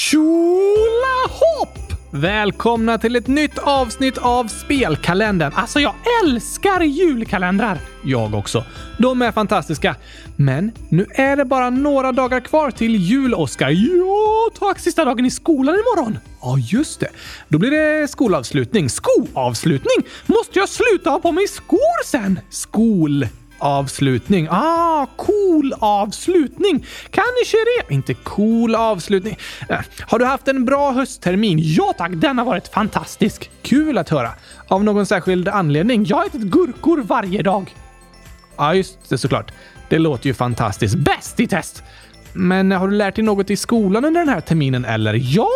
Tjolahopp! 0.00 1.92
Välkomna 2.10 2.98
till 2.98 3.16
ett 3.16 3.26
nytt 3.26 3.58
avsnitt 3.58 4.18
av 4.18 4.48
Spelkalendern. 4.48 5.52
Alltså, 5.54 5.80
jag 5.80 5.94
älskar 6.24 6.80
julkalendrar! 6.80 7.78
Jag 8.04 8.34
också. 8.34 8.64
De 8.98 9.22
är 9.22 9.32
fantastiska. 9.32 9.96
Men 10.36 10.72
nu 10.88 11.06
är 11.10 11.36
det 11.36 11.44
bara 11.44 11.70
några 11.70 12.12
dagar 12.12 12.40
kvar 12.40 12.70
till 12.70 12.96
jul, 12.96 13.34
Oskar. 13.34 13.70
Ja, 13.70 14.50
tack! 14.58 14.78
Sista 14.78 15.04
dagen 15.04 15.26
i 15.26 15.30
skolan 15.30 15.74
imorgon. 15.74 16.18
Ja, 16.42 16.58
just 16.58 17.00
det. 17.00 17.08
Då 17.48 17.58
blir 17.58 17.70
det 17.70 18.08
skolavslutning. 18.08 18.90
Skoavslutning? 18.90 20.06
Måste 20.26 20.58
jag 20.58 20.68
sluta 20.68 21.10
ha 21.10 21.18
på 21.18 21.32
mig 21.32 21.48
skor 21.48 22.04
sen? 22.04 22.40
Skol 22.50 23.26
avslutning. 23.60 24.48
Ah, 24.50 25.06
cool 25.16 25.74
avslutning. 25.78 26.86
Kanske 27.10 27.56
det. 27.56 27.94
Inte 27.94 28.14
cool 28.14 28.74
avslutning. 28.74 29.38
Äh, 29.68 29.78
har 30.00 30.18
du 30.18 30.24
haft 30.24 30.48
en 30.48 30.64
bra 30.64 30.90
hösttermin? 30.90 31.58
Ja 31.62 31.94
tack, 31.98 32.12
den 32.14 32.38
har 32.38 32.44
varit 32.44 32.68
fantastisk. 32.68 33.50
Kul 33.62 33.98
att 33.98 34.08
höra. 34.08 34.30
Av 34.68 34.84
någon 34.84 35.06
särskild 35.06 35.48
anledning? 35.48 36.04
Jag 36.04 36.16
har 36.16 36.26
ätit 36.26 36.42
gurkor 36.42 37.02
varje 37.02 37.42
dag. 37.42 37.74
Ja, 38.56 38.74
just 38.74 39.08
det 39.08 39.18
såklart. 39.18 39.52
Det 39.88 39.98
låter 39.98 40.26
ju 40.26 40.34
fantastiskt. 40.34 40.94
Bäst 40.94 41.40
i 41.40 41.46
test! 41.46 41.82
Men 42.32 42.72
har 42.72 42.88
du 42.88 42.96
lärt 42.96 43.14
dig 43.14 43.24
något 43.24 43.50
i 43.50 43.56
skolan 43.56 44.04
under 44.04 44.20
den 44.20 44.28
här 44.28 44.40
terminen 44.40 44.84
eller? 44.84 45.14
Ja, 45.22 45.48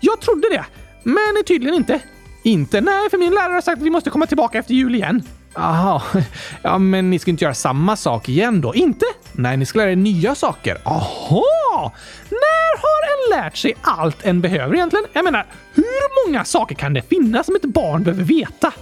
jag 0.00 0.20
trodde 0.20 0.48
det. 0.50 0.64
Men 1.02 1.44
tydligen 1.46 1.74
inte. 1.74 2.00
Inte? 2.42 2.80
Nej, 2.80 3.10
för 3.10 3.18
min 3.18 3.34
lärare 3.34 3.52
har 3.52 3.60
sagt 3.60 3.78
att 3.78 3.84
vi 3.84 3.90
måste 3.90 4.10
komma 4.10 4.26
tillbaka 4.26 4.58
efter 4.58 4.74
jul 4.74 4.94
igen. 4.94 5.22
Aha, 5.54 6.02
ja 6.62 6.78
men 6.78 7.10
ni 7.10 7.18
ska 7.18 7.30
inte 7.30 7.44
göra 7.44 7.54
samma 7.54 7.96
sak 7.96 8.28
igen 8.28 8.60
då? 8.60 8.74
Inte? 8.74 9.06
Nej, 9.32 9.56
ni 9.56 9.66
ska 9.66 9.78
lära 9.78 9.92
er 9.92 9.96
nya 9.96 10.34
saker. 10.34 10.78
Aha! 10.84 11.92
När 12.30 12.78
har 12.78 13.36
en 13.36 13.42
lärt 13.42 13.56
sig 13.56 13.74
allt 13.82 14.16
en 14.22 14.40
behöver 14.40 14.74
egentligen? 14.74 15.04
Jag 15.12 15.24
menar, 15.24 15.46
hur 15.74 16.26
många 16.26 16.44
saker 16.44 16.74
kan 16.74 16.94
det 16.94 17.02
finnas 17.02 17.46
som 17.46 17.56
ett 17.56 17.64
barn 17.64 18.02
behöver 18.02 18.24
veta? 18.24 18.72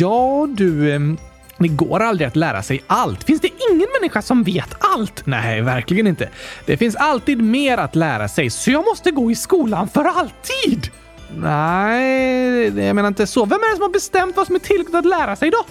Ja, 0.00 0.46
du... 0.50 1.16
Det 1.58 1.68
går 1.68 2.00
aldrig 2.00 2.28
att 2.28 2.36
lära 2.36 2.62
sig 2.62 2.82
allt. 2.86 3.24
Finns 3.24 3.40
det 3.40 3.50
ingen 3.70 3.88
människa 4.00 4.22
som 4.22 4.42
vet 4.42 4.74
allt? 4.78 5.26
Nej, 5.26 5.60
verkligen 5.60 6.06
inte. 6.06 6.28
Det 6.66 6.76
finns 6.76 6.96
alltid 6.96 7.42
mer 7.42 7.78
att 7.78 7.94
lära 7.94 8.28
sig, 8.28 8.50
så 8.50 8.70
jag 8.70 8.84
måste 8.84 9.10
gå 9.10 9.30
i 9.30 9.34
skolan 9.34 9.88
för 9.88 10.04
alltid! 10.04 10.90
Nej, 11.36 12.86
jag 12.86 12.96
menar 12.96 13.08
inte 13.08 13.26
så. 13.26 13.44
Vem 13.44 13.58
är 13.58 13.70
det 13.70 13.76
som 13.76 13.82
har 13.82 13.90
bestämt 13.90 14.36
vad 14.36 14.46
som 14.46 14.54
är 14.54 14.60
tillräckligt 14.60 14.94
att 14.94 15.06
lära 15.06 15.36
sig 15.36 15.50
då? 15.50 15.64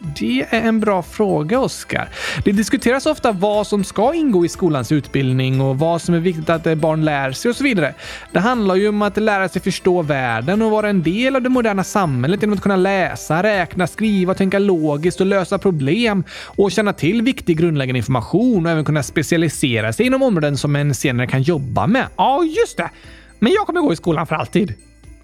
Det 0.00 0.46
är 0.50 0.62
en 0.62 0.80
bra 0.80 1.02
fråga, 1.02 1.60
Oskar. 1.60 2.08
Det 2.44 2.52
diskuteras 2.52 3.06
ofta 3.06 3.32
vad 3.32 3.66
som 3.66 3.84
ska 3.84 4.14
ingå 4.14 4.44
i 4.44 4.48
skolans 4.48 4.92
utbildning 4.92 5.60
och 5.60 5.78
vad 5.78 6.02
som 6.02 6.14
är 6.14 6.18
viktigt 6.18 6.50
att 6.50 6.66
eh, 6.66 6.74
barn 6.74 7.04
lär 7.04 7.32
sig 7.32 7.48
och 7.48 7.56
så 7.56 7.64
vidare. 7.64 7.94
Det 8.32 8.40
handlar 8.40 8.74
ju 8.74 8.88
om 8.88 9.02
att 9.02 9.16
lära 9.16 9.48
sig 9.48 9.62
förstå 9.62 10.02
världen 10.02 10.62
och 10.62 10.70
vara 10.70 10.88
en 10.88 11.02
del 11.02 11.36
av 11.36 11.42
det 11.42 11.48
moderna 11.48 11.84
samhället 11.84 12.42
genom 12.42 12.56
att 12.56 12.62
kunna 12.62 12.76
läsa, 12.76 13.42
räkna, 13.42 13.86
skriva, 13.86 14.34
tänka 14.34 14.58
logiskt 14.58 15.20
och 15.20 15.26
lösa 15.26 15.58
problem 15.58 16.24
och 16.44 16.72
känna 16.72 16.92
till 16.92 17.22
viktig 17.22 17.58
grundläggande 17.58 17.98
information 17.98 18.66
och 18.66 18.72
även 18.72 18.84
kunna 18.84 19.02
specialisera 19.02 19.92
sig 19.92 20.06
inom 20.06 20.22
områden 20.22 20.56
som 20.56 20.76
en 20.76 20.94
senare 20.94 21.26
kan 21.26 21.42
jobba 21.42 21.86
med. 21.86 22.06
Ja, 22.16 22.44
just 22.44 22.76
det! 22.76 22.90
Men 23.38 23.52
jag 23.52 23.66
kommer 23.66 23.80
gå 23.80 23.92
i 23.92 23.96
skolan 23.96 24.26
för 24.26 24.34
alltid. 24.34 24.74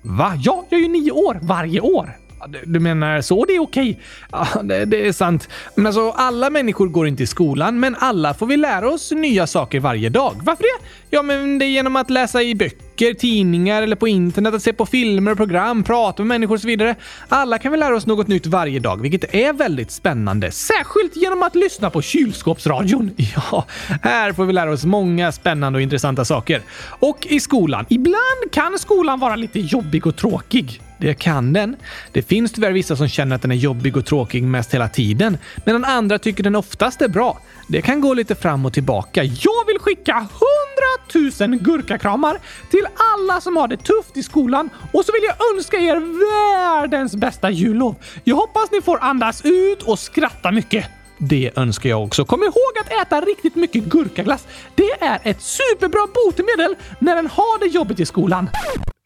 Va? 0.03 0.33
Ja, 0.45 0.65
jag 0.71 0.79
är 0.79 0.83
ju 0.83 0.89
nio 0.89 1.11
år 1.11 1.39
varje 1.43 1.81
år. 1.81 2.17
Du 2.65 2.81
menar 2.81 3.21
så? 3.21 3.45
Det 3.45 3.53
är 3.53 3.63
okej? 3.63 4.01
Ja, 4.33 4.47
det, 4.63 4.85
det, 4.85 5.07
är 5.07 5.13
sant. 5.13 5.49
Men 5.75 5.87
alltså, 5.87 6.11
alla 6.11 6.51
människor 6.51 6.89
går 6.89 7.09
inte 7.09 7.23
i 7.23 7.27
skolan, 7.27 7.81
men 7.81 7.97
alla 7.99 8.35
får 8.35 8.47
vi 8.47 8.57
lära 8.57 8.89
oss 8.89 9.13
nya 9.13 9.47
saker 9.47 9.81
varje 9.81 10.09
dag. 10.09 10.41
Varför 10.43 10.63
det? 10.63 10.85
Ja, 11.15 11.23
men 11.23 11.59
det 11.59 11.65
är 11.65 11.69
genom 11.69 11.97
att 11.97 12.11
läsa 12.11 12.43
i 12.43 12.55
böcker, 12.55 13.15
tidningar 13.15 13.83
eller 13.83 13.97
på 13.97 14.09
internet, 14.09 14.55
att 14.55 14.63
se 14.63 14.73
på 14.73 14.87
filmer 14.87 15.31
och 15.31 15.37
program, 15.37 15.83
prata 15.83 16.23
med 16.23 16.27
människor 16.29 16.55
och 16.55 16.61
så 16.61 16.67
vidare. 16.67 16.95
Alla 17.29 17.59
kan 17.59 17.73
vi 17.73 17.79
lära 17.79 17.97
oss 17.97 18.07
något 18.07 18.29
nytt 18.29 18.47
varje 18.47 18.81
dag, 18.81 19.03
vilket 19.03 19.35
är 19.35 19.53
väldigt 19.53 19.91
spännande. 19.91 20.51
Särskilt 20.51 21.17
genom 21.17 21.43
att 21.43 21.55
lyssna 21.55 21.91
på 21.91 22.03
kylskåpsradion. 22.03 23.11
Ja, 23.37 23.65
här 24.03 24.33
får 24.33 24.45
vi 24.45 24.53
lära 24.53 24.73
oss 24.73 24.85
många 24.85 25.33
spännande 25.33 25.77
och 25.77 25.83
intressanta 25.83 26.25
saker. 26.25 26.63
Och 27.01 27.27
i 27.31 27.41
skolan. 27.41 27.87
Ibland 27.89 28.53
kan 28.53 28.79
skolan 28.79 29.21
vara 29.21 29.37
lite 29.37 29.61
jobbig 29.61 30.07
och 30.07 30.17
tråkig. 30.17 30.81
Det 30.99 31.15
kan 31.15 31.53
den. 31.53 31.77
Det 32.13 32.23
finns 32.23 32.53
tyvärr 32.53 32.73
vissa 32.73 32.97
som 32.97 33.09
känner 33.09 33.37
att 33.37 33.43
den 33.43 33.51
är 33.51 33.57
jobbig 33.57 33.97
och 33.97 34.07
tråkig 34.07 34.43
mest 34.43 34.75
hela 34.75 34.89
tiden, 34.89 35.39
medan 35.65 35.85
andra 35.85 36.19
tycker 36.19 36.43
den 36.43 36.57
oftast 36.57 37.03
är 37.03 37.09
bra. 37.09 37.41
Det 37.69 37.83
kan 37.83 38.01
gå 38.01 38.15
lite 38.15 38.35
fram 38.35 38.67
och 38.67 38.73
tillbaka. 38.73 39.25
Jag 39.25 39.67
vill 39.67 39.79
skicka 39.79 40.13
100 40.13 41.49
000 41.49 41.59
gurkakramar 41.59 42.39
till 42.71 42.87
alla 43.15 43.41
som 43.41 43.57
har 43.57 43.69
det 43.69 43.77
tufft 43.77 44.17
i 44.17 44.23
skolan 44.23 44.71
och 44.93 45.05
så 45.05 45.13
vill 45.13 45.23
jag 45.23 45.55
önska 45.55 45.77
er 45.77 45.97
världens 45.97 47.17
bästa 47.17 47.51
jullov. 47.51 47.95
Jag 48.25 48.37
hoppas 48.37 48.71
ni 48.71 48.83
får 48.83 48.99
andas 49.03 49.45
ut 49.45 49.83
och 49.83 49.99
skratta 49.99 50.51
mycket. 50.53 50.87
Det 51.19 51.51
önskar 51.57 51.91
jag 51.91 52.05
också. 52.05 52.25
Kom 52.25 52.43
ihåg 52.43 52.73
att 52.81 53.07
äta 53.07 53.21
riktigt 53.21 53.55
mycket 53.55 53.85
gurkaglass. 53.85 54.47
Det 54.75 54.91
är 55.01 55.21
ett 55.23 55.43
superbra 55.43 56.07
botemedel 56.15 56.77
när 56.99 57.17
en 57.17 57.27
har 57.27 57.59
det 57.59 57.67
jobbigt 57.67 58.01
i 58.01 58.07
skolan. 58.07 58.49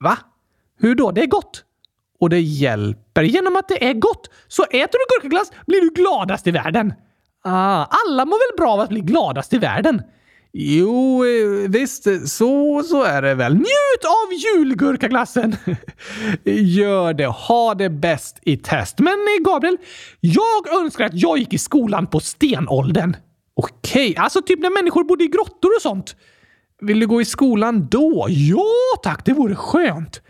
Va? 0.05 0.19
Hur 0.81 0.95
då? 0.95 1.11
Det 1.11 1.23
är 1.23 1.27
gott 1.27 1.65
och 2.21 2.31
det 2.31 2.41
hjälper. 2.41 3.23
Genom 3.23 3.57
att 3.57 3.69
det 3.69 3.89
är 3.89 3.95
gott. 3.95 4.31
Så 4.49 4.63
äter 4.65 4.99
du 4.99 5.15
gurkaglass 5.15 5.53
blir 5.67 5.81
du 5.81 5.91
gladast 5.91 6.47
i 6.47 6.51
världen. 6.51 6.93
Ah, 7.45 7.87
alla 8.07 8.25
mår 8.25 8.51
väl 8.51 8.57
bra 8.57 8.73
av 8.73 8.81
att 8.81 8.89
bli 8.89 9.01
gladast 9.01 9.53
i 9.53 9.59
världen? 9.59 10.03
Jo, 10.53 11.25
eh, 11.25 11.71
visst, 11.71 12.29
så, 12.29 12.83
så 12.83 13.03
är 13.03 13.23
det 13.23 13.35
väl. 13.35 13.55
Njut 13.55 14.05
av 14.05 14.57
julgurkaglassen! 14.57 15.57
Gör 16.45 17.15
det. 17.15 17.27
Ha 17.27 17.75
det 17.75 17.91
bäst 17.91 18.39
i 18.43 18.57
test. 18.57 18.99
Men 18.99 19.13
eh, 19.13 19.45
Gabriel, 19.45 19.77
jag 20.21 20.73
önskar 20.81 21.05
att 21.05 21.15
jag 21.15 21.39
gick 21.39 21.53
i 21.53 21.59
skolan 21.59 22.07
på 22.07 22.21
stenåldern. 22.21 23.17
Okej, 23.55 24.11
okay, 24.11 24.23
alltså 24.23 24.43
typ 24.43 24.61
när 24.61 24.71
människor 24.71 25.05
bodde 25.05 25.25
i 25.25 25.29
grottor 25.29 25.71
och 25.77 25.83
sånt. 25.83 26.17
Vill 26.81 27.01
du 27.01 27.07
gå 27.07 27.21
i 27.21 27.25
skolan 27.25 27.89
då? 27.89 28.27
Ja 28.29 28.67
tack, 29.03 29.25
det 29.25 29.33
vore 29.33 29.55
skönt. 29.55 30.23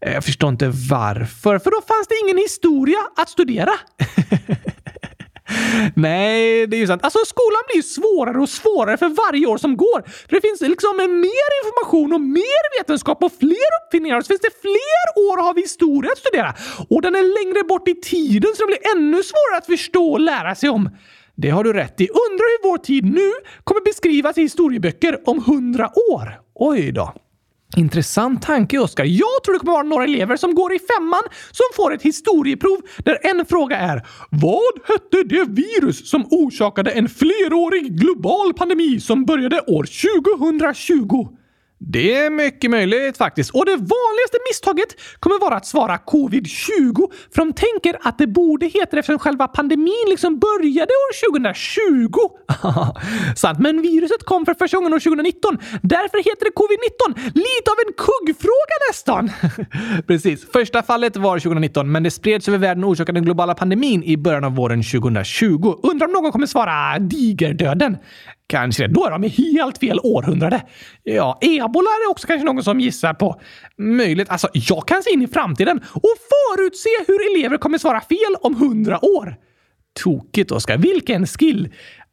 Eh, 0.00 0.12
jag 0.12 0.24
förstår 0.24 0.48
inte 0.48 0.68
varför, 0.90 1.58
för 1.58 1.70
då 1.70 1.80
fanns 1.88 2.08
det 2.08 2.14
ingen 2.24 2.38
historia 2.38 2.98
att 3.16 3.28
studera. 3.28 3.72
Nej, 5.94 6.66
det 6.66 6.76
är 6.76 6.80
ju 6.80 6.86
sant. 6.86 7.04
Alltså 7.04 7.18
skolan 7.26 7.62
blir 7.66 7.76
ju 7.76 7.82
svårare 7.82 8.38
och 8.40 8.48
svårare 8.48 8.96
för 8.96 9.08
varje 9.08 9.46
år 9.46 9.58
som 9.58 9.76
går. 9.76 10.02
För 10.28 10.34
det 10.36 10.40
finns 10.40 10.60
liksom 10.60 10.96
mer 10.96 11.50
information 11.60 12.12
och 12.12 12.20
mer 12.20 12.80
vetenskap 12.80 13.22
och 13.22 13.32
fler 13.40 13.70
uppfinningar. 13.80 14.16
Och 14.16 14.24
så 14.24 14.28
finns 14.28 14.40
det 14.40 14.60
fler 14.60 15.04
år 15.28 15.48
av 15.48 15.56
historia 15.56 16.12
att 16.12 16.18
studera. 16.18 16.54
Och 16.90 17.02
den 17.02 17.14
är 17.14 17.44
längre 17.44 17.64
bort 17.64 17.88
i 17.88 17.94
tiden 17.94 18.50
så 18.56 18.62
det 18.62 18.66
blir 18.66 18.96
ännu 18.96 19.22
svårare 19.22 19.58
att 19.58 19.66
förstå 19.66 20.12
och 20.12 20.20
lära 20.20 20.54
sig 20.54 20.68
om. 20.68 20.90
Det 21.34 21.50
har 21.50 21.64
du 21.64 21.72
rätt 21.72 22.00
i. 22.00 22.08
Undrar 22.08 22.46
hur 22.52 22.70
vår 22.70 22.78
tid 22.78 23.04
nu 23.04 23.32
kommer 23.64 23.80
beskrivas 23.80 24.38
i 24.38 24.40
historieböcker 24.40 25.28
om 25.28 25.44
hundra 25.44 25.90
år. 26.12 26.40
Oj 26.54 26.92
då. 26.92 27.14
Intressant 27.76 28.42
tanke, 28.42 28.78
Oskar. 28.78 29.04
Jag 29.04 29.44
tror 29.44 29.52
det 29.52 29.58
kommer 29.58 29.72
vara 29.72 29.82
några 29.82 30.04
elever 30.04 30.36
som 30.36 30.54
går 30.54 30.74
i 30.74 30.78
femman 30.78 31.22
som 31.50 31.64
får 31.76 31.94
ett 31.94 32.02
historieprov 32.02 32.78
där 32.98 33.18
en 33.22 33.46
fråga 33.46 33.76
är 33.76 34.06
Vad 34.30 34.74
hette 34.84 35.22
det 35.22 35.44
virus 35.48 36.10
som 36.10 36.26
orsakade 36.30 36.90
en 36.90 37.08
flerårig 37.08 37.98
global 38.00 38.54
pandemi 38.54 39.00
som 39.00 39.24
började 39.24 39.60
år 39.60 39.84
2020? 39.84 41.28
Det 41.80 42.14
är 42.14 42.30
mycket 42.30 42.70
möjligt 42.70 43.16
faktiskt. 43.16 43.50
Och 43.50 43.64
det 43.64 43.76
vanligaste 43.76 44.38
misstaget 44.50 44.88
kommer 45.20 45.40
vara 45.40 45.56
att 45.56 45.66
svara 45.66 45.96
covid-20 45.96 47.10
för 47.34 47.38
de 47.38 47.52
tänker 47.52 47.98
att 48.08 48.18
det 48.18 48.26
borde 48.26 48.66
heta 48.66 48.88
det 48.90 48.98
eftersom 48.98 49.18
själva 49.18 49.48
pandemin 49.48 50.06
liksom 50.08 50.38
började 50.38 50.92
år 50.92 51.30
2020. 51.32 52.18
Sant, 53.36 53.58
men 53.58 53.82
viruset 53.82 54.24
kom 54.24 54.44
för 54.46 54.54
första 54.54 54.76
gången 54.76 54.94
år 54.94 55.00
2019. 55.00 55.58
Därför 55.82 56.18
heter 56.18 56.44
det 56.44 56.54
covid-19. 56.62 57.34
Lite 57.34 57.70
av 57.70 57.76
en 57.86 57.92
kuggfråga 57.92 58.76
nästan. 58.90 59.30
Precis. 60.06 60.52
Första 60.52 60.82
fallet 60.82 61.16
var 61.16 61.38
2019, 61.38 61.92
men 61.92 62.02
det 62.02 62.10
spreds 62.10 62.48
över 62.48 62.58
världen 62.58 62.84
och 62.84 62.90
orsakade 62.90 63.16
den 63.16 63.24
globala 63.24 63.54
pandemin 63.54 64.02
i 64.02 64.16
början 64.16 64.44
av 64.44 64.54
våren 64.54 64.82
2020. 64.82 65.74
Undrar 65.82 66.06
om 66.06 66.12
någon 66.12 66.32
kommer 66.32 66.46
svara 66.46 66.98
digerdöden? 66.98 67.96
Kanske 68.48 68.86
det. 68.86 68.94
Då 68.94 69.06
är 69.06 69.10
de 69.10 69.24
i 69.24 69.28
helt 69.28 69.78
fel 69.78 70.00
århundrade. 70.02 70.62
Ja, 71.02 71.38
ebola 71.40 71.88
är 71.90 72.06
det 72.06 72.10
också 72.10 72.26
kanske 72.26 72.44
någon 72.44 72.62
som 72.62 72.80
gissar 72.80 73.14
på. 73.14 73.40
Möjligt. 73.78 74.30
Alltså, 74.30 74.48
jag 74.52 74.88
kan 74.88 75.02
se 75.02 75.12
in 75.12 75.22
i 75.22 75.26
framtiden 75.28 75.80
och 75.92 76.14
förutse 76.30 76.88
hur 77.06 77.36
elever 77.36 77.58
kommer 77.58 77.78
svara 77.78 78.00
fel 78.00 78.34
om 78.40 78.54
hundra 78.54 79.04
år. 79.04 79.36
Tokigt, 80.02 80.50
Oskar. 80.50 80.78
Vilken 80.78 81.26
skill! 81.26 81.68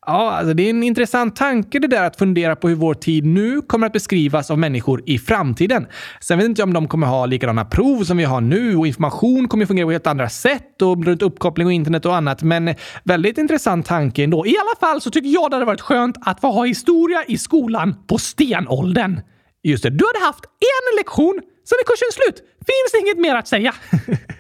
Ja, 0.08 0.32
alltså 0.32 0.54
det 0.54 0.64
är 0.64 0.70
en 0.70 0.84
intressant 0.84 1.36
tanke 1.36 1.80
det 1.80 1.88
där 1.88 2.04
att 2.04 2.16
fundera 2.16 2.56
på 2.56 2.70
hur 2.70 2.76
vår 2.76 2.94
tid 2.94 3.26
nu 3.26 3.62
kommer 3.62 3.88
att 3.88 3.94
beskrivas 3.94 4.52
av 4.52 4.60
människor 4.60 5.04
i 5.06 5.20
framtiden. 5.20 5.88
Sen 6.22 6.38
vet 6.38 6.46
inte 6.46 6.62
jag 6.62 6.68
om 6.68 6.74
de 6.74 6.88
kommer 6.88 7.08
ha 7.08 7.26
likadana 7.26 7.66
prov 7.66 8.04
som 8.04 8.18
vi 8.18 8.24
har 8.24 8.42
nu 8.42 8.76
och 8.76 8.88
information 8.88 9.48
kommer 9.48 9.66
fungera 9.66 9.88
på 9.88 9.92
helt 9.92 10.08
andra 10.08 10.30
sätt 10.30 10.82
och 10.82 11.06
runt 11.06 11.22
uppkoppling 11.22 11.68
och 11.68 11.74
internet 11.74 12.06
och 12.06 12.16
annat. 12.16 12.44
Men 12.44 12.76
väldigt 13.04 13.38
intressant 13.38 13.86
tanke 13.86 14.24
ändå. 14.24 14.46
I 14.46 14.56
alla 14.58 14.90
fall 14.90 15.02
så 15.02 15.12
tycker 15.12 15.30
jag 15.30 15.52
det 15.52 15.56
hade 15.56 15.66
varit 15.66 15.82
skönt 15.82 16.18
att 16.22 16.42
få 16.42 16.52
ha 16.52 16.66
historia 16.66 17.24
i 17.28 17.38
skolan 17.38 17.96
på 18.08 18.18
stenåldern. 18.18 19.20
Just 19.64 19.84
det, 19.84 19.90
du 19.90 20.06
hade 20.14 20.26
haft 20.26 20.46
en 20.46 20.98
lektion, 20.98 21.42
sen 21.70 21.78
är 21.82 21.86
kursen 21.86 22.08
slut. 22.12 22.44
Finns 22.58 23.04
inget 23.04 23.18
mer 23.18 23.36
att 23.36 23.48
säga. 23.48 23.74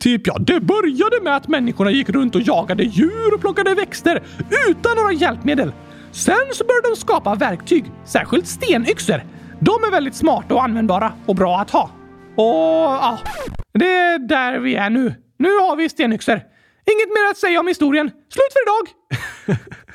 typ 0.00 0.26
ja, 0.26 0.36
det 0.38 0.60
började 0.60 1.20
med 1.22 1.36
att 1.36 1.48
människorna 1.48 1.90
gick 1.90 2.08
runt 2.08 2.34
och 2.34 2.40
jagade 2.40 2.82
djur 2.82 3.34
och 3.34 3.40
plockade 3.40 3.74
växter 3.74 4.22
utan 4.68 4.96
några 4.96 5.12
hjälpmedel. 5.12 5.72
Sen 6.12 6.36
så 6.52 6.64
började 6.64 6.88
de 6.88 6.96
skapa 6.96 7.34
verktyg, 7.34 7.84
särskilt 8.04 8.46
stenyxor. 8.46 9.22
De 9.60 9.84
är 9.86 9.90
väldigt 9.90 10.14
smarta 10.14 10.54
och 10.54 10.64
användbara 10.64 11.12
och 11.26 11.34
bra 11.34 11.58
att 11.60 11.70
ha. 11.70 11.90
Och 12.36 12.44
ja, 12.44 13.18
det 13.74 13.92
är 13.92 14.18
där 14.18 14.58
vi 14.58 14.74
är 14.74 14.90
nu. 14.90 15.14
Nu 15.38 15.48
har 15.48 15.76
vi 15.76 15.88
stenyxor. 15.88 16.40
Inget 16.86 17.08
mer 17.08 17.30
att 17.30 17.36
säga 17.36 17.60
om 17.60 17.66
historien. 17.66 18.06
Slut 18.08 18.52
för 18.52 18.62
idag! 18.62 18.88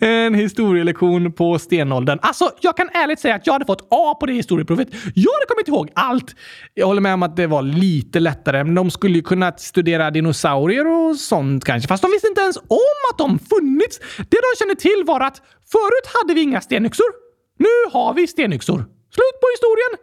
En 0.00 0.34
historielektion 0.34 1.32
på 1.32 1.58
stenåldern. 1.58 2.18
Alltså, 2.22 2.50
jag 2.60 2.76
kan 2.76 2.88
ärligt 2.88 3.20
säga 3.20 3.34
att 3.34 3.46
jag 3.46 3.52
hade 3.52 3.64
fått 3.64 3.88
A 3.90 4.16
på 4.20 4.26
det 4.26 4.32
historieprovet. 4.32 4.88
Jag 5.14 5.32
hade 5.32 5.46
kommit 5.48 5.68
ihåg 5.68 5.90
allt. 5.94 6.34
Jag 6.74 6.86
håller 6.86 7.00
med 7.00 7.14
om 7.14 7.22
att 7.22 7.36
det 7.36 7.46
var 7.46 7.62
lite 7.62 8.20
lättare, 8.20 8.64
men 8.64 8.74
de 8.74 8.90
skulle 8.90 9.14
ju 9.14 9.22
kunna 9.22 9.52
studera 9.52 10.10
dinosaurier 10.10 10.86
och 10.86 11.16
sånt 11.16 11.64
kanske. 11.64 11.88
Fast 11.88 12.02
de 12.02 12.10
visste 12.10 12.28
inte 12.28 12.40
ens 12.40 12.56
om 12.56 13.00
att 13.10 13.18
de 13.18 13.38
funnits. 13.38 13.98
Det 14.16 14.38
de 14.46 14.58
kände 14.58 14.76
till 14.76 15.02
var 15.06 15.20
att 15.20 15.42
förut 15.72 16.06
hade 16.14 16.34
vi 16.34 16.42
inga 16.42 16.60
stenyxor. 16.60 17.12
Nu 17.58 17.92
har 17.92 18.14
vi 18.14 18.26
stenyxor. 18.26 18.78
Slut 19.14 19.40
på 19.40 19.46
historien! 19.54 19.98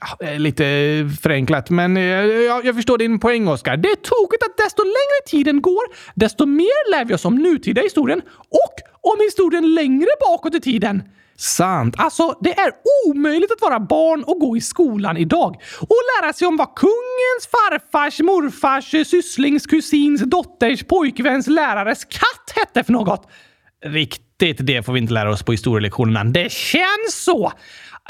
Ja, 0.00 0.28
lite 0.38 0.64
förenklat, 1.22 1.70
men 1.70 1.96
jag, 1.96 2.64
jag 2.64 2.74
förstår 2.74 2.98
din 2.98 3.20
poäng, 3.20 3.48
Oskar. 3.48 3.76
Det 3.76 3.88
är 3.88 3.96
tokigt 3.96 4.42
att 4.42 4.56
desto 4.56 4.82
längre 4.82 5.20
tiden 5.26 5.62
går, 5.62 5.82
desto 6.14 6.46
mer 6.46 6.90
lär 6.90 7.04
vi 7.04 7.14
oss 7.14 7.24
om 7.24 7.34
nutida 7.34 7.82
historien 7.82 8.22
och 8.38 8.74
om 9.12 9.20
historien 9.20 9.74
längre 9.74 10.08
bakåt 10.20 10.54
i 10.54 10.60
tiden. 10.60 11.02
Sant. 11.36 11.94
Alltså, 11.98 12.38
det 12.40 12.58
är 12.58 12.70
omöjligt 13.06 13.52
att 13.52 13.60
vara 13.60 13.80
barn 13.80 14.22
och 14.22 14.40
gå 14.40 14.56
i 14.56 14.60
skolan 14.60 15.16
idag 15.16 15.56
och 15.80 15.96
lära 16.20 16.32
sig 16.32 16.46
om 16.46 16.56
vad 16.56 16.74
kungens, 16.74 17.48
farfars, 17.50 18.20
morfars, 18.20 18.90
sysslings, 19.10 19.66
kusins, 19.66 20.20
dotters, 20.20 20.84
pojkväns, 20.84 21.46
lärares 21.46 22.04
katt 22.04 22.52
hette 22.56 22.84
för 22.84 22.92
något. 22.92 23.28
Riktigt 23.84 24.56
det 24.60 24.82
får 24.82 24.92
vi 24.92 25.00
inte 25.00 25.14
lära 25.14 25.30
oss 25.30 25.42
på 25.42 25.52
historielektionerna. 25.52 26.24
Det 26.24 26.52
känns 26.52 27.24
så! 27.24 27.52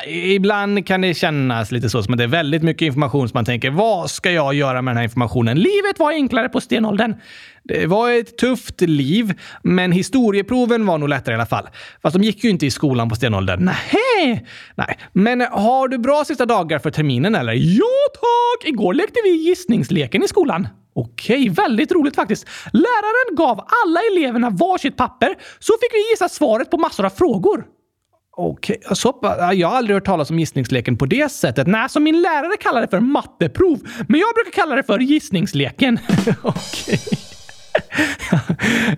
Ibland 0.06 0.86
kan 0.86 1.00
det 1.00 1.14
kännas 1.14 1.72
lite 1.72 1.90
så 1.90 2.02
som 2.02 2.14
att 2.14 2.18
det 2.18 2.24
är 2.24 2.28
väldigt 2.28 2.62
mycket 2.62 2.86
information 2.86 3.28
som 3.28 3.38
man 3.38 3.44
tänker, 3.44 3.70
vad 3.70 4.10
ska 4.10 4.30
jag 4.30 4.54
göra 4.54 4.82
med 4.82 4.92
den 4.92 4.96
här 4.96 5.04
informationen? 5.04 5.58
Livet 5.58 5.98
var 5.98 6.12
enklare 6.12 6.48
på 6.48 6.60
stenåldern. 6.60 7.14
Det 7.64 7.86
var 7.86 8.10
ett 8.10 8.38
tufft 8.38 8.80
liv, 8.80 9.32
men 9.62 9.92
historieproven 9.92 10.86
var 10.86 10.98
nog 10.98 11.08
lättare 11.08 11.32
i 11.32 11.36
alla 11.36 11.46
fall. 11.46 11.68
Fast 12.02 12.16
de 12.16 12.22
gick 12.22 12.44
ju 12.44 12.50
inte 12.50 12.66
i 12.66 12.70
skolan 12.70 13.08
på 13.08 13.14
stenåldern. 13.14 13.64
Nej, 13.64 14.46
nej. 14.74 14.98
Men 15.12 15.40
har 15.40 15.88
du 15.88 15.98
bra 15.98 16.24
sista 16.24 16.46
dagar 16.46 16.78
för 16.78 16.90
terminen 16.90 17.34
eller? 17.34 17.52
Ja 17.52 17.84
tack! 18.14 18.68
Igår 18.68 18.94
lekte 18.94 19.20
vi 19.24 19.30
gissningsleken 19.30 20.22
i 20.22 20.28
skolan. 20.28 20.68
Okej, 20.94 21.48
väldigt 21.48 21.92
roligt 21.92 22.14
faktiskt. 22.14 22.48
Läraren 22.72 23.36
gav 23.36 23.66
alla 23.84 24.00
eleverna 24.12 24.50
varsitt 24.50 24.96
papper 24.96 25.28
så 25.58 25.72
fick 25.72 25.94
vi 25.94 26.10
gissa 26.10 26.28
svaret 26.28 26.70
på 26.70 26.78
massor 26.78 27.04
av 27.06 27.10
frågor. 27.10 27.64
Okej, 28.40 28.80
okay. 28.84 28.94
så, 28.94 29.18
jag 29.54 29.68
har 29.68 29.76
aldrig 29.76 29.96
hört 29.96 30.04
talas 30.04 30.30
om 30.30 30.38
gissningsleken 30.38 30.96
på 30.96 31.06
det 31.06 31.32
sättet. 31.32 31.66
Nej, 31.66 31.88
som 31.88 32.02
min 32.04 32.22
lärare 32.22 32.56
kallar 32.60 32.80
det 32.80 32.88
för 32.88 33.00
matteprov, 33.00 33.78
men 34.08 34.20
jag 34.20 34.34
brukar 34.34 34.50
kalla 34.62 34.74
det 34.74 34.82
för 34.82 34.98
gissningsleken. 34.98 35.98
Okej. 36.42 37.00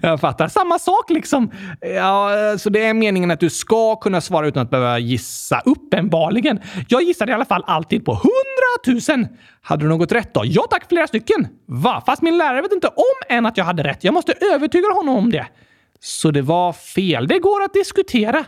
jag 0.01 0.21
fattar. 0.21 0.49
Samma 0.49 0.79
sak 0.79 1.11
liksom. 1.11 1.51
Ja, 1.81 2.31
så 2.59 2.71
det 2.71 2.85
är 2.85 2.95
meningen 2.95 3.31
att 3.31 3.41
du 3.41 3.51
ska 3.51 3.97
kunna 3.97 4.21
svara 4.21 4.47
utan 4.47 4.63
att 4.63 4.71
behöva 4.71 4.99
gissa 4.99 5.63
uppenbarligen. 5.65 6.61
Jag 6.89 7.03
gissade 7.03 7.33
i 7.33 7.35
alla 7.35 7.45
fall 7.45 7.65
alltid 7.67 8.05
på 8.05 8.13
hundratusen. 8.13 9.29
Hade 9.63 9.85
du 9.85 9.89
något 9.89 10.13
rätt 10.13 10.35
då? 10.35 10.43
Ja 10.45 10.67
tack, 10.71 10.89
flera 10.89 11.07
stycken. 11.07 11.49
Va? 11.67 12.03
Fast 12.07 12.23
min 12.23 12.39
lärare 12.39 12.63
vet 12.63 12.73
inte 12.73 12.89
om 12.89 13.37
än 13.37 13.47
att 13.47 13.57
jag 13.57 13.65
hade 13.65 13.83
rätt. 13.83 14.05
Jag 14.05 14.15
måste 14.15 14.35
övertyga 14.55 14.93
honom 14.95 15.17
om 15.17 15.31
det. 15.31 15.47
Så 16.01 16.31
det 16.31 16.43
var 16.43 16.73
fel. 16.73 17.27
Det 17.27 17.39
går 17.39 17.63
att 17.63 17.73
diskutera. 17.73 18.45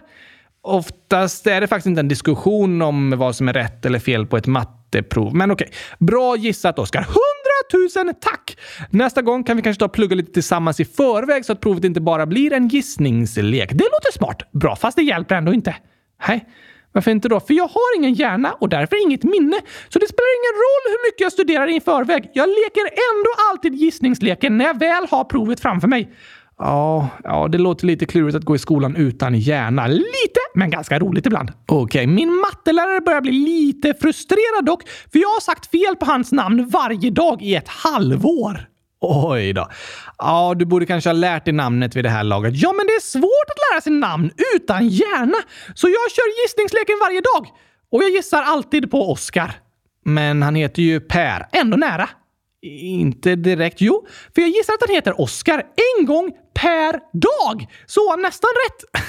Oftast 0.67 1.47
är 1.47 1.61
det 1.61 1.67
faktiskt 1.67 1.87
inte 1.87 2.01
en 2.01 2.09
diskussion 2.09 2.83
om 2.83 3.11
vad 3.11 3.37
som 3.37 3.49
är 3.49 3.53
rätt 3.53 3.87
eller 3.87 3.99
fel 3.99 4.27
på 4.27 4.37
ett 4.37 4.47
matteprov. 4.47 5.35
Men 5.35 5.51
okej, 5.51 5.71
bra 5.99 6.37
gissat 6.37 6.79
Oskar. 6.79 7.01
100 7.01 8.05
000 8.05 8.15
tack! 8.21 8.57
Nästa 8.91 9.23
gång 9.23 9.45
kan 9.45 9.57
vi 9.57 9.63
kanske 9.63 9.79
ta 9.79 9.85
och 9.85 9.93
plugga 9.93 10.17
lite 10.17 10.33
tillsammans 10.33 10.81
i 10.81 10.85
förväg 10.85 11.45
så 11.45 11.53
att 11.53 11.61
provet 11.61 11.85
inte 11.85 12.01
bara 12.01 12.27
blir 12.27 12.53
en 12.53 12.69
gissningslek. 12.69 13.71
Det 13.73 13.85
låter 13.85 14.13
smart. 14.13 14.43
Bra, 14.53 14.77
fast 14.77 14.97
det 14.97 15.03
hjälper 15.03 15.35
ändå 15.35 15.53
inte. 15.53 15.77
Nej, 16.29 16.45
varför 16.93 17.11
inte 17.11 17.29
då? 17.29 17.41
För 17.41 17.55
jag 17.55 17.69
har 17.69 17.97
ingen 17.97 18.15
hjärna 18.15 18.53
och 18.53 18.69
därför 18.69 19.03
inget 19.07 19.23
minne. 19.23 19.57
Så 19.89 19.99
det 19.99 20.07
spelar 20.07 20.31
ingen 20.41 20.57
roll 20.65 20.85
hur 20.93 21.09
mycket 21.09 21.21
jag 21.21 21.33
studerar 21.33 21.77
i 21.77 21.81
förväg. 21.81 22.31
Jag 22.35 22.49
leker 22.49 22.83
ändå 22.83 23.31
alltid 23.51 23.75
gissningsleken 23.75 24.59
när 24.59 24.65
jag 24.65 24.79
väl 24.79 25.07
har 25.11 25.25
provet 25.25 25.61
framför 25.61 25.89
mig. 25.89 26.11
Ja, 26.59 27.09
ja, 27.25 27.49
det 27.49 27.59
låter 27.59 27.87
lite 27.87 28.07
klurigt 28.07 28.37
att 28.37 28.45
gå 28.45 28.55
i 28.55 28.59
skolan 28.59 28.97
utan 28.97 29.35
hjärna. 29.35 29.87
Lite, 29.87 30.41
men 30.55 30.71
ganska 30.71 30.99
roligt 30.99 31.27
ibland. 31.27 31.53
Okej, 31.69 31.85
okay, 31.85 32.07
min 32.07 32.41
mattelärare 32.41 33.01
börjar 33.01 33.21
bli 33.21 33.33
lite 33.33 33.95
frustrerad 34.01 34.65
dock, 34.65 34.89
för 35.13 35.19
jag 35.19 35.29
har 35.29 35.41
sagt 35.41 35.71
fel 35.71 35.97
på 35.97 36.07
hans 36.07 36.33
namn 36.33 36.69
varje 36.69 37.11
dag 37.11 37.43
i 37.43 37.55
ett 37.55 37.69
halvår. 37.69 38.69
Oj 39.01 39.53
då. 39.53 39.69
Ja, 40.19 40.55
du 40.57 40.65
borde 40.65 40.87
kanske 40.87 41.11
ha 41.11 41.15
lärt 41.15 41.45
dig 41.45 41.55
namnet 41.55 41.97
vid 41.97 42.05
det 42.05 42.11
här 42.11 42.25
laget. 42.25 42.53
Ja, 42.57 42.73
men 42.73 42.87
det 42.87 42.93
är 42.93 43.01
svårt 43.01 43.49
att 43.49 43.73
lära 43.73 43.81
sig 43.81 43.93
namn 43.93 44.31
utan 44.57 44.89
hjärna, 44.89 45.39
så 45.75 45.89
jag 45.89 46.11
kör 46.11 46.43
gissningsleken 46.43 46.97
varje 47.01 47.21
dag. 47.21 47.47
Och 47.93 48.03
jag 48.03 48.11
gissar 48.11 48.43
alltid 48.43 48.91
på 48.91 49.11
Oscar. 49.13 49.53
Men 50.05 50.43
han 50.43 50.55
heter 50.55 50.83
ju 50.83 51.01
Per. 51.01 51.47
Ändå 51.53 51.77
nära. 51.77 52.09
Inte 52.65 53.37
direkt. 53.37 53.81
Jo, 53.81 54.07
för 54.35 54.43
jag 54.43 54.51
gissar 54.51 54.73
att 54.73 54.81
han 54.87 54.95
heter 54.95 55.21
Oscar 55.21 55.63
en 55.99 56.07
gång 56.07 56.33
per 56.55 57.01
dag. 57.13 57.67
Så 57.87 58.17
nästan 58.17 58.51
rätt. 58.67 59.07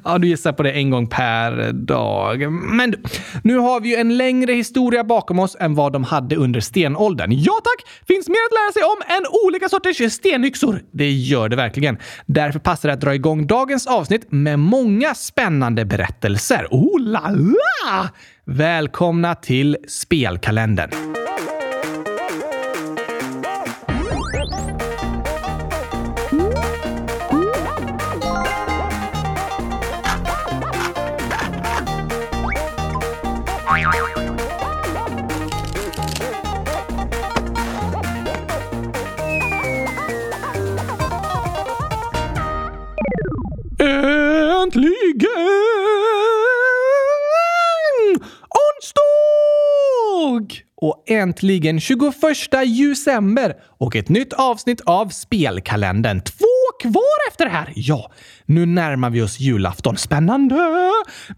ja, 0.04 0.18
du 0.18 0.28
gissar 0.28 0.52
på 0.52 0.62
det 0.62 0.72
en 0.72 0.90
gång 0.90 1.06
per 1.06 1.72
dag. 1.72 2.52
Men 2.52 2.90
du, 2.90 2.98
nu 3.44 3.56
har 3.58 3.80
vi 3.80 3.88
ju 3.88 3.96
en 3.96 4.16
längre 4.16 4.52
historia 4.52 5.04
bakom 5.04 5.38
oss 5.38 5.56
än 5.60 5.74
vad 5.74 5.92
de 5.92 6.04
hade 6.04 6.36
under 6.36 6.60
stenåldern. 6.60 7.32
Ja 7.32 7.60
tack! 7.64 7.90
Finns 8.08 8.28
mer 8.28 8.34
att 8.34 8.52
lära 8.52 8.72
sig 8.72 8.82
om 8.82 9.16
än 9.16 9.24
olika 9.46 9.68
sorters 9.68 10.12
stenyxor. 10.12 10.82
Det 10.92 11.10
gör 11.10 11.48
det 11.48 11.56
verkligen. 11.56 11.98
Därför 12.26 12.58
passar 12.58 12.88
det 12.88 12.92
att 12.92 13.00
dra 13.00 13.14
igång 13.14 13.46
dagens 13.46 13.86
avsnitt 13.86 14.32
med 14.32 14.58
många 14.58 15.14
spännande 15.14 15.84
berättelser. 15.84 16.66
Oh 16.70 17.00
la 17.00 17.30
la! 17.30 18.08
Välkomna 18.44 19.34
till 19.34 19.76
spelkalendern. 19.88 21.23
Äntligen 51.06 51.80
21 51.80 52.14
december 52.50 53.54
och 53.78 53.96
ett 53.96 54.08
nytt 54.08 54.32
avsnitt 54.32 54.80
av 54.80 55.08
Spelkalendern. 55.08 56.20
Två 56.20 56.46
kvar 56.82 57.28
efter 57.28 57.44
det 57.44 57.50
här! 57.50 57.72
Ja, 57.74 58.12
nu 58.46 58.66
närmar 58.66 59.10
vi 59.10 59.22
oss 59.22 59.40
julafton. 59.40 59.96
Spännande! 59.96 60.54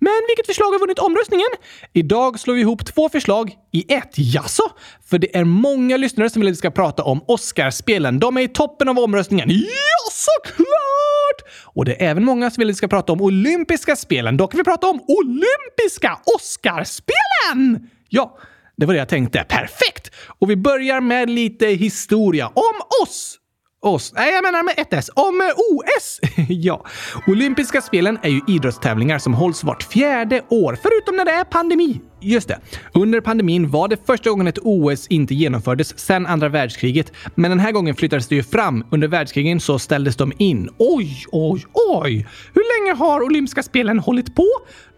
Men 0.01 0.23
vilket 0.29 0.47
förslag 0.47 0.67
har 0.67 0.79
vunnit 0.79 0.99
omröstningen? 0.99 1.49
Idag 1.93 2.41
slår 2.41 2.55
vi 2.55 2.61
ihop 2.61 2.87
två 2.87 3.09
förslag 3.09 3.53
i 3.73 3.95
ett. 3.95 4.13
Jaså? 4.17 4.63
För 5.11 5.19
det 5.19 5.37
är 5.37 5.45
många 5.45 5.97
lyssnare 5.97 6.31
som 6.31 6.41
vill 6.41 6.49
att 6.49 6.53
vi 6.53 6.57
ska 6.57 6.71
prata 6.71 7.03
om 7.03 7.25
Oscarspelen. 7.27 8.19
De 8.19 8.37
är 8.37 8.41
i 8.41 8.49
toppen 8.49 8.89
av 8.89 8.99
omröstningen. 8.99 9.51
Ja, 9.51 10.11
såklart! 10.13 11.53
Och 11.65 11.85
det 11.85 12.03
är 12.03 12.11
även 12.11 12.25
många 12.25 12.51
som 12.51 12.61
vill 12.61 12.69
att 12.69 12.73
vi 12.73 12.77
ska 12.77 12.89
prata 12.89 13.13
om 13.13 13.23
olympiska 13.23 13.97
spelen. 13.97 14.37
Då 14.37 14.47
kan 14.47 14.59
vi 14.59 14.65
prata 14.65 14.87
om 14.87 15.01
olympiska 15.09 16.19
Oscarspelen! 16.37 17.91
Ja, 18.09 18.39
det 18.77 18.87
var 18.87 18.95
det 18.95 18.99
jag 18.99 19.09
tänkte. 19.09 19.45
Perfekt! 19.49 20.11
Och 20.39 20.51
vi 20.51 20.57
börjar 20.57 21.01
med 21.01 21.31
lite 21.31 21.67
historia 21.67 22.47
om 22.47 23.03
oss 23.03 23.39
oss. 23.87 24.13
Nej, 24.17 24.35
jag 24.35 24.43
menar 24.43 24.63
med 24.63 24.75
ett 24.77 24.93
S. 24.93 25.11
Om 25.15 25.41
eh, 25.41 25.47
OS! 25.47 26.21
ja. 26.49 26.87
Olympiska 27.27 27.81
spelen 27.81 28.19
är 28.23 28.29
ju 28.29 28.41
idrottstävlingar 28.49 29.19
som 29.19 29.35
hålls 29.35 29.65
vart 29.65 29.83
fjärde 29.83 30.43
år, 30.49 30.79
förutom 30.83 31.17
när 31.17 31.25
det 31.25 31.31
är 31.31 31.45
pandemi. 31.45 32.01
Just 32.21 32.49
det. 32.49 32.59
Under 32.95 33.21
pandemin 33.21 33.69
var 33.69 33.89
det 33.89 34.07
första 34.07 34.31
gången 34.31 34.47
ett 34.47 34.59
OS 34.63 35.07
inte 35.07 35.35
genomfördes 35.35 35.99
sedan 35.99 36.27
andra 36.27 36.49
världskriget. 36.49 37.13
Men 37.35 37.51
den 37.51 37.61
här 37.61 37.73
gången 37.73 37.95
flyttades 37.95 38.29
det 38.29 38.35
ju 38.35 38.43
fram. 38.43 38.85
Under 38.91 39.09
världskrigen 39.09 39.61
så 39.61 39.79
ställdes 39.79 40.17
de 40.17 40.33
in. 40.39 40.71
Oj, 40.79 41.25
oj, 41.33 41.65
oj! 41.73 42.27
Hur 42.55 42.85
länge 42.85 42.99
har 42.99 43.23
olympiska 43.23 43.63
spelen 43.63 43.99
hållit 43.99 44.35
på? 44.35 44.47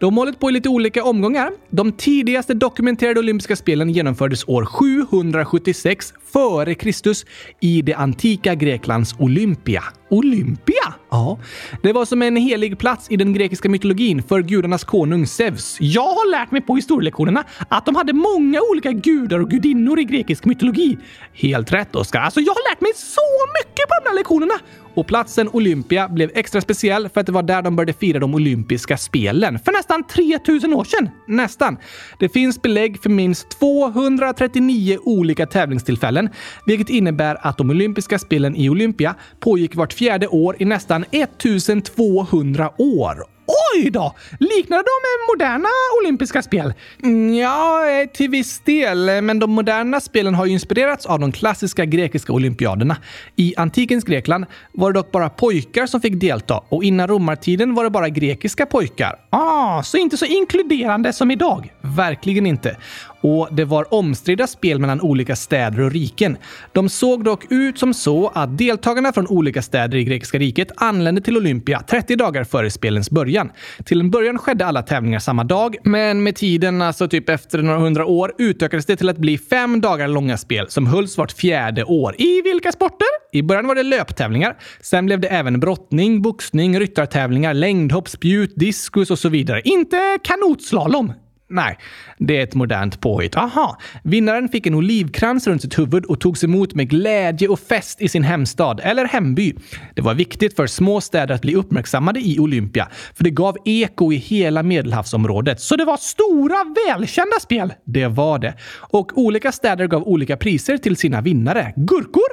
De 0.00 0.16
har 0.16 0.25
hållit 0.25 0.40
på 0.40 0.50
i 0.50 0.52
lite 0.52 0.68
olika 0.68 1.04
omgångar. 1.04 1.52
De 1.70 1.92
tidigaste 1.92 2.54
dokumenterade 2.54 3.20
olympiska 3.20 3.56
spelen 3.56 3.90
genomfördes 3.90 4.48
år 4.48 4.64
776 4.64 6.14
före 6.32 6.75
Kristus 6.75 7.26
i 7.60 7.82
det 7.82 7.94
antika 7.94 8.54
Greklands 8.54 9.14
Olympia. 9.18 9.84
Olympia? 10.10 10.94
Ja. 11.10 11.38
Det 11.82 11.92
var 11.92 12.04
som 12.04 12.22
en 12.22 12.36
helig 12.36 12.78
plats 12.78 13.10
i 13.10 13.16
den 13.16 13.32
grekiska 13.32 13.68
mytologin 13.68 14.22
för 14.22 14.42
gudarnas 14.42 14.84
konung 14.84 15.26
Zeus. 15.26 15.76
Jag 15.80 16.02
har 16.02 16.30
lärt 16.30 16.50
mig 16.50 16.60
på 16.60 16.76
historielektionerna 16.76 17.44
att 17.68 17.86
de 17.86 17.96
hade 17.96 18.12
många 18.12 18.60
olika 18.70 18.92
gudar 18.92 19.38
och 19.38 19.50
gudinnor 19.50 19.98
i 19.98 20.04
grekisk 20.04 20.44
mytologi. 20.44 20.98
Helt 21.32 21.72
rätt, 21.72 21.96
Oskar. 21.96 22.20
Alltså, 22.20 22.40
jag 22.40 22.52
har 22.52 22.70
lärt 22.70 22.80
mig 22.80 22.92
så 22.94 23.20
mycket 23.60 23.88
på 23.88 23.94
de 24.04 24.08
här 24.08 24.16
lektionerna! 24.16 24.54
Och 24.99 25.07
platsen 25.07 25.49
Olympia 25.49 26.09
blev 26.09 26.31
extra 26.35 26.61
speciell 26.61 27.09
för 27.09 27.21
att 27.21 27.26
det 27.26 27.33
var 27.33 27.43
där 27.43 27.62
de 27.62 27.76
började 27.76 27.93
fira 27.93 28.19
de 28.19 28.35
olympiska 28.35 28.97
spelen 28.97 29.59
för 29.59 29.73
nästan 29.73 30.07
3000 30.07 30.75
år 30.75 30.85
sedan. 30.85 31.09
Nästan. 31.26 31.76
Det 32.19 32.28
finns 32.28 32.62
belägg 32.62 33.02
för 33.02 33.11
minst 33.11 33.50
239 33.50 34.99
olika 35.02 35.47
tävlingstillfällen, 35.47 36.28
vilket 36.67 36.88
innebär 36.88 37.47
att 37.47 37.59
de 37.59 37.71
olympiska 37.71 38.19
spelen 38.19 38.57
i 38.57 38.71
Olympia 38.71 39.14
pågick 39.40 39.76
vart 39.76 39.93
fjärde 39.93 40.28
år 40.28 40.57
i 40.59 40.64
nästan 40.64 41.05
1200 41.11 42.71
år. 42.78 43.38
Oj 43.75 43.90
då! 43.90 44.14
Liknar 44.40 44.76
de 44.76 45.33
moderna 45.33 45.69
olympiska 46.02 46.43
spel? 46.43 46.75
Mm, 47.02 47.35
ja, 47.35 47.90
eh, 47.90 48.09
till 48.09 48.31
viss 48.31 48.61
del, 48.61 49.09
eh, 49.09 49.21
men 49.21 49.38
de 49.38 49.50
moderna 49.50 50.00
spelen 50.00 50.35
har 50.35 50.47
ju 50.47 50.52
inspirerats 50.52 51.07
av 51.07 51.21
de 51.21 51.33
klassiska 51.33 51.85
grekiska 51.85 52.33
olympiaderna. 52.33 52.97
I 53.37 53.55
antikens 53.57 54.05
Grekland 54.05 54.47
var 54.73 54.93
det 54.93 54.99
dock 54.99 55.12
bara 55.12 55.28
pojkar 55.28 55.87
som 55.87 56.00
fick 56.00 56.21
delta 56.21 56.62
och 56.69 56.85
innan 56.85 57.09
romartiden 57.09 57.75
var 57.75 57.85
det 57.85 57.90
bara 57.90 58.09
grekiska 58.09 58.67
pojkar. 58.67 59.19
Ah, 59.31 59.83
så 59.83 59.97
inte 59.97 60.17
så 60.17 60.25
inkluderande 60.25 61.12
som 61.12 61.31
idag? 61.31 61.73
Verkligen 61.81 62.47
inte 62.47 62.76
och 63.20 63.48
det 63.52 63.64
var 63.64 63.94
omstridda 63.94 64.46
spel 64.46 64.78
mellan 64.78 65.00
olika 65.00 65.37
städer 65.37 65.80
och 65.80 65.90
riken. 65.90 66.37
De 66.72 66.88
såg 66.88 67.25
dock 67.25 67.52
ut 67.52 67.78
som 67.78 67.94
så 67.94 68.32
att 68.34 68.58
deltagarna 68.58 69.12
från 69.12 69.26
olika 69.26 69.62
städer 69.62 69.98
i 69.98 70.04
grekiska 70.04 70.38
riket 70.38 70.68
anlände 70.76 71.20
till 71.20 71.37
Olympia 71.37 71.80
30 71.80 72.16
dagar 72.16 72.44
före 72.44 72.70
spelens 72.70 73.10
början. 73.10 73.50
Till 73.84 74.00
en 74.00 74.10
början 74.10 74.38
skedde 74.38 74.66
alla 74.66 74.82
tävlingar 74.82 75.18
samma 75.18 75.44
dag, 75.44 75.76
men 75.82 76.22
med 76.22 76.37
tiden, 76.37 76.82
alltså 76.82 77.08
typ 77.08 77.28
efter 77.28 77.62
några 77.62 77.78
hundra 77.78 78.06
år, 78.06 78.32
utökades 78.38 78.87
det 78.87 78.96
till 78.96 79.08
att 79.08 79.18
bli 79.18 79.38
fem 79.38 79.80
dagar 79.80 80.08
långa 80.08 80.37
spel 80.37 80.66
som 80.68 80.87
hölls 80.87 81.18
vart 81.18 81.32
fjärde 81.32 81.84
år. 81.84 82.14
I 82.18 82.42
vilka 82.42 82.72
sporter? 82.72 83.08
I 83.32 83.42
början 83.42 83.66
var 83.66 83.75
det 83.75 83.82
löptävlingar. 83.82 84.56
Sen 84.80 85.06
blev 85.06 85.20
det 85.20 85.28
även 85.28 85.60
brottning, 85.60 86.22
boxning, 86.22 86.80
ryttartävlingar, 86.80 87.54
längdhopp, 87.54 88.08
spjut, 88.08 88.52
diskus 88.56 89.10
och 89.10 89.18
så 89.18 89.28
vidare. 89.28 89.60
Inte 89.64 90.18
kanotslalom. 90.25 91.12
Nej, 91.50 91.78
det 92.19 92.37
är 92.37 92.43
ett 92.43 92.55
modernt 92.55 93.00
påhitt. 93.00 93.37
Aha! 93.37 93.78
Vinnaren 94.02 94.49
fick 94.49 94.67
en 94.67 94.75
olivkrans 94.75 95.47
runt 95.47 95.62
sitt 95.62 95.78
huvud 95.78 96.05
och 96.05 96.21
togs 96.21 96.45
emot 96.45 96.75
med 96.75 96.90
glädje 96.90 97.49
och 97.49 97.61
fest 97.61 98.02
i 98.02 98.09
sin 98.09 98.23
hemstad 98.23 98.81
eller 98.85 99.05
hemby. 99.05 99.55
Det 99.95 100.02
var 100.02 100.14
viktigt 100.14 100.57
för 100.57 100.67
små 100.67 101.00
städer 101.00 101.35
att 101.35 101.43
bli 101.43 101.55
uppmärksammade 101.55 102.21
i 102.21 102.38
Olympia, 102.38 102.88
för 103.14 103.25
det 103.25 103.31
gav 103.31 103.57
eko 103.64 104.12
i 104.12 104.17
hela 104.17 104.62
Medelhavsområdet. 104.62 105.61
Så 105.61 105.76
det 105.76 105.85
var 105.85 105.97
stora, 105.97 106.75
välkända 106.87 107.40
spel! 107.40 107.73
Det 107.85 108.07
var 108.07 108.38
det. 108.38 108.55
Och 108.90 109.19
olika 109.19 109.52
städer 109.52 109.87
gav 109.87 110.02
olika 110.02 110.37
priser 110.37 110.78
till 110.78 110.97
sina 110.97 111.21
vinnare. 111.21 111.73
Gurkor? 111.76 112.28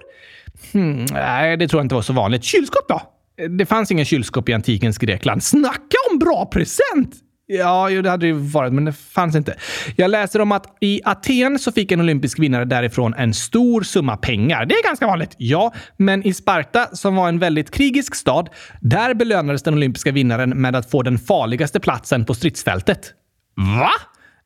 Hmm, 0.74 1.06
nej, 1.12 1.58
det 1.58 1.68
tror 1.68 1.80
jag 1.80 1.86
inte 1.86 1.96
var 1.96 2.02
så 2.02 2.14
vanligt. 2.14 2.44
Kylskåp 2.44 2.88
då? 2.88 3.02
Det 3.50 3.66
fanns 3.66 3.92
inga 3.92 4.06
kylskåp 4.06 4.50
i 4.50 4.54
antikens 4.54 4.98
Grekland. 4.98 5.44
Snacka 5.44 5.98
om 6.12 6.20
bra 6.20 6.46
present! 6.46 7.25
Ja, 7.48 7.90
jo, 7.90 8.02
det 8.02 8.10
hade 8.10 8.28
det 8.28 8.34
varit, 8.34 8.74
men 8.74 8.86
det 8.86 8.94
fanns 8.94 9.36
inte. 9.36 9.56
Jag 9.96 10.12
läser 10.12 10.42
om 10.42 10.52
att 10.52 10.78
i 10.82 11.02
Aten 11.06 11.60
så 11.60 11.72
fick 11.72 11.92
en 11.92 12.02
olympisk 12.02 12.40
vinnare 12.40 12.66
därifrån 12.66 13.14
en 13.14 13.34
stor 13.34 13.82
summa 13.82 14.18
pengar. 14.18 14.66
Det 14.66 14.76
är 14.76 14.84
ganska 14.84 15.08
vanligt, 15.08 15.36
ja. 15.38 15.74
Men 15.98 16.28
i 16.28 16.34
Sparta, 16.34 16.88
som 16.96 17.16
var 17.16 17.30
en 17.30 17.40
väldigt 17.40 17.72
krigisk 17.72 18.16
stad, 18.16 18.50
där 18.82 19.14
belönades 19.14 19.64
den 19.64 19.74
olympiska 19.74 20.12
vinnaren 20.12 20.62
med 20.62 20.76
att 20.76 20.92
få 20.92 21.02
den 21.02 21.20
farligaste 21.20 21.80
platsen 21.80 22.26
på 22.26 22.34
stridsfältet. 22.34 23.14
Va? 23.56 23.92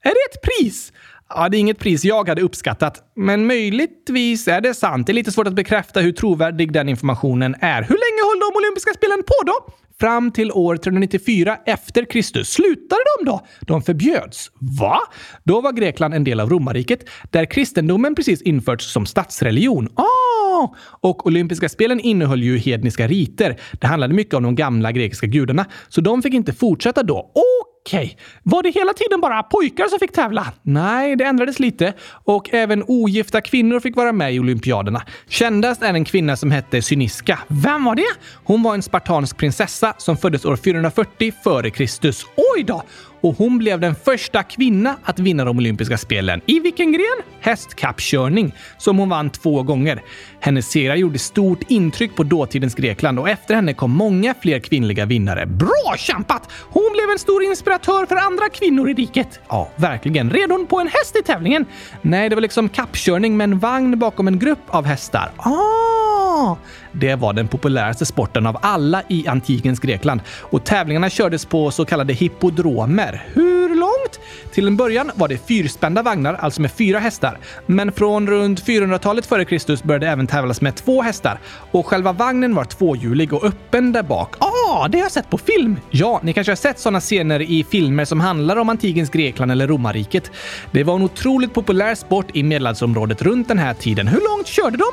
Är 0.04 0.10
det 0.10 0.36
ett 0.36 0.42
pris? 0.42 0.94
Ja, 1.30 1.50
det 1.50 1.58
är 1.58 1.60
inget 1.60 1.80
pris 1.80 2.06
jag 2.06 2.30
hade 2.30 2.42
uppskattat, 2.42 3.04
men 3.16 3.48
möjligtvis 3.48 4.48
är 4.48 4.62
det 4.62 4.74
sant. 4.74 5.08
Det 5.08 5.12
är 5.12 5.14
lite 5.14 5.32
svårt 5.32 5.48
att 5.48 5.54
bekräfta 5.54 6.00
hur 6.00 6.12
trovärdig 6.12 6.74
den 6.74 6.90
informationen 6.90 7.56
är. 7.60 7.82
Hur 7.82 7.96
länge 7.96 8.22
höll 8.30 8.40
de 8.40 8.58
olympiska 8.58 8.94
spelen 8.94 9.24
på 9.24 9.46
då? 9.46 9.74
Fram 10.00 10.32
till 10.32 10.52
år 10.52 10.78
394 10.78 11.58
efter 11.66 12.06
Kristus. 12.06 12.50
Slutade 12.50 13.02
de 13.20 13.26
då? 13.26 13.46
De 13.62 13.82
förbjöds. 13.82 14.52
Va? 14.80 15.00
Då 15.44 15.62
var 15.62 15.72
Grekland 15.72 16.14
en 16.14 16.24
del 16.24 16.40
av 16.40 16.50
romarriket, 16.50 17.10
där 17.32 17.46
kristendomen 17.46 18.16
precis 18.16 18.42
införts 18.42 18.94
som 18.94 19.06
statsreligion. 19.06 19.90
Ah! 19.96 20.76
Och 21.02 21.28
olympiska 21.28 21.70
spelen 21.70 22.00
innehöll 22.00 22.44
ju 22.44 22.58
hedniska 22.58 23.08
riter. 23.08 23.60
Det 23.72 23.88
handlade 23.88 24.14
mycket 24.14 24.34
om 24.34 24.44
de 24.44 24.56
gamla 24.56 24.92
grekiska 24.92 25.28
gudarna, 25.28 25.66
så 25.90 26.02
de 26.02 26.22
fick 26.22 26.34
inte 26.34 26.54
fortsätta 26.54 27.04
då. 27.04 27.18
Okej, 27.18 27.69
okay. 27.90 28.16
var 28.44 28.64
det 28.64 28.70
hela 28.70 28.94
tiden 28.94 29.22
bara 29.22 29.44
pojkar 29.44 29.88
som 29.88 30.00
fick 30.00 30.12
tävla? 30.12 30.54
Nej, 30.62 31.16
det 31.16 31.24
ändrades 31.24 31.60
lite 31.60 31.94
och 32.26 32.54
även 32.54 32.84
ogifta 32.88 33.42
kvinnor 33.42 33.80
fick 33.80 33.96
vara 33.96 34.12
med 34.12 34.34
i 34.34 34.40
olympiaderna. 34.40 35.02
Kändast 35.28 35.82
är 35.82 35.94
en 35.94 36.06
kvinna 36.06 36.36
som 36.36 36.52
hette 36.52 36.82
Cyniska. 36.82 37.40
Vem 37.48 37.84
var 37.84 37.96
det? 37.96 38.12
Hon 38.44 38.64
var 38.64 38.74
en 38.74 38.82
spartansk 38.82 39.38
prinsessa 39.38 39.94
som 39.98 40.18
föddes 40.18 40.46
år 40.46 40.56
440 40.56 41.34
f.Kr. 41.46 42.14
Oj 42.56 42.64
då! 42.64 42.84
Och 43.22 43.38
hon 43.38 43.58
blev 43.58 43.80
den 43.80 43.96
första 43.96 44.44
kvinna 44.44 44.96
att 45.04 45.20
vinna 45.20 45.46
de 45.46 45.58
olympiska 45.58 45.98
spelen. 45.98 46.42
I 46.46 46.60
vilken 46.60 46.92
gren? 46.92 47.04
Hästkappkörning, 47.42 48.56
som 48.78 48.98
hon 48.98 49.10
vann 49.10 49.30
två 49.30 49.64
gånger. 49.64 50.02
Hennes 50.40 50.72
segrar 50.72 50.96
gjorde 50.96 51.20
stort 51.20 51.60
intryck 51.68 52.16
på 52.16 52.24
dåtidens 52.24 52.76
Grekland 52.76 53.20
och 53.20 53.30
efter 53.30 53.56
henne 53.56 53.74
kom 53.74 53.92
många 53.92 54.34
fler 54.42 54.60
kvinnliga 54.60 55.06
vinnare. 55.06 55.46
Bra 55.46 55.96
kämpat! 55.98 56.52
Hon 56.52 56.92
blev 56.94 57.10
en 57.10 57.20
stor 57.20 57.44
inspiratör 57.44 58.06
för 58.06 58.16
andra 58.16 58.50
kvinnor 58.50 58.90
i 58.90 58.94
riket. 58.94 59.40
Ja, 59.50 59.72
verkligen. 59.76 60.30
Red 60.30 60.52
hon 60.52 60.66
på 60.66 60.80
en 60.80 60.88
häst 60.88 61.16
i 61.16 61.24
tävlingen? 61.24 61.66
Nej, 62.02 62.30
det 62.30 62.36
var 62.36 62.42
liksom 62.42 62.70
kappkörning 62.70 63.38
med 63.38 63.44
en 63.44 63.60
vagn 63.60 64.00
bakom 64.00 64.28
en 64.28 64.40
grupp 64.40 64.64
av 64.68 64.86
hästar. 64.86 65.32
Ah! 65.38 66.56
Det 66.92 67.16
var 67.16 67.34
den 67.34 67.48
populäraste 67.48 68.06
sporten 68.06 68.48
av 68.48 68.58
alla 68.62 69.04
i 69.08 69.28
antikens 69.28 69.80
Grekland 69.80 70.22
och 70.30 70.64
tävlingarna 70.64 71.10
kördes 71.10 71.46
på 71.46 71.72
så 71.72 71.86
kallade 71.86 72.14
hippodromer. 72.14 73.26
Hur 73.34 73.76
långt? 73.76 74.20
Till 74.54 74.68
en 74.68 74.78
början 74.78 75.12
var 75.16 75.28
det 75.28 75.48
fyrspända 75.48 76.04
vagnar, 76.04 76.34
alltså 76.34 76.62
med 76.62 76.72
fyra 76.72 77.00
hästar. 77.00 77.38
Men 77.66 77.92
från 77.92 78.28
runt 78.28 78.66
400-talet 78.66 79.26
före 79.26 79.46
Kristus 79.46 79.84
började 79.84 80.08
även 80.08 80.28
tävlas 80.28 80.62
med 80.62 80.76
två 80.76 81.02
hästar 81.02 81.40
och 81.72 81.86
själva 81.86 82.12
vagnen 82.12 82.56
var 82.56 82.64
tvåhjulig 82.66 83.34
och 83.34 83.44
öppen 83.44 83.92
där 83.92 84.04
bak. 84.04 84.36
Ah, 84.40 84.88
det 84.88 84.98
har 84.98 85.06
jag 85.06 85.12
sett 85.12 85.30
på 85.30 85.38
film! 85.38 85.80
Ja, 85.90 86.20
ni 86.24 86.34
kanske 86.34 86.52
har 86.52 86.56
sett 86.56 86.80
sådana 86.80 87.00
scener 87.00 87.42
i 87.42 87.64
filmer 87.64 88.06
som 88.06 88.20
handlar 88.20 88.58
om 88.58 88.70
antikens 88.70 89.10
Grekland 89.10 89.52
eller 89.52 89.68
romarriket. 89.68 90.32
Det 90.72 90.84
var 90.84 90.96
en 90.96 91.02
otroligt 91.02 91.54
populär 91.54 91.96
sport 91.96 92.26
i 92.34 92.44
medelhavsområdet 92.44 93.22
runt 93.22 93.48
den 93.48 93.60
här 93.60 93.74
tiden. 93.74 94.08
Hur 94.08 94.22
långt 94.22 94.48
körde 94.48 94.78
de? 94.78 94.86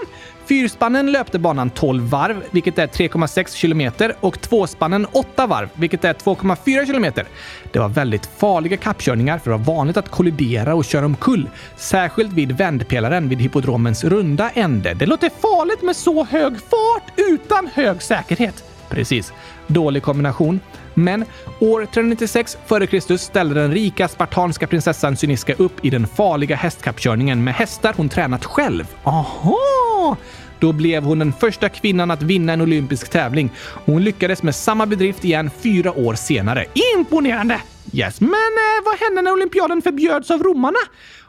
Fyrspannen 0.48 1.12
löpte 1.12 1.38
banan 1.38 1.70
12 1.70 2.02
varv, 2.02 2.42
vilket 2.50 2.78
är 2.78 2.86
3,6 2.86 3.56
kilometer 3.56 4.14
och 4.20 4.40
tvåspannen 4.40 5.06
8 5.12 5.46
varv, 5.46 5.68
vilket 5.74 6.04
är 6.04 6.12
2,4 6.14 6.86
kilometer. 6.86 7.24
Det 7.72 7.78
var 7.78 7.88
väldigt 7.88 8.26
farliga 8.38 8.76
kappkörningar 8.76 9.38
för 9.38 9.50
det 9.50 9.56
var 9.56 9.64
vanligt 9.74 9.96
att 9.96 10.10
kollidera 10.10 10.74
och 10.74 10.84
köra 10.84 11.04
omkull, 11.04 11.48
särskilt 11.76 12.32
vid 12.32 12.52
vändpelaren 12.52 13.28
vid 13.28 13.42
hippodromens 13.42 14.04
runda 14.04 14.50
ände. 14.50 14.94
Det 14.94 15.06
låter 15.06 15.30
farligt 15.30 15.82
med 15.82 15.96
så 15.96 16.24
hög 16.24 16.52
fart 16.52 17.12
utan 17.16 17.68
hög 17.74 18.02
säkerhet. 18.02 18.64
Precis. 18.88 19.32
Dålig 19.66 20.02
kombination. 20.02 20.60
Men 20.98 21.24
år 21.58 21.86
396 21.92 22.56
f.Kr. 22.66 23.16
ställde 23.16 23.54
den 23.54 23.72
rika 23.72 24.08
spartanska 24.08 24.66
prinsessan 24.66 25.16
Cyniska 25.16 25.54
upp 25.54 25.84
i 25.84 25.90
den 25.90 26.06
farliga 26.06 26.56
hästkappkörningen 26.56 27.44
med 27.44 27.54
hästar 27.54 27.94
hon 27.96 28.08
tränat 28.08 28.44
själv. 28.44 28.84
Aha! 29.04 30.16
Då 30.58 30.72
blev 30.72 31.02
hon 31.02 31.18
den 31.18 31.32
första 31.32 31.68
kvinnan 31.68 32.10
att 32.10 32.22
vinna 32.22 32.52
en 32.52 32.60
olympisk 32.60 33.08
tävling. 33.08 33.50
Hon 33.84 34.04
lyckades 34.04 34.42
med 34.42 34.54
samma 34.54 34.86
bedrift 34.86 35.24
igen 35.24 35.50
fyra 35.62 35.92
år 35.92 36.14
senare. 36.14 36.64
Imponerande! 36.96 37.60
Yes, 37.92 38.20
men 38.20 38.30
eh, 38.30 38.84
vad 38.84 38.98
hände 38.98 39.22
när 39.22 39.32
olympiaden 39.32 39.82
förbjöds 39.82 40.30
av 40.30 40.42
romarna? 40.42 40.78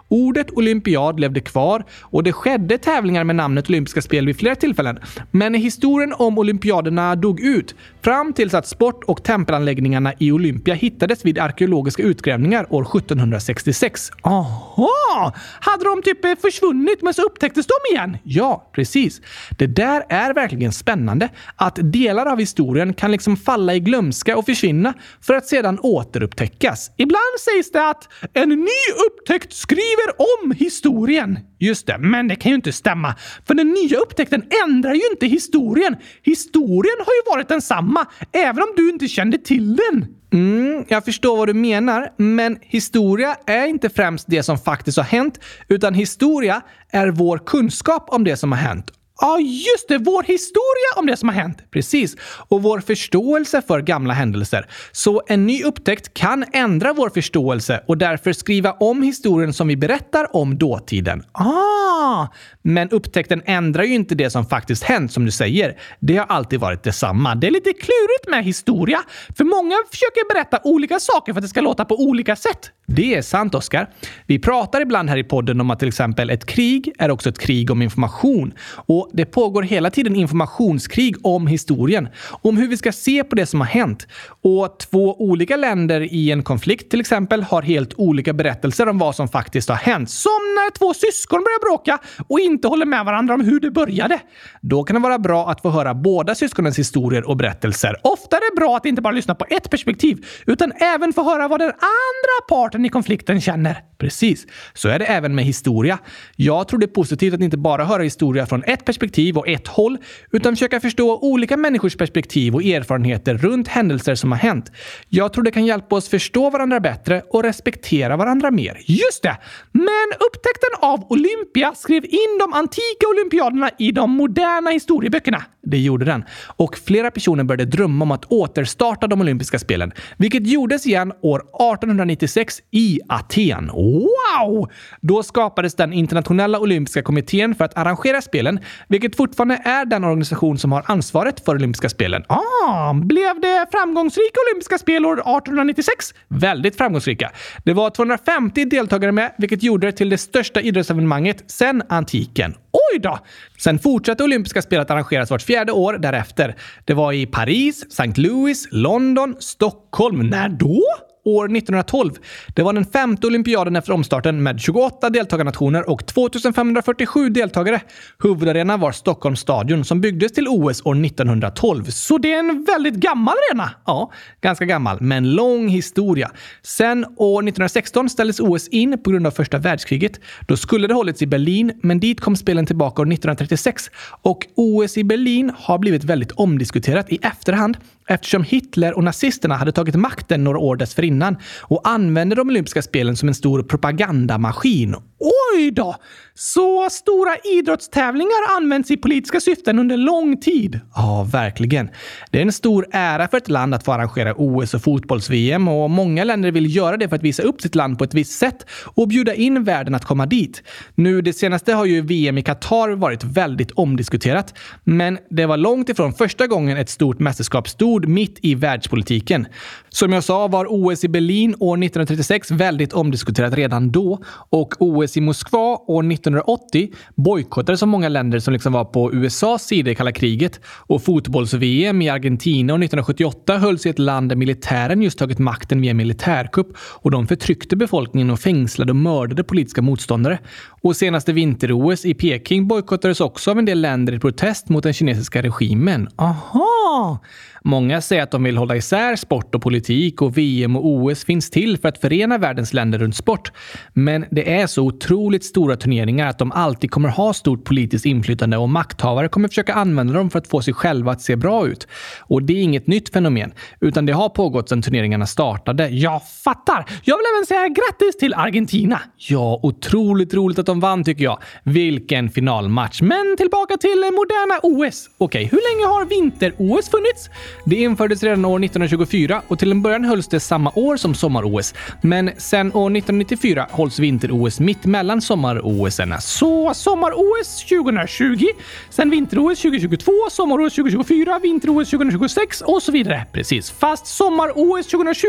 Ordet 0.10 0.52
olympiad 0.52 1.20
levde 1.20 1.42
kvar 1.42 1.84
och 2.02 2.24
det 2.24 2.34
skedde 2.34 2.78
tävlingar 2.78 3.24
med 3.24 3.36
namnet 3.36 3.70
olympiska 3.70 4.02
spel 4.02 4.26
vid 4.26 4.38
flera 4.38 4.56
tillfällen. 4.56 5.00
Men 5.32 5.54
historien 5.54 6.14
om 6.14 6.38
olympiaderna 6.38 7.16
dog 7.16 7.40
ut 7.40 7.76
fram 8.02 8.34
tills 8.34 8.54
att 8.54 8.68
sport 8.68 9.04
och 9.04 9.24
tempelanläggningarna 9.24 10.14
i 10.20 10.32
Olympia 10.32 10.74
hittades 10.74 11.26
vid 11.26 11.40
arkeologiska 11.40 12.04
utgrävningar 12.04 12.74
år 12.74 12.82
1766. 12.82 14.12
Aha! 14.24 15.34
Hade 15.60 15.84
de 15.84 16.02
typ 16.02 16.42
försvunnit 16.42 17.02
men 17.02 17.14
så 17.14 17.22
upptäcktes 17.22 17.68
de 17.68 17.96
igen? 17.96 18.18
Ja, 18.24 18.70
precis. 18.76 19.22
Det 19.58 19.68
där 19.68 20.04
är 20.10 20.34
verkligen 20.34 20.72
spännande. 20.72 21.30
Att 21.56 21.80
delar 21.82 22.26
av 22.26 22.40
historien 22.40 22.94
kan 22.94 23.12
liksom 23.12 23.38
falla 23.38 23.76
i 23.76 23.80
glömska 23.80 24.38
och 24.38 24.46
försvinna 24.46 24.94
för 25.22 25.34
att 25.34 25.48
sedan 25.48 25.80
återupptäckas. 25.80 26.92
Ibland 26.98 27.40
sägs 27.40 27.72
det 27.72 27.90
att 27.90 28.10
en 28.34 28.50
ny 28.50 28.84
upptäckt 29.08 29.54
skriver 29.54 29.97
om 30.18 30.52
historien. 30.52 31.40
Just 31.60 31.88
det, 31.88 31.98
men 31.98 32.28
det 32.28 32.36
kan 32.36 32.50
ju 32.50 32.56
inte 32.56 32.72
stämma. 32.72 33.16
För 33.48 33.54
den 33.54 33.68
nya 33.68 33.98
upptäckten 33.98 34.44
ändrar 34.66 34.94
ju 34.94 35.02
inte 35.12 35.26
historien. 35.28 35.96
Historien 36.24 36.96
har 37.00 37.14
ju 37.14 37.36
varit 37.36 37.48
densamma, 37.48 38.06
även 38.32 38.64
om 38.64 38.70
du 38.76 38.90
inte 38.90 39.08
kände 39.08 39.38
till 39.38 39.76
den. 39.76 40.06
Mm, 40.34 40.86
jag 40.88 41.06
förstår 41.06 41.38
vad 41.38 41.48
du 41.48 41.54
menar, 41.54 42.14
men 42.18 42.58
historia 42.62 43.38
är 43.46 43.66
inte 43.66 43.90
främst 43.90 44.26
det 44.28 44.44
som 44.44 44.58
faktiskt 44.58 44.98
har 44.98 45.06
hänt, 45.06 45.40
utan 45.68 45.94
historia 45.94 46.62
är 46.92 47.08
vår 47.08 47.38
kunskap 47.38 48.10
om 48.10 48.24
det 48.24 48.38
som 48.38 48.52
har 48.52 48.60
hänt. 48.60 48.92
Ja, 49.20 49.40
just 49.40 49.88
det! 49.88 49.98
Vår 49.98 50.24
historia 50.24 50.92
om 50.96 51.06
det 51.06 51.18
som 51.18 51.30
har 51.30 51.36
hänt. 51.36 51.58
Precis. 51.72 52.16
Och 52.48 52.64
vår 52.64 52.80
förståelse 52.80 53.62
för 53.68 53.82
gamla 53.82 54.14
händelser. 54.14 54.66
Så 54.92 55.22
en 55.28 55.46
ny 55.46 55.64
upptäckt 55.64 56.14
kan 56.14 56.46
ändra 56.54 56.94
vår 56.94 57.10
förståelse 57.10 57.84
och 57.88 57.98
därför 57.98 58.34
skriva 58.34 58.72
om 58.72 59.02
historien 59.02 59.54
som 59.54 59.68
vi 59.68 59.78
berättar 59.78 60.36
om 60.36 60.58
dåtiden. 60.58 61.24
Ah! 61.32 62.28
Men 62.62 62.90
upptäckten 62.90 63.42
ändrar 63.46 63.84
ju 63.84 63.94
inte 63.94 64.16
det 64.16 64.30
som 64.30 64.46
faktiskt 64.46 64.84
hänt, 64.84 65.12
som 65.12 65.26
du 65.26 65.32
säger. 65.32 65.78
Det 66.00 66.18
har 66.18 66.26
alltid 66.26 66.60
varit 66.60 66.84
detsamma. 66.84 67.36
Det 67.36 67.48
är 67.48 67.52
lite 67.52 67.74
klurigt 67.74 68.30
med 68.30 68.44
historia, 68.46 69.00
för 69.38 69.44
många 69.44 69.76
försöker 69.92 70.34
berätta 70.34 70.60
olika 70.64 71.00
saker 71.00 71.34
för 71.34 71.40
att 71.40 71.44
det 71.44 71.50
ska 71.50 71.62
låta 71.62 71.86
på 71.86 71.96
olika 71.96 72.36
sätt. 72.36 72.72
Det 72.88 73.16
är 73.16 73.22
sant, 73.22 73.56
Oskar. 73.56 73.90
Vi 74.26 74.40
pratar 74.40 74.82
ibland 74.82 75.10
här 75.10 75.18
i 75.18 75.24
podden 75.24 75.62
om 75.62 75.72
att 75.72 75.80
till 75.80 75.88
exempel 75.88 76.30
ett 76.30 76.46
krig 76.46 76.94
är 76.98 77.12
också 77.12 77.30
ett 77.30 77.40
krig 77.40 77.72
om 77.72 77.82
information. 77.82 78.54
Och 78.70 79.07
det 79.14 79.26
pågår 79.26 79.64
hela 79.64 79.90
tiden 79.90 80.16
informationskrig 80.16 81.16
om 81.26 81.48
historien. 81.48 82.08
Om 82.42 82.58
hur 82.58 82.68
vi 82.68 82.78
ska 82.78 82.92
se 82.92 83.24
på 83.24 83.36
det 83.36 83.46
som 83.46 83.62
har 83.62 83.68
hänt. 83.68 84.08
Och 84.44 84.80
två 84.80 85.22
olika 85.22 85.56
länder 85.56 86.02
i 86.14 86.32
en 86.32 86.44
konflikt 86.44 86.92
till 86.92 87.00
exempel 87.00 87.44
har 87.44 87.62
helt 87.62 87.94
olika 87.98 88.34
berättelser 88.34 88.90
om 88.90 88.98
vad 88.98 89.16
som 89.16 89.28
faktiskt 89.28 89.70
har 89.70 89.76
hänt. 89.76 90.10
Som 90.10 90.32
när 90.32 90.72
två 90.72 90.94
syskon 90.94 91.44
börjar 91.44 91.70
bråka 91.70 92.00
och 92.28 92.40
inte 92.40 92.68
håller 92.68 92.86
med 92.86 93.06
varandra 93.06 93.34
om 93.34 93.42
hur 93.42 93.60
det 93.60 93.72
började. 93.72 94.20
Då 94.62 94.84
kan 94.84 94.94
det 94.94 95.00
vara 95.00 95.20
bra 95.20 95.50
att 95.50 95.62
få 95.62 95.70
höra 95.70 95.94
båda 95.94 96.36
syskonens 96.36 96.80
historier 96.80 97.30
och 97.30 97.38
berättelser. 97.38 97.96
Ofta 98.04 98.38
är 98.38 98.52
det 98.52 98.56
bra 98.56 98.78
att 98.78 98.86
inte 98.86 99.02
bara 99.02 99.14
lyssna 99.14 99.36
på 99.36 99.46
ett 99.50 99.70
perspektiv, 99.70 100.26
utan 100.46 100.72
även 100.72 101.14
få 101.14 101.24
höra 101.24 101.48
vad 101.48 101.60
den 101.60 101.72
andra 101.72 102.48
parten 102.50 102.86
i 102.86 102.90
konflikten 102.90 103.42
känner. 103.42 103.84
Precis. 103.98 104.46
Så 104.74 104.90
är 104.90 105.00
det 105.00 105.06
även 105.06 105.36
med 105.36 105.46
historia. 105.46 106.00
Jag 106.36 106.68
tror 106.68 106.80
det 106.80 106.86
är 106.86 106.88
positivt 106.88 107.34
att 107.34 107.42
inte 107.42 107.58
bara 107.58 107.86
höra 107.86 108.04
historia 108.04 108.46
från 108.46 108.64
ett 108.64 108.86
perspektiv 108.86 108.97
perspektiv 108.98 109.38
och 109.38 109.48
ett 109.48 109.68
håll, 109.68 109.98
utan 110.32 110.56
försöka 110.56 110.80
förstå 110.80 111.20
olika 111.22 111.58
människors 111.58 111.96
perspektiv 111.96 112.56
och 112.56 112.64
erfarenheter 112.64 113.38
runt 113.38 113.68
händelser 113.68 114.16
som 114.16 114.32
har 114.32 114.40
hänt. 114.40 114.72
Jag 115.10 115.34
tror 115.34 115.44
det 115.44 115.52
kan 115.52 115.66
hjälpa 115.66 115.96
oss 115.96 116.10
förstå 116.10 116.50
varandra 116.50 116.80
bättre 116.80 117.22
och 117.30 117.44
respektera 117.44 118.18
varandra 118.18 118.52
mer. 118.52 118.78
Just 118.86 119.24
det! 119.24 119.38
Men 119.72 120.08
upptäckten 120.20 120.70
av 120.82 121.12
Olympia 121.12 121.74
skrev 121.76 122.06
in 122.06 122.38
de 122.40 122.54
antika 122.54 123.08
olympiaderna 123.14 123.70
i 123.80 123.92
de 123.92 124.12
moderna 124.12 124.70
historieböckerna. 124.70 125.44
Det 125.70 125.78
gjorde 125.78 126.06
den. 126.06 126.24
Och 126.58 126.78
flera 126.78 127.12
personer 127.12 127.44
började 127.44 127.66
drömma 127.66 128.04
om 128.04 128.12
att 128.12 128.26
återstarta 128.26 129.08
de 129.08 129.22
olympiska 129.22 129.60
spelen, 129.60 129.92
vilket 130.18 130.48
gjordes 130.48 130.86
igen 130.86 131.14
år 131.22 131.40
1896 131.40 132.62
i 132.72 133.00
Aten. 133.10 133.68
Wow! 133.68 134.70
Då 135.02 135.24
skapades 135.24 135.76
den 135.76 135.94
internationella 135.94 136.60
olympiska 136.60 137.02
kommittén 137.02 137.56
för 137.56 137.66
att 137.66 137.78
arrangera 137.78 138.22
spelen, 138.22 138.60
vilket 138.88 139.16
fortfarande 139.16 139.62
är 139.66 139.86
den 139.86 140.04
organisation 140.04 140.58
som 140.58 140.72
har 140.72 140.84
ansvaret 140.86 141.46
för 141.46 141.56
olympiska 141.56 141.90
spelen. 141.90 142.24
Ah, 142.30 142.94
blev 142.94 143.42
det 143.42 143.68
framgångsrika 143.72 144.40
olympiska 144.50 144.78
spel 144.78 145.06
år 145.06 145.14
1896? 145.14 146.14
Väldigt 146.28 146.78
framgångsrika. 146.78 147.32
Det 147.64 147.74
var 147.74 147.90
250 147.90 148.66
deltagare 148.66 149.12
med, 149.12 149.34
vilket 149.38 149.64
gjorde 149.64 149.88
det 149.88 149.92
till 149.92 150.10
det 150.10 150.18
största 150.18 150.62
idrottsevenemanget 150.62 151.52
sedan 151.52 151.84
antiken. 151.90 152.54
Oj 152.94 153.00
då! 153.00 153.20
Sen 153.58 153.80
fortsatte 153.80 154.24
olympiska 154.24 154.62
spel 154.62 154.80
att 154.80 154.92
arrangeras 154.92 155.32
vart 155.32 155.42
fjärde 155.42 155.72
år 155.72 155.94
därefter. 155.94 156.56
Det 156.86 156.94
var 156.94 157.14
i 157.14 157.26
Paris, 157.26 157.86
St. 157.90 158.22
Louis, 158.22 158.68
London, 158.72 159.36
Stockholm. 159.40 160.28
När 160.30 160.50
då? 160.50 160.84
År 161.28 161.46
1912. 161.46 162.12
Det 162.56 162.64
var 162.64 162.74
den 162.74 162.86
femte 162.86 163.28
olympiaden 163.28 163.76
efter 163.76 163.94
omstarten 163.94 164.44
med 164.44 164.60
28 164.60 165.10
deltagarnationer 165.10 165.90
och 165.90 166.06
2547 166.06 167.30
deltagare. 167.30 167.82
Huvudarenan 168.24 168.80
var 168.80 168.92
Stockholms 168.92 169.40
stadion 169.40 169.86
som 169.86 170.02
byggdes 170.02 170.32
till 170.32 170.48
OS 170.48 170.82
år 170.86 171.06
1912. 171.06 171.84
Så 171.84 172.18
det 172.18 172.34
är 172.34 172.40
en 172.40 172.66
väldigt 172.68 172.94
gammal 172.94 173.36
arena? 173.52 173.70
Ja, 173.86 174.12
ganska 174.42 174.66
gammal, 174.66 174.98
men 175.02 175.32
lång 175.32 175.68
historia. 175.68 176.32
Sen 176.64 177.06
år 177.18 177.42
1916 177.42 178.10
ställdes 178.10 178.40
OS 178.40 178.68
in 178.68 179.04
på 179.04 179.12
grund 179.12 179.28
av 179.28 179.32
första 179.32 179.58
världskriget. 179.58 180.20
Då 180.48 180.58
skulle 180.58 180.88
det 180.88 180.94
hållits 180.94 181.22
i 181.22 181.28
Berlin, 181.28 181.72
men 181.84 182.00
dit 182.00 182.22
kom 182.22 182.36
spelen 182.36 182.66
tillbaka 182.66 183.02
år 183.02 183.06
1936. 183.06 183.90
Och 184.22 184.46
OS 184.56 184.98
i 184.98 185.04
Berlin 185.04 185.52
har 185.58 185.78
blivit 185.78 186.04
väldigt 186.04 186.32
omdiskuterat 186.32 187.10
i 187.10 187.20
efterhand 187.22 187.78
eftersom 188.08 188.44
Hitler 188.44 188.98
och 188.98 189.04
nazisterna 189.04 189.56
hade 189.56 189.72
tagit 189.72 189.96
makten 189.96 190.44
några 190.44 190.60
år 190.60 190.76
dessförinnan 190.76 191.38
och 191.62 191.88
använde 191.88 192.36
de 192.36 192.48
olympiska 192.48 192.82
spelen 192.82 193.16
som 193.16 193.28
en 193.28 193.36
stor 193.36 193.64
propagandamaskin. 193.64 194.96
Oj 195.20 195.72
då! 195.72 195.96
Så 196.34 196.90
stora 196.90 197.38
idrottstävlingar 197.44 198.58
används 198.58 198.92
i 198.92 198.98
politiska 198.98 199.40
syften 199.40 199.80
under 199.80 199.98
lång 199.98 200.38
tid? 200.38 200.80
Ja, 200.96 201.28
verkligen. 201.32 201.90
Det 202.32 202.38
är 202.38 202.42
en 202.42 202.52
stor 202.52 202.88
ära 202.92 203.28
för 203.28 203.38
ett 203.38 203.50
land 203.50 203.74
att 203.74 203.84
få 203.84 203.92
arrangera 203.92 204.34
OS 204.38 204.74
och 204.74 204.82
fotbolls-VM 204.82 205.68
och 205.68 205.90
många 205.90 206.24
länder 206.24 206.52
vill 206.52 206.76
göra 206.76 206.98
det 206.98 207.10
för 207.10 207.16
att 207.16 207.24
visa 207.24 207.44
upp 207.44 207.62
sitt 207.62 207.76
land 207.76 207.98
på 207.98 208.04
ett 208.04 208.14
visst 208.14 208.40
sätt 208.40 208.66
och 208.84 209.08
bjuda 209.08 209.34
in 209.34 209.64
världen 209.64 209.96
att 209.96 210.06
komma 210.06 210.26
dit. 210.26 210.64
Nu 210.96 211.22
det 211.22 211.34
senaste 211.34 211.74
har 211.74 211.86
ju 211.86 212.02
VM 212.02 212.38
i 212.38 212.44
Qatar 212.44 212.90
varit 212.90 213.24
väldigt 213.24 213.72
omdiskuterat, 213.72 214.54
men 214.84 215.18
det 215.30 215.46
var 215.46 215.58
långt 215.58 215.90
ifrån 215.90 216.14
första 216.14 216.48
gången 216.48 216.78
ett 216.78 216.90
stort 216.90 217.20
mästerskap 217.20 217.68
stod 217.70 218.08
mitt 218.08 218.40
i 218.42 218.56
världspolitiken. 218.56 219.48
Som 219.90 220.14
jag 220.14 220.24
sa 220.24 220.48
var 220.48 220.66
OS 220.70 221.04
i 221.04 221.08
Berlin 221.08 221.56
år 221.60 221.78
1936 221.78 222.52
väldigt 222.52 222.94
omdiskuterat 222.94 223.54
redan 223.54 223.92
då 223.92 224.20
och 224.50 224.74
OS 224.80 225.07
i 225.16 225.22
Moskva 225.22 225.78
år 225.88 226.12
1980 226.12 226.90
bojkottades 227.16 227.84
av 227.84 227.88
många 227.88 228.10
länder 228.10 228.40
som 228.40 228.54
liksom 228.54 228.74
var 228.74 228.86
på 228.86 229.14
USAs 229.14 229.64
sida 229.64 229.92
i 229.92 229.96
kalla 229.96 230.12
kriget. 230.12 230.60
Och 230.66 231.04
fotbolls-VM 231.04 232.02
i 232.02 232.10
Argentina 232.10 232.74
år 232.74 232.78
1978 232.78 233.58
hölls 233.58 233.86
i 233.86 233.90
ett 233.90 234.00
land 234.00 234.30
där 234.30 234.36
militären 234.36 235.02
just 235.02 235.20
tagit 235.20 235.40
makten 235.40 235.82
via 235.82 235.94
militärkupp 235.94 236.68
och 236.78 237.12
de 237.12 237.28
förtryckte 237.28 237.76
befolkningen 237.76 238.30
och 238.30 238.40
fängslade 238.40 238.92
och 238.92 238.96
mördade 238.96 239.44
politiska 239.44 239.82
motståndare. 239.82 240.40
Och 240.82 240.96
senaste 240.96 241.34
vinter-OS 241.34 242.06
i 242.06 242.14
Peking 242.14 242.68
bojkottades 242.68 243.22
också 243.22 243.52
av 243.52 243.60
en 243.60 243.66
del 243.66 243.82
länder 243.82 244.14
i 244.14 244.20
protest 244.20 244.70
mot 244.70 244.84
den 244.84 244.94
kinesiska 244.94 245.42
regimen. 245.42 246.08
Aha! 246.16 247.20
Många 247.64 248.02
säger 248.02 248.24
att 248.24 248.32
de 248.32 248.44
vill 248.44 248.58
hålla 248.58 248.76
isär 248.76 249.16
sport 249.16 249.56
och 249.56 249.62
politik 249.62 250.22
och 250.22 250.38
VM 250.38 250.76
och 250.76 250.86
OS 250.86 251.26
finns 251.26 251.50
till 251.50 251.78
för 251.78 251.90
att 251.90 251.98
förena 251.98 252.38
världens 252.38 252.74
länder 252.74 253.00
runt 253.00 253.16
sport. 253.16 253.52
Men 253.94 254.26
det 254.32 254.54
är 254.54 254.68
så 254.68 254.86
otroligt 254.98 255.44
stora 255.44 255.78
turneringar 255.78 256.28
att 256.28 256.38
de 256.38 256.52
alltid 256.52 256.92
kommer 256.92 257.10
ha 257.10 257.34
stort 257.34 257.64
politiskt 257.64 258.06
inflytande 258.06 258.58
och 258.58 258.70
makthavare 258.70 259.28
kommer 259.30 259.48
försöka 259.48 259.74
använda 259.74 260.14
dem 260.14 260.30
för 260.30 260.40
att 260.40 260.48
få 260.48 260.62
sig 260.62 260.74
själva 260.74 261.12
att 261.12 261.22
se 261.22 261.36
bra 261.36 261.68
ut. 261.68 261.88
Och 262.20 262.44
det 262.44 262.54
är 262.54 262.62
inget 262.62 262.88
nytt 262.88 263.14
fenomen, 263.14 263.52
utan 263.82 264.06
det 264.06 264.14
har 264.14 264.30
pågått 264.30 264.70
sedan 264.70 264.82
turneringarna 264.82 265.26
startade. 265.26 265.88
Jag 265.88 266.22
fattar! 266.44 266.86
Jag 267.04 267.18
vill 267.18 267.26
även 267.36 267.46
säga 267.46 267.68
grattis 267.68 268.18
till 268.20 268.34
Argentina! 268.34 269.00
Ja, 269.18 269.60
otroligt 269.64 270.34
roligt 270.34 270.60
att 270.60 270.66
de 270.66 270.80
vann 270.80 271.04
tycker 271.04 271.24
jag. 271.24 271.40
Vilken 271.64 272.30
finalmatch! 272.30 273.02
Men 273.02 273.38
tillbaka 273.38 273.78
till 273.78 274.00
moderna 274.12 274.60
OS. 274.64 275.10
Okej, 275.18 275.50
hur 275.52 275.76
länge 275.76 275.88
har 275.94 276.06
vinter-OS 276.06 276.90
funnits? 276.90 277.30
Det 277.66 277.76
infördes 277.76 278.24
redan 278.24 278.46
år 278.46 278.64
1924 278.64 279.42
och 279.48 279.60
till 279.60 279.72
en 279.72 279.82
början 279.82 280.04
hölls 280.04 280.28
det 280.28 280.40
samma 280.40 280.72
år 280.76 280.98
som 280.98 281.16
sommar-OS. 281.16 281.74
Men 282.02 282.32
sen 282.38 282.68
år 282.68 282.98
1994 282.98 283.68
hålls 283.72 284.00
vinter-OS 284.00 284.60
mitt 284.60 284.86
mellan 284.88 285.22
sommar-OS. 285.22 286.00
Så 286.20 286.74
sommar-OS 286.74 287.66
2020, 287.70 288.46
sen 288.90 289.10
vinter-OS 289.10 289.62
2022, 289.62 290.12
sommar-OS 290.32 290.76
2024, 290.76 291.40
vinter-OS 291.40 291.90
2026 291.90 292.62
och 292.62 292.84
så 292.84 292.92
vidare. 292.92 293.26
Precis. 293.32 293.72
Fast 293.72 294.08
sommar-OS 294.08 294.88
2020 294.88 295.28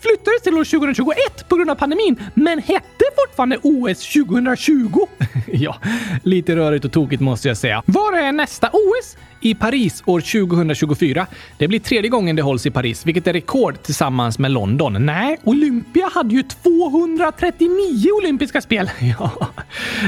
flyttades 0.00 0.42
till 0.42 0.54
år 0.54 0.64
2021 0.64 1.48
på 1.48 1.56
grund 1.56 1.70
av 1.70 1.74
pandemin, 1.74 2.16
men 2.34 2.58
hette 2.58 3.04
fortfarande 3.26 3.58
OS 3.62 4.12
2020. 4.12 5.06
ja, 5.52 5.76
lite 6.22 6.56
rörigt 6.56 6.84
och 6.84 6.92
tokigt 6.92 7.22
måste 7.22 7.48
jag 7.48 7.56
säga. 7.56 7.82
Var 7.86 8.12
är 8.12 8.32
nästa 8.32 8.70
OS? 8.72 9.16
I 9.42 9.54
Paris 9.54 10.02
år 10.06 10.20
2024. 10.20 11.26
Det 11.58 11.68
blir 11.68 11.80
tredje 11.80 12.10
gången 12.10 12.36
det 12.36 12.42
hålls 12.42 12.66
i 12.66 12.70
Paris, 12.70 13.06
vilket 13.06 13.26
är 13.26 13.32
rekord 13.32 13.82
tillsammans 13.82 14.38
med 14.38 14.50
London. 14.50 15.06
Nej, 15.06 15.38
Olympia 15.44 16.10
hade 16.14 16.34
ju 16.34 16.42
239 16.42 18.10
olympiska 18.22 18.60
spel. 18.60 18.90
Ja, 19.18 19.30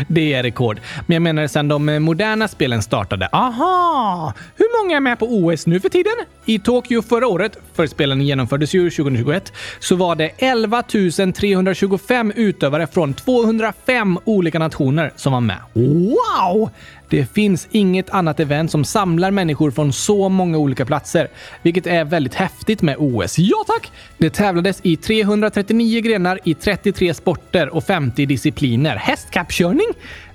det 0.08 0.32
är 0.32 0.42
rekord. 0.42 0.80
Men 1.06 1.14
jag 1.14 1.22
menar 1.22 1.46
sedan 1.46 1.68
de 1.68 2.02
moderna 2.02 2.48
spelen 2.48 2.82
startade. 2.82 3.28
Aha! 3.32 4.34
Hur 4.56 4.82
många 4.82 4.96
är 4.96 5.00
med 5.00 5.18
på 5.18 5.26
OS 5.26 5.66
nu 5.66 5.80
för 5.80 5.88
tiden? 5.88 6.12
I 6.44 6.58
Tokyo 6.58 7.02
förra 7.02 7.26
året, 7.26 7.58
för 7.74 7.86
spelen 7.86 8.20
genomfördes 8.20 8.74
ju 8.74 8.90
2021, 8.90 9.52
så 9.78 9.96
var 9.96 10.16
det 10.16 10.30
11 10.38 10.82
325 10.82 12.32
utövare 12.36 12.86
från 12.86 13.14
205 13.14 14.18
olika 14.24 14.58
nationer 14.58 15.12
som 15.16 15.32
var 15.32 15.40
med. 15.40 15.58
Wow! 15.72 16.70
Det 17.14 17.26
finns 17.34 17.68
inget 17.70 18.10
annat 18.10 18.40
event 18.40 18.70
som 18.70 18.84
samlar 18.84 19.30
människor 19.30 19.70
från 19.70 19.92
så 19.92 20.28
många 20.28 20.58
olika 20.58 20.84
platser, 20.84 21.28
vilket 21.62 21.86
är 21.86 22.04
väldigt 22.04 22.34
häftigt 22.34 22.82
med 22.82 22.96
OS. 22.98 23.38
Ja 23.38 23.64
tack! 23.66 23.92
Det 24.18 24.30
tävlades 24.30 24.80
i 24.82 24.96
339 24.96 26.00
grenar 26.00 26.40
i 26.44 26.54
33 26.54 27.14
sporter 27.14 27.74
och 27.74 27.84
50 27.84 28.26
discipliner. 28.26 28.96
Hästkappkörning? 28.96 29.86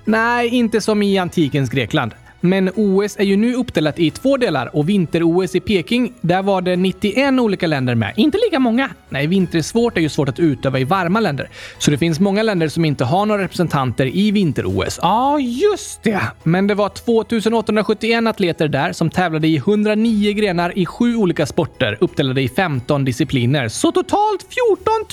Nej, 0.05 0.47
inte 0.47 0.81
som 0.81 1.03
i 1.03 1.17
antikens 1.17 1.69
Grekland. 1.69 2.11
Men 2.41 2.71
OS 2.75 3.17
är 3.19 3.23
ju 3.23 3.37
nu 3.37 3.53
uppdelat 3.53 3.99
i 3.99 4.11
två 4.11 4.37
delar 4.37 4.75
och 4.75 4.89
vinter-OS 4.89 5.55
i 5.55 5.59
Peking, 5.59 6.13
där 6.21 6.43
var 6.43 6.61
det 6.61 6.75
91 6.75 7.39
olika 7.39 7.67
länder 7.67 7.95
med. 7.95 8.13
Inte 8.15 8.37
lika 8.45 8.59
många. 8.59 8.89
Nej, 9.09 9.27
vintersvårt 9.27 9.97
är 9.97 10.01
ju 10.01 10.09
svårt 10.09 10.29
att 10.29 10.39
utöva 10.39 10.79
i 10.79 10.83
varma 10.83 11.19
länder. 11.19 11.49
Så 11.77 11.91
det 11.91 11.97
finns 11.97 12.19
många 12.19 12.43
länder 12.43 12.67
som 12.67 12.85
inte 12.85 13.05
har 13.05 13.25
några 13.25 13.43
representanter 13.43 14.15
i 14.15 14.31
vinter-OS. 14.31 14.99
Ja, 15.01 15.09
ah, 15.09 15.39
just 15.39 16.03
det! 16.03 16.21
Men 16.43 16.67
det 16.67 16.75
var 16.75 16.89
2871 16.89 18.27
atleter 18.27 18.67
där 18.67 18.93
som 18.93 19.09
tävlade 19.09 19.47
i 19.47 19.55
109 19.55 20.33
grenar 20.33 20.77
i 20.77 20.85
sju 20.85 21.15
olika 21.15 21.45
sporter 21.45 21.97
uppdelade 22.01 22.41
i 22.41 22.49
15 22.49 23.05
discipliner. 23.05 23.67
Så 23.67 23.91
totalt 23.91 24.45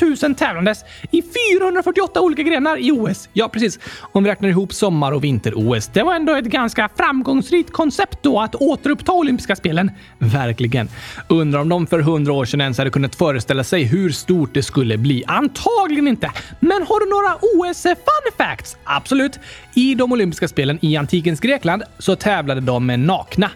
14 0.01 0.29
000 0.29 0.35
tävlandes 0.35 0.85
i 1.11 1.23
448 1.23 2.21
olika 2.21 2.43
grenar 2.43 2.77
i 2.77 2.93
OS. 2.93 3.29
Ja, 3.33 3.49
precis. 3.49 3.79
Om 4.01 4.25
vi 4.25 4.31
räknar 4.31 4.49
ihop 4.49 4.73
sommar 4.73 5.12
och 5.12 5.25
vinter-OS. 5.25 5.91
Det 5.93 6.03
var 6.03 6.15
ändå 6.15 6.35
ett 6.35 6.45
ganska 6.45 6.89
fram 6.97 7.15
framgångsrikt 7.16 7.72
koncept 7.72 8.18
då 8.22 8.40
att 8.40 8.55
återuppta 8.55 9.12
olympiska 9.12 9.57
spelen. 9.57 9.90
Verkligen. 10.18 10.88
Undrar 11.29 11.61
om 11.61 11.68
de 11.68 11.87
för 11.87 12.00
hundra 12.00 12.33
år 12.33 12.44
sedan 12.44 12.61
ens 12.61 12.79
hade 12.79 12.90
kunnat 12.90 13.14
föreställa 13.14 13.64
sig 13.64 13.85
hur 13.85 14.11
stort 14.11 14.55
det 14.55 14.62
skulle 14.62 14.98
bli. 14.98 15.24
Antagligen 15.26 16.09
inte. 16.09 16.33
Men 16.61 16.83
har 16.83 17.00
du 17.00 17.11
några 17.11 17.35
OS 17.42 17.83
fun 17.83 18.33
facts? 18.37 18.76
Absolut. 18.85 19.38
I 19.74 19.94
de 19.94 20.12
olympiska 20.12 20.48
spelen 20.48 20.79
i 20.83 20.96
antikens 20.96 21.40
Grekland 21.40 21.83
så 21.98 22.16
tävlade 22.16 22.61
de 22.61 22.87
med 22.87 23.00
nakna. 23.00 23.50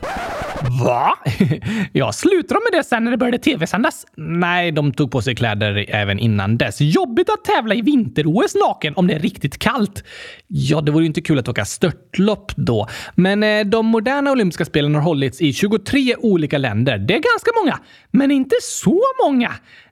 Va? 0.84 1.18
ja, 1.92 2.12
slutade 2.12 2.60
de 2.60 2.72
med 2.72 2.80
det 2.80 2.84
sen 2.84 3.04
när 3.04 3.10
det 3.10 3.16
började 3.16 3.38
tv-sändas? 3.38 4.06
Nej, 4.16 4.72
de 4.72 4.92
tog 4.92 5.10
på 5.10 5.22
sig 5.22 5.34
kläder 5.34 5.86
även 5.88 6.18
innan 6.18 6.58
dess. 6.58 6.80
Jobbigt 6.80 7.30
att 7.30 7.44
tävla 7.44 7.74
i 7.74 7.82
vinter-OS 7.82 8.54
naken 8.54 8.94
om 8.96 9.06
det 9.06 9.14
är 9.14 9.18
riktigt 9.18 9.58
kallt. 9.58 10.04
Ja, 10.46 10.80
det 10.80 10.92
vore 10.92 11.02
ju 11.02 11.06
inte 11.06 11.20
kul 11.20 11.38
att 11.38 11.48
åka 11.48 11.64
störtlopp 11.64 12.52
då. 12.56 12.88
Men 13.14 13.42
eh, 13.42 13.64
de 13.64 13.86
moderna 13.86 14.32
olympiska 14.32 14.64
spelen 14.64 14.94
har 14.94 15.02
hållits 15.02 15.40
i 15.40 15.52
23 15.52 16.16
olika 16.16 16.58
länder. 16.58 16.98
Det 16.98 17.14
är 17.14 17.22
ganska 17.34 17.50
många, 17.62 17.78
men 18.10 18.30
inte 18.30 18.56
så 18.62 19.00
många. 19.24 19.50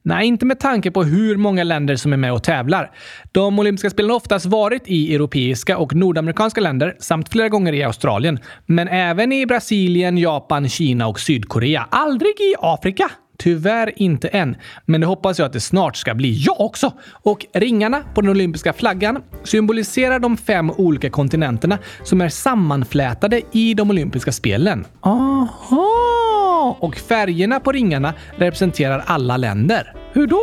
Nej, 0.09 0.27
inte 0.27 0.47
med 0.47 0.61
tanke 0.61 0.91
på 0.91 1.05
hur 1.05 1.37
många 1.37 1.65
länder 1.65 1.97
som 1.97 2.13
är 2.13 2.17
med 2.17 2.33
och 2.33 2.43
tävlar. 2.43 2.91
De 3.33 3.59
olympiska 3.59 3.91
spelen 3.91 4.11
har 4.11 4.17
oftast 4.17 4.47
varit 4.47 4.83
i 4.87 5.15
europeiska 5.15 5.79
och 5.79 5.95
nordamerikanska 5.95 6.61
länder 6.61 6.97
samt 6.99 7.29
flera 7.29 7.49
gånger 7.49 7.73
i 7.73 7.83
Australien. 7.83 8.39
Men 8.67 8.89
även 8.89 9.33
i 9.33 9.47
Brasilien, 9.47 10.19
Japan, 10.19 10.58
Kina 10.67 11.07
och 11.07 11.21
Sydkorea. 11.21 11.87
Aldrig 11.91 12.41
i 12.41 12.55
Afrika. 12.61 13.11
Tyvärr 13.39 13.93
inte 13.97 14.29
än, 14.29 14.57
men 14.87 15.01
det 15.01 15.07
hoppas 15.07 15.39
jag 15.39 15.47
att 15.47 15.53
det 15.53 15.61
snart 15.61 15.97
ska 15.97 16.15
bli. 16.15 16.33
Jag 16.33 16.61
också! 16.61 16.93
Och 17.11 17.47
ringarna 17.55 18.03
på 18.15 18.21
den 18.21 18.31
olympiska 18.31 18.73
flaggan 18.73 19.23
symboliserar 19.45 20.19
de 20.19 20.37
fem 20.37 20.71
olika 20.71 21.11
kontinenterna 21.11 21.79
som 22.05 22.21
är 22.21 22.29
sammanflätade 22.29 23.43
i 23.53 23.75
de 23.75 23.91
olympiska 23.91 24.33
spelen. 24.33 24.85
Aha! 25.01 26.77
Och 26.81 26.97
färgerna 26.97 27.61
på 27.61 27.73
ringarna 27.73 28.15
representerar 28.37 29.05
alla 29.07 29.37
länder. 29.37 29.95
Hur 30.13 30.27
då? 30.27 30.41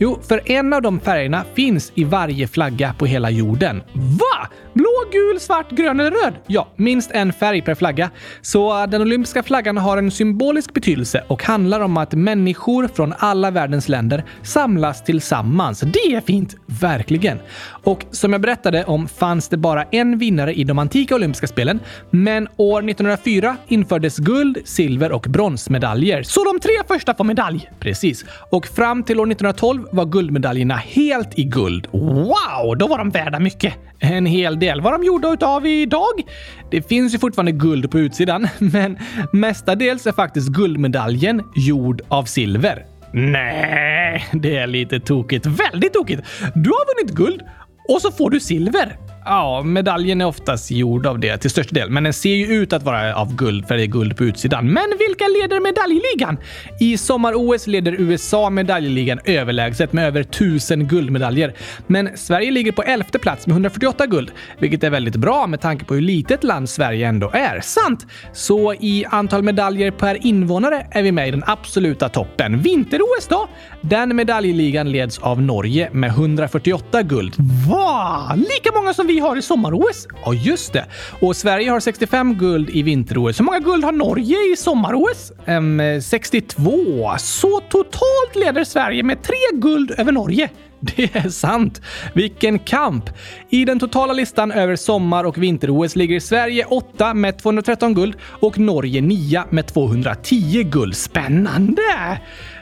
Jo, 0.00 0.18
för 0.28 0.40
en 0.44 0.72
av 0.72 0.82
de 0.82 1.00
färgerna 1.00 1.44
finns 1.54 1.92
i 1.94 2.04
varje 2.04 2.48
flagga 2.48 2.94
på 2.98 3.06
hela 3.06 3.30
jorden. 3.30 3.82
Va? 3.94 4.48
Blå, 4.72 5.04
gul, 5.12 5.40
svart, 5.40 5.70
grön 5.70 6.00
eller 6.00 6.10
röd? 6.10 6.34
Ja, 6.46 6.68
minst 6.76 7.10
en 7.10 7.32
färg 7.32 7.62
per 7.62 7.74
flagga. 7.74 8.10
Så 8.40 8.82
eh, 8.82 8.86
den 8.86 9.02
olympiska 9.02 9.42
flaggan 9.42 9.76
har 9.76 9.96
en 9.96 10.10
symbolisk 10.10 10.74
betydelse 10.74 11.24
och 11.26 11.42
handlar 11.42 11.80
om 11.80 11.96
att 11.96 12.12
människor 12.12 12.88
från 12.88 13.14
alla 13.18 13.50
världens 13.50 13.88
länder 13.88 14.24
samlas 14.42 15.04
tillsammans. 15.04 15.80
Det 15.80 16.14
är 16.14 16.20
fint! 16.20 16.56
Verkligen. 16.66 17.38
Och 17.84 18.04
som 18.10 18.32
jag 18.32 18.40
berättade 18.40 18.84
om 18.84 19.08
fanns 19.08 19.48
det 19.48 19.56
bara 19.56 19.82
en 19.82 20.18
vinnare 20.18 20.54
i 20.54 20.64
de 20.64 20.78
antika 20.78 21.14
olympiska 21.14 21.46
spelen, 21.46 21.80
men 22.10 22.48
år 22.56 22.78
1904 22.78 23.56
infördes 23.68 24.18
guld, 24.18 24.58
silver 24.64 25.12
och 25.12 25.26
bronsmedaljer. 25.28 26.22
Så 26.22 26.44
de 26.44 26.60
tre 26.60 26.72
första 26.88 27.14
får 27.14 27.24
medalj! 27.24 27.70
Precis. 27.80 28.24
Och 28.50 28.66
fram 28.66 29.02
till 29.02 29.20
år 29.20 29.26
1912 29.26 29.87
var 29.92 30.04
guldmedaljerna 30.04 30.76
helt 30.76 31.38
i 31.38 31.44
guld. 31.44 31.86
Wow! 31.92 32.76
Då 32.78 32.86
var 32.86 32.98
de 32.98 33.10
värda 33.10 33.38
mycket. 33.40 33.74
En 33.98 34.26
hel 34.26 34.58
del. 34.58 34.80
Vad 34.80 34.92
de 34.92 35.04
gjorda 35.04 35.32
utav 35.32 35.66
idag? 35.66 36.22
Det 36.70 36.88
finns 36.88 37.14
ju 37.14 37.18
fortfarande 37.18 37.52
guld 37.52 37.90
på 37.90 37.98
utsidan, 37.98 38.48
men 38.58 38.98
mestadels 39.32 40.06
är 40.06 40.12
faktiskt 40.12 40.48
guldmedaljen 40.48 41.42
gjord 41.56 42.02
av 42.08 42.24
silver. 42.24 42.86
Nej, 43.12 44.26
det 44.32 44.56
är 44.56 44.66
lite 44.66 45.00
tokigt. 45.00 45.46
Väldigt 45.46 45.92
tokigt! 45.92 46.22
Du 46.54 46.70
har 46.70 46.96
vunnit 46.96 47.16
guld 47.16 47.42
och 47.88 48.02
så 48.02 48.10
får 48.10 48.30
du 48.30 48.40
silver. 48.40 48.96
Ja, 49.30 49.62
medaljen 49.62 50.20
är 50.20 50.26
oftast 50.26 50.70
gjord 50.70 51.06
av 51.06 51.18
det 51.18 51.36
till 51.36 51.50
största 51.50 51.74
del, 51.74 51.90
men 51.90 52.04
den 52.04 52.12
ser 52.12 52.34
ju 52.34 52.46
ut 52.46 52.72
att 52.72 52.82
vara 52.82 53.14
av 53.14 53.34
guld 53.34 53.68
för 53.68 53.76
det 53.76 53.82
är 53.82 53.86
guld 53.86 54.16
på 54.16 54.24
utsidan. 54.24 54.72
Men 54.72 54.84
vilka 54.98 55.24
leder 55.28 55.60
medaljligan? 55.60 56.38
I 56.80 56.98
sommar-OS 56.98 57.66
leder 57.66 57.92
USA 57.92 58.50
medaljligan 58.50 59.20
överlägset 59.24 59.92
med 59.92 60.06
över 60.06 60.20
1000 60.20 60.88
guldmedaljer. 60.88 61.54
Men 61.86 62.16
Sverige 62.16 62.50
ligger 62.50 62.72
på 62.72 62.82
elfte 62.82 63.18
plats 63.18 63.46
med 63.46 63.52
148 63.52 64.06
guld, 64.06 64.30
vilket 64.58 64.84
är 64.84 64.90
väldigt 64.90 65.16
bra 65.16 65.46
med 65.46 65.60
tanke 65.60 65.84
på 65.84 65.94
hur 65.94 66.02
litet 66.02 66.44
land 66.44 66.68
Sverige 66.68 67.08
ändå 67.08 67.30
är. 67.32 67.60
Sant! 67.60 68.06
Så 68.32 68.74
i 68.74 69.04
antal 69.10 69.42
medaljer 69.42 69.90
per 69.90 70.26
invånare 70.26 70.86
är 70.90 71.02
vi 71.02 71.12
med 71.12 71.28
i 71.28 71.30
den 71.30 71.44
absoluta 71.46 72.08
toppen. 72.08 72.58
Vinter-OS 72.58 73.28
då? 73.28 73.48
Den 73.80 74.16
medaljligan 74.16 74.92
leds 74.92 75.18
av 75.18 75.42
Norge 75.42 75.90
med 75.92 76.10
148 76.10 77.02
guld. 77.02 77.34
Va? 77.70 78.32
Lika 78.36 78.72
många 78.74 78.94
som 78.94 79.06
vi 79.06 79.17
har 79.18 79.36
i 79.36 79.42
sommar-OS? 79.42 80.06
Ja, 80.24 80.34
just 80.34 80.72
det. 80.72 80.84
Och 81.20 81.36
Sverige 81.36 81.70
har 81.70 81.80
65 81.80 82.34
guld 82.34 82.70
i 82.70 82.82
vinter-OS. 82.82 83.40
Hur 83.40 83.44
många 83.44 83.58
guld 83.58 83.84
har 83.84 83.92
Norge 83.92 84.36
i 84.52 84.56
sommar-OS? 84.56 85.32
Um, 85.46 85.80
62. 86.02 86.70
Eh, 87.04 87.16
Så 87.16 87.60
totalt 87.60 88.36
leder 88.36 88.64
Sverige 88.64 89.02
med 89.02 89.22
tre 89.22 89.36
guld 89.52 89.90
över 89.98 90.12
Norge. 90.12 90.50
Det 90.80 91.16
är 91.16 91.28
sant! 91.28 91.82
Vilken 92.14 92.58
kamp! 92.58 93.10
I 93.50 93.64
den 93.64 93.78
totala 93.78 94.12
listan 94.12 94.52
över 94.52 94.76
sommar 94.76 95.24
och 95.24 95.38
vinter-OS 95.38 95.96
ligger 95.96 96.20
Sverige 96.20 96.64
8 96.64 97.14
med 97.14 97.38
213 97.38 97.94
guld 97.94 98.16
och 98.22 98.58
Norge 98.58 99.00
9 99.00 99.44
med 99.50 99.66
210 99.66 100.62
guld. 100.62 100.96
Spännande! 100.96 101.82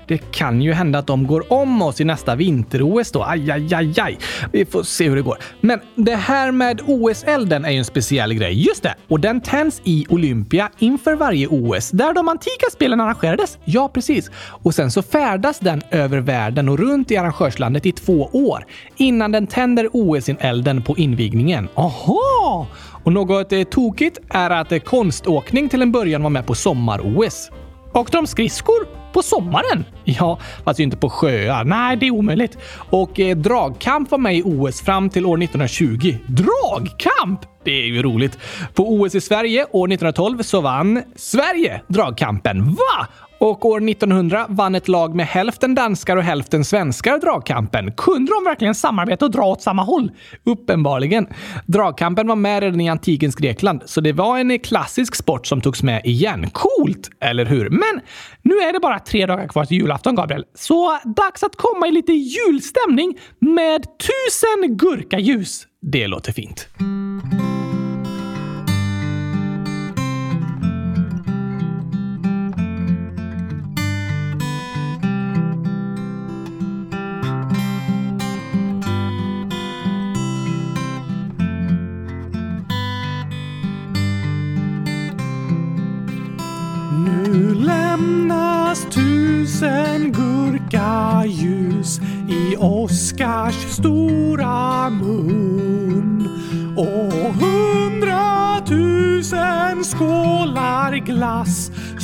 Det 0.09 0.19
kan 0.19 0.63
ju 0.63 0.73
hända 0.73 0.99
att 0.99 1.07
de 1.07 1.27
går 1.27 1.53
om 1.53 1.83
oss 1.83 2.01
i 2.01 2.05
nästa 2.05 2.35
vinter-OS 2.35 3.13
då. 3.13 3.23
Aj, 3.23 3.51
aj, 3.51 3.75
aj, 3.75 4.01
aj. 4.01 4.19
Vi 4.53 4.65
får 4.65 4.83
se 4.83 5.09
hur 5.09 5.17
det 5.17 5.23
går. 5.23 5.39
Men 5.61 5.81
det 5.95 6.15
här 6.17 6.53
med 6.53 6.81
OS-elden 6.87 7.65
är 7.65 7.71
ju 7.71 7.79
en 7.79 7.85
speciell 7.85 8.35
grej. 8.35 8.67
Just 8.67 8.83
det! 8.83 8.95
Och 9.09 9.21
den 9.21 9.41
tänds 9.41 9.81
i 9.85 10.07
Olympia 10.09 10.71
inför 10.79 11.15
varje 11.15 11.47
OS, 11.47 11.91
där 11.91 12.15
de 12.15 12.29
antika 12.29 12.67
spelen 12.73 13.01
arrangerades. 13.01 13.59
Ja, 13.65 13.89
precis. 13.89 14.31
Och 14.63 14.75
sen 14.75 14.91
så 14.91 15.03
färdas 15.03 15.59
den 15.59 15.83
över 15.91 16.19
världen 16.19 16.69
och 16.69 16.79
runt 16.79 17.11
i 17.11 17.17
arrangörslandet 17.17 17.87
i 17.87 17.93
två 17.93 18.31
år 18.33 18.67
innan 18.97 19.33
den 19.33 19.47
tänder 19.47 19.89
OS-elden 19.93 20.83
på 20.83 20.97
invigningen. 20.97 21.69
Aha! 21.75 22.67
Och 23.05 23.13
något 23.13 23.53
eh, 23.53 23.63
tokigt 23.63 24.19
är 24.31 24.51
att 24.51 24.73
eh, 24.73 24.79
konståkning 24.79 25.69
till 25.69 25.83
en 25.83 25.93
början 25.93 26.23
var 26.23 26.31
med 26.31 26.47
på 26.47 26.55
sommar-OS. 26.55 27.51
Åkte 27.93 28.17
de 28.17 28.27
skridskor 28.27 28.87
på 29.17 29.23
sommaren. 29.23 29.85
Ja, 30.05 30.39
fast 30.65 30.81
ju 30.81 30.85
inte 30.85 30.97
på 30.97 31.11
sjöar. 31.11 31.65
Nej, 31.65 31.97
det 31.97 32.07
är 32.07 32.11
omöjligt. 32.11 32.59
Och 32.91 33.21
eh, 33.21 33.37
dragkamp 33.37 34.11
var 34.11 34.19
med 34.19 34.37
i 34.37 34.43
OS 34.43 34.81
fram 34.81 35.11
till 35.11 35.27
år 35.27 35.43
1920. 35.43 36.15
Dragkamp! 36.27 37.41
Det 37.65 37.71
är 37.71 37.87
ju 37.87 38.03
roligt. 38.03 38.39
På 38.75 38.93
OS 38.93 39.15
i 39.15 39.21
Sverige 39.21 39.67
år 39.71 39.89
1912 39.89 40.43
så 40.43 40.61
vann 40.61 41.03
Sverige 41.17 41.81
dragkampen. 41.89 42.65
Va? 42.65 43.07
Och 43.39 43.65
år 43.65 43.89
1900 43.89 44.47
vann 44.49 44.75
ett 44.75 44.89
lag 44.89 45.15
med 45.15 45.27
hälften 45.27 45.75
danskar 45.75 46.17
och 46.17 46.23
hälften 46.23 46.65
svenskar 46.65 47.19
dragkampen. 47.19 47.93
Kunde 47.93 48.33
de 48.33 48.45
verkligen 48.45 48.75
samarbeta 48.75 49.25
och 49.25 49.31
dra 49.31 49.43
åt 49.43 49.63
samma 49.63 49.83
håll? 49.83 50.11
Uppenbarligen. 50.45 51.27
Dragkampen 51.67 52.27
var 52.27 52.37
med 52.37 52.63
redan 52.63 52.81
i 52.81 52.89
antikens 52.89 53.35
Grekland, 53.35 53.83
så 53.85 54.01
det 54.01 54.13
var 54.13 54.39
en 54.39 54.59
klassisk 54.59 55.15
sport 55.15 55.47
som 55.47 55.61
togs 55.61 55.83
med 55.83 56.01
igen. 56.05 56.51
Coolt, 56.53 57.11
eller 57.21 57.45
hur? 57.45 57.71
Men 57.71 58.01
nu 58.43 58.55
är 58.55 58.73
det 58.73 58.81
bara 58.81 58.99
tre 58.99 59.27
dagar 59.27 59.49
kvar 59.49 59.65
till 59.65 59.77
julafton, 59.77 60.15
Gabriel. 60.15 60.45
Så 60.55 60.99
dags 61.05 61.43
att 61.43 61.57
komma 61.57 61.89
i 61.89 61.91
lite 61.91 62.13
julstämning 62.13 63.19
med 63.39 63.83
tusen 63.83 64.77
gurkaljus. 64.77 65.67
Det 65.83 66.07
låter 66.07 66.33
fint. 66.33 66.69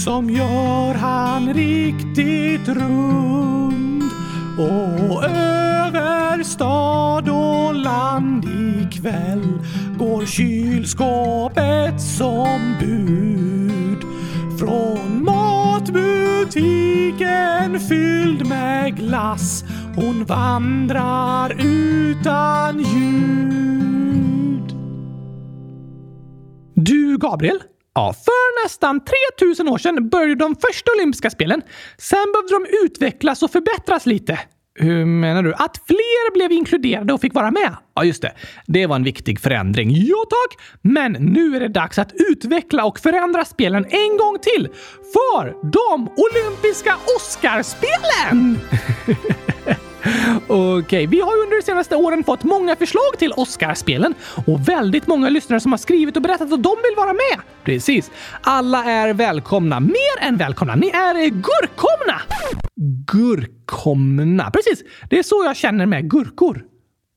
Som 0.04 0.30
gör 0.30 0.94
han 0.94 1.54
riktigt 1.54 2.68
rund. 2.68 4.02
Och 4.58 5.24
över 5.24 6.42
stad 6.42 7.28
och 7.28 7.74
land 7.74 8.44
ikväll 8.44 9.60
går 9.98 10.26
kylskåpet 10.26 12.00
som 12.00 12.74
bud. 12.80 13.98
Från 14.58 15.24
matbutiken 15.24 17.80
fylld 17.80 18.46
med 18.46 18.96
glass 18.96 19.64
hon 19.96 20.24
vandrar 20.24 21.56
utan 21.60 22.78
ljud. 22.78 24.76
Du, 26.74 27.18
Gabriel? 27.18 27.58
Ja, 27.94 28.14
för 28.24 28.64
nästan 28.64 29.00
3000 29.38 29.68
år 29.68 29.78
sedan 29.78 30.08
började 30.08 30.34
de 30.34 30.56
första 30.56 30.90
olympiska 30.96 31.30
spelen. 31.30 31.62
Sen 31.98 32.32
behövde 32.32 32.54
de 32.54 32.86
utvecklas 32.86 33.42
och 33.42 33.50
förbättras 33.50 34.06
lite. 34.06 34.38
Hur 34.74 35.04
menar 35.04 35.42
du? 35.42 35.54
Att 35.54 35.80
fler 35.86 36.32
blev 36.32 36.52
inkluderade 36.52 37.12
och 37.12 37.20
fick 37.20 37.34
vara 37.34 37.50
med? 37.50 37.76
Ja, 37.94 38.04
just 38.04 38.22
det. 38.22 38.32
Det 38.66 38.86
var 38.86 38.96
en 38.96 39.04
viktig 39.04 39.40
förändring. 39.40 39.90
Jo 39.92 40.16
tack! 40.16 40.60
Men 40.82 41.12
nu 41.12 41.56
är 41.56 41.60
det 41.60 41.68
dags 41.68 41.98
att 41.98 42.12
utveckla 42.30 42.84
och 42.84 42.98
förändra 42.98 43.44
spelen 43.44 43.84
en 43.84 44.16
gång 44.16 44.38
till. 44.42 44.68
För 45.12 45.70
de 45.72 46.08
olympiska 46.08 46.94
Oscarspelen! 47.16 48.58
Okej, 50.46 50.78
okay, 50.78 51.06
vi 51.06 51.20
har 51.20 51.32
under 51.42 51.56
de 51.56 51.62
senaste 51.62 51.96
åren 51.96 52.24
fått 52.24 52.42
många 52.44 52.76
förslag 52.76 53.18
till 53.18 53.32
Oscarspelen 53.32 54.14
och 54.46 54.68
väldigt 54.68 55.06
många 55.06 55.28
lyssnare 55.28 55.60
som 55.60 55.72
har 55.72 55.78
skrivit 55.78 56.16
och 56.16 56.22
berättat 56.22 56.52
att 56.52 56.62
de 56.62 56.76
vill 56.82 56.96
vara 56.96 57.12
med. 57.12 57.40
Precis. 57.64 58.10
Alla 58.40 58.84
är 58.84 59.14
välkomna. 59.14 59.80
Mer 59.80 60.18
än 60.20 60.36
välkomna. 60.36 60.74
Ni 60.74 60.88
är 60.88 61.28
gurkomna! 61.28 62.20
Gurkomna. 63.12 64.50
Precis. 64.50 64.84
Det 65.10 65.18
är 65.18 65.22
så 65.22 65.42
jag 65.44 65.56
känner 65.56 65.86
med 65.86 66.10
gurkor. 66.10 66.64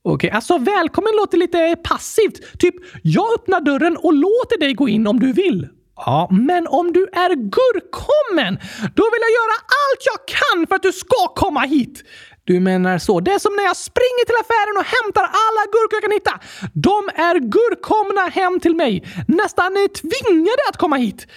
Okej, 0.04 0.16
okay, 0.16 0.30
alltså 0.30 0.58
välkommen 0.58 1.12
låter 1.18 1.38
lite 1.38 1.76
passivt. 1.84 2.60
Typ, 2.60 2.76
jag 3.04 3.34
öppnar 3.36 3.62
dörren 3.62 3.98
och 3.98 4.14
låter 4.14 4.60
dig 4.60 4.74
gå 4.74 4.90
in 4.90 5.08
om 5.08 5.20
du 5.20 5.34
vill. 5.34 5.68
Ja, 5.96 6.28
men 6.32 6.68
om 6.68 6.94
du 6.94 7.04
är 7.04 7.36
gurkommen, 7.36 8.60
då 8.96 9.04
vill 9.04 9.22
jag 9.26 9.34
göra 9.40 9.58
allt 9.82 10.02
jag 10.06 10.28
kan 10.28 10.68
för 10.68 10.76
att 10.76 10.84
du 10.84 10.92
ska 10.92 11.28
komma 11.36 11.60
hit. 11.60 12.04
Du 12.48 12.60
menar 12.60 12.98
så. 12.98 13.20
Det 13.20 13.32
är 13.32 13.40
som 13.40 13.56
när 13.56 13.64
jag 13.64 13.78
springer 13.78 14.26
till 14.26 14.36
affären 14.44 14.78
och 14.78 14.88
hämtar 14.96 15.24
alla 15.24 15.64
gurkor 15.74 15.96
jag 15.98 16.04
kan 16.04 16.12
hitta. 16.12 16.36
De 16.74 17.10
är 17.30 17.36
gurkomna 17.40 18.22
hem 18.22 18.60
till 18.60 18.76
mig. 18.76 19.04
Nästan 19.28 19.74
tvingade 20.02 20.62
att 20.70 20.78
komma 20.78 20.96
hit. 20.96 21.28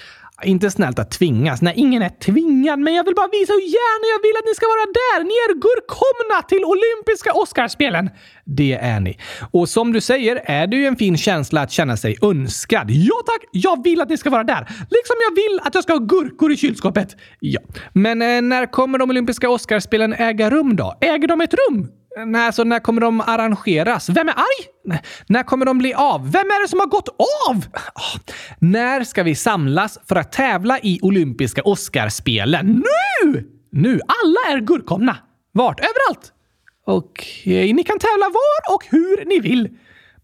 Inte 0.44 0.70
snällt 0.70 0.98
att 0.98 1.10
tvingas. 1.10 1.62
Nej, 1.62 1.74
ingen 1.76 2.02
är 2.02 2.08
tvingad, 2.08 2.78
men 2.78 2.94
jag 2.94 3.04
vill 3.04 3.14
bara 3.14 3.28
visa 3.28 3.52
hur 3.52 3.60
gärna 3.60 4.06
jag 4.14 4.22
vill 4.22 4.36
att 4.38 4.46
ni 4.46 4.54
ska 4.54 4.66
vara 4.66 4.86
där. 4.86 5.24
Ni 5.24 5.30
är 5.30 5.54
gurkomna 5.54 6.42
till 6.42 6.64
olympiska 6.64 7.32
Oscarspelen. 7.32 8.10
Det 8.44 8.74
är 8.74 9.00
ni. 9.00 9.18
Och 9.50 9.68
som 9.68 9.92
du 9.92 10.00
säger 10.00 10.40
är 10.44 10.66
det 10.66 10.76
ju 10.76 10.86
en 10.86 10.96
fin 10.96 11.16
känsla 11.16 11.60
att 11.60 11.70
känna 11.70 11.96
sig 11.96 12.16
önskad. 12.22 12.90
Ja 12.90 13.14
tack, 13.26 13.44
jag 13.52 13.84
vill 13.84 14.00
att 14.00 14.08
ni 14.08 14.16
ska 14.16 14.30
vara 14.30 14.44
där. 14.44 14.60
Liksom 14.68 15.16
jag 15.28 15.34
vill 15.34 15.60
att 15.62 15.74
jag 15.74 15.82
ska 15.82 15.92
ha 15.92 16.00
gurkor 16.00 16.52
i 16.52 16.56
kylskåpet. 16.56 17.16
Ja, 17.40 17.60
men 17.92 18.22
eh, 18.22 18.42
när 18.42 18.66
kommer 18.66 18.98
de 18.98 19.10
olympiska 19.10 19.50
Oscarspelen 19.50 20.12
äga 20.12 20.50
rum 20.50 20.76
då? 20.76 20.98
Äger 21.00 21.28
de 21.28 21.40
ett 21.40 21.54
rum? 21.54 21.88
Nej, 22.26 22.46
alltså 22.46 22.64
när 22.64 22.80
kommer 22.80 23.00
de 23.00 23.20
arrangeras? 23.20 24.08
Vem 24.08 24.28
är 24.28 24.32
arg? 24.32 25.00
När 25.26 25.42
kommer 25.42 25.66
de 25.66 25.78
bli 25.78 25.94
av? 25.94 26.32
Vem 26.32 26.46
är 26.46 26.62
det 26.62 26.68
som 26.68 26.78
har 26.78 26.86
gått 26.86 27.08
av? 27.08 27.56
Oh, 27.56 28.20
när 28.58 29.04
ska 29.04 29.22
vi 29.22 29.34
samlas 29.34 29.98
för 30.08 30.16
att 30.16 30.32
tävla 30.32 30.78
i 30.78 30.98
olympiska 31.02 31.62
Oscarspelen? 31.62 32.66
Nu! 33.22 33.48
Nu! 33.72 34.00
Alla 34.00 34.56
är 34.56 34.60
gurkomna. 34.60 35.16
Vart? 35.52 35.80
Överallt. 35.80 36.32
Okej, 36.86 37.72
ni 37.72 37.84
kan 37.84 37.98
tävla 37.98 38.26
var 38.26 38.74
och 38.74 38.84
hur 38.90 39.24
ni 39.24 39.38
vill. 39.40 39.68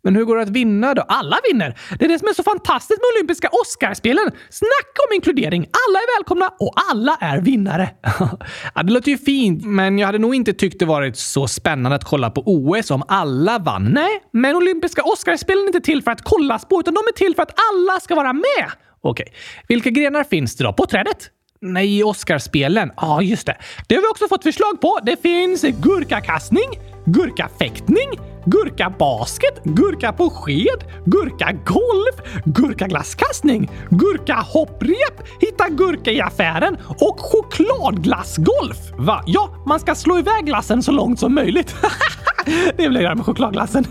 Men 0.05 0.17
hur 0.17 0.25
går 0.25 0.37
det 0.37 0.43
att 0.43 0.49
vinna 0.49 0.95
då? 0.95 1.03
Alla 1.09 1.37
vinner! 1.51 1.79
Det 1.99 2.05
är 2.05 2.09
det 2.09 2.19
som 2.19 2.29
är 2.29 2.33
så 2.33 2.43
fantastiskt 2.43 3.01
med 3.01 3.07
olympiska 3.17 3.49
Oscarspelen. 3.53 4.31
Snacka 4.51 5.01
om 5.09 5.15
inkludering! 5.15 5.61
Alla 5.61 5.99
är 5.99 6.19
välkomna 6.19 6.49
och 6.59 6.73
alla 6.91 7.17
är 7.21 7.41
vinnare. 7.41 7.91
ja, 8.75 8.83
det 8.83 8.93
låter 8.93 9.11
ju 9.11 9.19
fint, 9.19 9.65
men 9.65 9.99
jag 9.99 10.07
hade 10.07 10.19
nog 10.19 10.35
inte 10.35 10.53
tyckt 10.53 10.79
det 10.79 10.85
varit 10.85 11.17
så 11.17 11.47
spännande 11.49 11.97
att 11.97 12.05
kolla 12.05 12.31
på 12.31 12.43
OS 12.47 12.91
om 12.91 13.03
alla 13.09 13.59
vann. 13.59 13.85
Nej, 13.85 14.23
men 14.33 14.57
olympiska 14.57 15.03
Oscarspelen 15.03 15.63
är 15.63 15.67
inte 15.67 15.81
till 15.81 16.03
för 16.03 16.11
att 16.11 16.23
kollas 16.23 16.69
på, 16.69 16.81
utan 16.81 16.95
de 16.95 16.99
är 16.99 17.13
till 17.13 17.35
för 17.35 17.43
att 17.43 17.55
alla 17.73 18.01
ska 18.01 18.15
vara 18.15 18.33
med. 18.33 18.71
Okej, 19.01 19.27
vilka 19.69 19.91
grenar 19.91 20.25
finns 20.25 20.57
det 20.57 20.65
då 20.65 20.73
på 20.73 20.87
trädet? 20.87 21.31
Nej, 21.67 22.05
Oscarspelen. 22.05 22.93
Ja, 22.97 23.09
ah, 23.09 23.21
just 23.23 23.47
det. 23.47 23.57
Det 23.87 23.95
har 23.95 24.03
vi 24.03 24.09
också 24.09 24.29
fått 24.29 24.43
förslag 24.43 24.81
på. 24.81 24.99
Det 25.03 25.23
finns 25.23 25.63
gurkakastning, 25.63 26.69
gurkafäktning, 27.05 28.09
gurkabasket, 28.45 29.65
gurka 29.65 30.13
på 30.13 30.31
sked, 30.31 30.85
gurkagolf, 31.05 32.43
gurkaglasskastning, 32.45 33.71
gurkahopprep, 33.91 35.23
hitta 35.41 35.69
gurka 35.69 36.11
i 36.11 36.21
affären 36.21 36.77
och 36.99 37.21
chokladglassgolf. 37.21 38.79
Va? 38.99 39.23
Ja, 39.27 39.65
man 39.67 39.81
ska 39.81 39.95
slå 39.95 40.19
iväg 40.19 40.45
glassen 40.45 40.83
så 40.83 40.93
långt 40.93 41.21
som 41.21 41.35
möjligt. 41.35 41.77
det 42.77 42.89
blir 42.89 43.03
det 43.03 43.15
med 43.15 43.25
chokladglassen. 43.25 43.85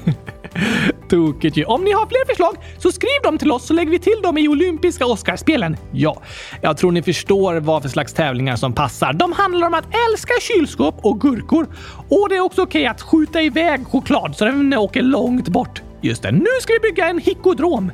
Tokigt 1.10 1.58
ju. 1.58 1.66
Om 1.66 1.84
ni 1.84 1.92
har 1.92 2.06
fler 2.06 2.26
förslag 2.28 2.56
så 2.78 2.92
skriv 2.92 3.22
dem 3.24 3.38
till 3.38 3.52
oss 3.52 3.68
så 3.68 3.74
lägger 3.74 3.92
vi 3.92 4.00
till 4.00 4.22
dem 4.24 4.38
i 4.38 4.48
olympiska 4.48 5.06
Oscarspelen. 5.06 5.78
Ja, 5.92 6.22
jag 6.62 6.78
tror 6.78 6.92
ni 6.92 7.04
förstår 7.04 7.56
vad 7.56 7.82
för 7.82 7.90
slags 7.90 8.14
tävlingar 8.14 8.56
som 8.56 8.74
passar. 8.74 9.14
De 9.14 9.32
handlar 9.32 9.68
om 9.68 9.74
att 9.74 9.88
älska 10.10 10.34
kylskåp 10.42 10.96
och 11.02 11.22
gurkor. 11.22 11.68
Och 12.10 12.30
det 12.30 12.36
är 12.36 12.42
också 12.42 12.62
okej 12.62 12.82
okay 12.82 12.92
att 12.92 13.02
skjuta 13.02 13.42
iväg 13.42 13.88
choklad 13.88 14.36
så 14.36 14.46
den 14.46 14.74
åker 14.74 15.02
långt 15.02 15.48
bort. 15.48 15.82
Just 16.02 16.24
det, 16.24 16.32
nu 16.32 16.50
ska 16.62 16.74
vi 16.74 16.80
bygga 16.80 17.08
en 17.08 17.20
hickodrom. 17.20 17.92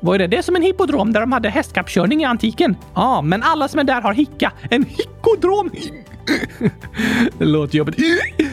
Vad 0.00 0.14
är 0.14 0.18
det? 0.18 0.26
Det 0.26 0.36
är 0.36 0.42
som 0.42 0.56
en 0.56 0.62
hippodrom 0.62 1.12
där 1.12 1.20
de 1.20 1.32
hade 1.32 1.48
hästkappkörning 1.48 2.22
i 2.22 2.24
antiken. 2.24 2.76
Ja, 2.94 3.22
men 3.22 3.42
alla 3.42 3.68
som 3.68 3.80
är 3.80 3.84
där 3.84 4.00
har 4.00 4.12
hicka. 4.12 4.52
En 4.70 4.84
hickodrom! 4.84 5.70
det 7.38 7.44
låter 7.44 7.78
jobbigt. 7.78 7.98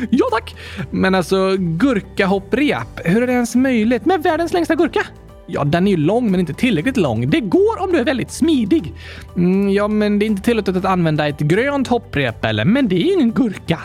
Ja 0.10 0.26
tack! 0.32 0.56
Men 0.92 1.16
alltså, 1.16 1.56
gurkahopprep. 1.58 3.00
Hur 3.06 3.24
är 3.24 3.28
det 3.28 3.34
ens 3.34 3.56
möjligt 3.56 4.06
med 4.06 4.24
världens 4.24 4.54
längsta 4.54 4.76
gurka? 4.76 5.02
Ja, 5.48 5.64
den 5.64 5.88
är 5.88 5.92
ju 5.92 5.98
lång 5.98 6.32
men 6.32 6.40
inte 6.40 6.54
tillräckligt 6.54 6.98
lång. 6.98 7.30
Det 7.30 7.40
går 7.40 7.82
om 7.82 7.92
du 7.92 8.00
är 8.00 8.04
väldigt 8.04 8.32
smidig. 8.32 8.94
Mm, 9.36 9.70
ja, 9.70 9.88
men 9.88 10.20
det 10.20 10.26
är 10.26 10.28
inte 10.28 10.42
tillåtet 10.42 10.76
att 10.76 10.86
använda 10.86 11.28
ett 11.28 11.40
grönt 11.40 11.88
hopprep 11.88 12.46
eller? 12.46 12.66
Men 12.66 12.88
det 12.88 12.96
är 12.96 13.06
ju 13.06 13.14
ingen 13.14 13.32
gurka. 13.32 13.80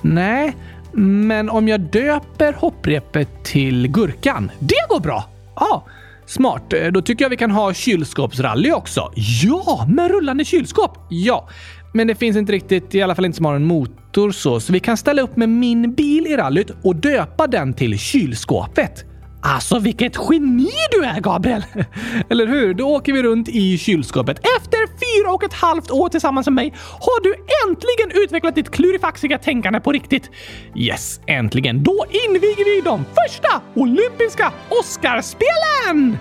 Nej, 0.00 0.56
men 0.92 1.50
om 1.50 1.68
jag 1.68 1.80
döper 1.80 2.52
hopprepet 2.52 3.44
till 3.44 3.88
gurkan, 3.88 4.50
det 4.58 4.88
går 4.88 5.00
bra. 5.00 5.24
Ja, 5.56 5.84
Smart. 6.26 6.72
Eh, 6.72 6.86
då 6.86 7.02
tycker 7.02 7.24
jag 7.24 7.30
vi 7.30 7.36
kan 7.36 7.50
ha 7.50 7.74
kylskåpsrally 7.74 8.72
också. 8.72 9.12
Ja, 9.14 9.86
med 9.88 10.10
rullande 10.10 10.44
kylskåp. 10.44 10.98
Ja, 11.10 11.48
men 11.94 12.06
det 12.06 12.14
finns 12.14 12.36
inte 12.36 12.52
riktigt, 12.52 12.94
i 12.94 13.02
alla 13.02 13.14
fall 13.14 13.24
inte 13.24 13.36
som 13.36 13.46
har 13.46 13.54
en 13.54 13.64
motor 13.64 14.30
så, 14.30 14.60
så 14.60 14.72
vi 14.72 14.80
kan 14.80 14.96
ställa 14.96 15.22
upp 15.22 15.36
med 15.36 15.48
min 15.48 15.94
bil 15.94 16.26
i 16.26 16.36
rallyt 16.36 16.70
och 16.82 16.96
döpa 16.96 17.46
den 17.46 17.74
till 17.74 17.98
kylskåpet. 17.98 19.04
Alltså 19.42 19.78
vilket 19.78 20.16
geni 20.30 20.70
du 20.90 21.04
är 21.04 21.20
Gabriel! 21.20 21.64
Eller 22.30 22.46
hur? 22.46 22.74
Då 22.74 22.88
åker 22.88 23.12
vi 23.12 23.22
runt 23.22 23.48
i 23.48 23.78
kylskåpet. 23.78 24.38
Efter 24.38 24.78
fyra 24.78 25.32
och 25.32 25.44
ett 25.44 25.52
halvt 25.52 25.90
år 25.90 26.08
tillsammans 26.08 26.46
med 26.46 26.54
mig 26.54 26.74
har 27.00 27.22
du 27.22 27.34
äntligen 27.68 28.22
utvecklat 28.24 28.54
ditt 28.54 28.70
klurifaxiga 28.70 29.38
tänkande 29.38 29.80
på 29.80 29.92
riktigt. 29.92 30.30
Yes, 30.76 31.20
äntligen. 31.26 31.82
Då 31.82 32.04
inviger 32.28 32.64
vi 32.64 32.80
de 32.80 33.04
första 33.04 33.62
olympiska 33.74 34.52
Oscarspelen! 34.68 36.18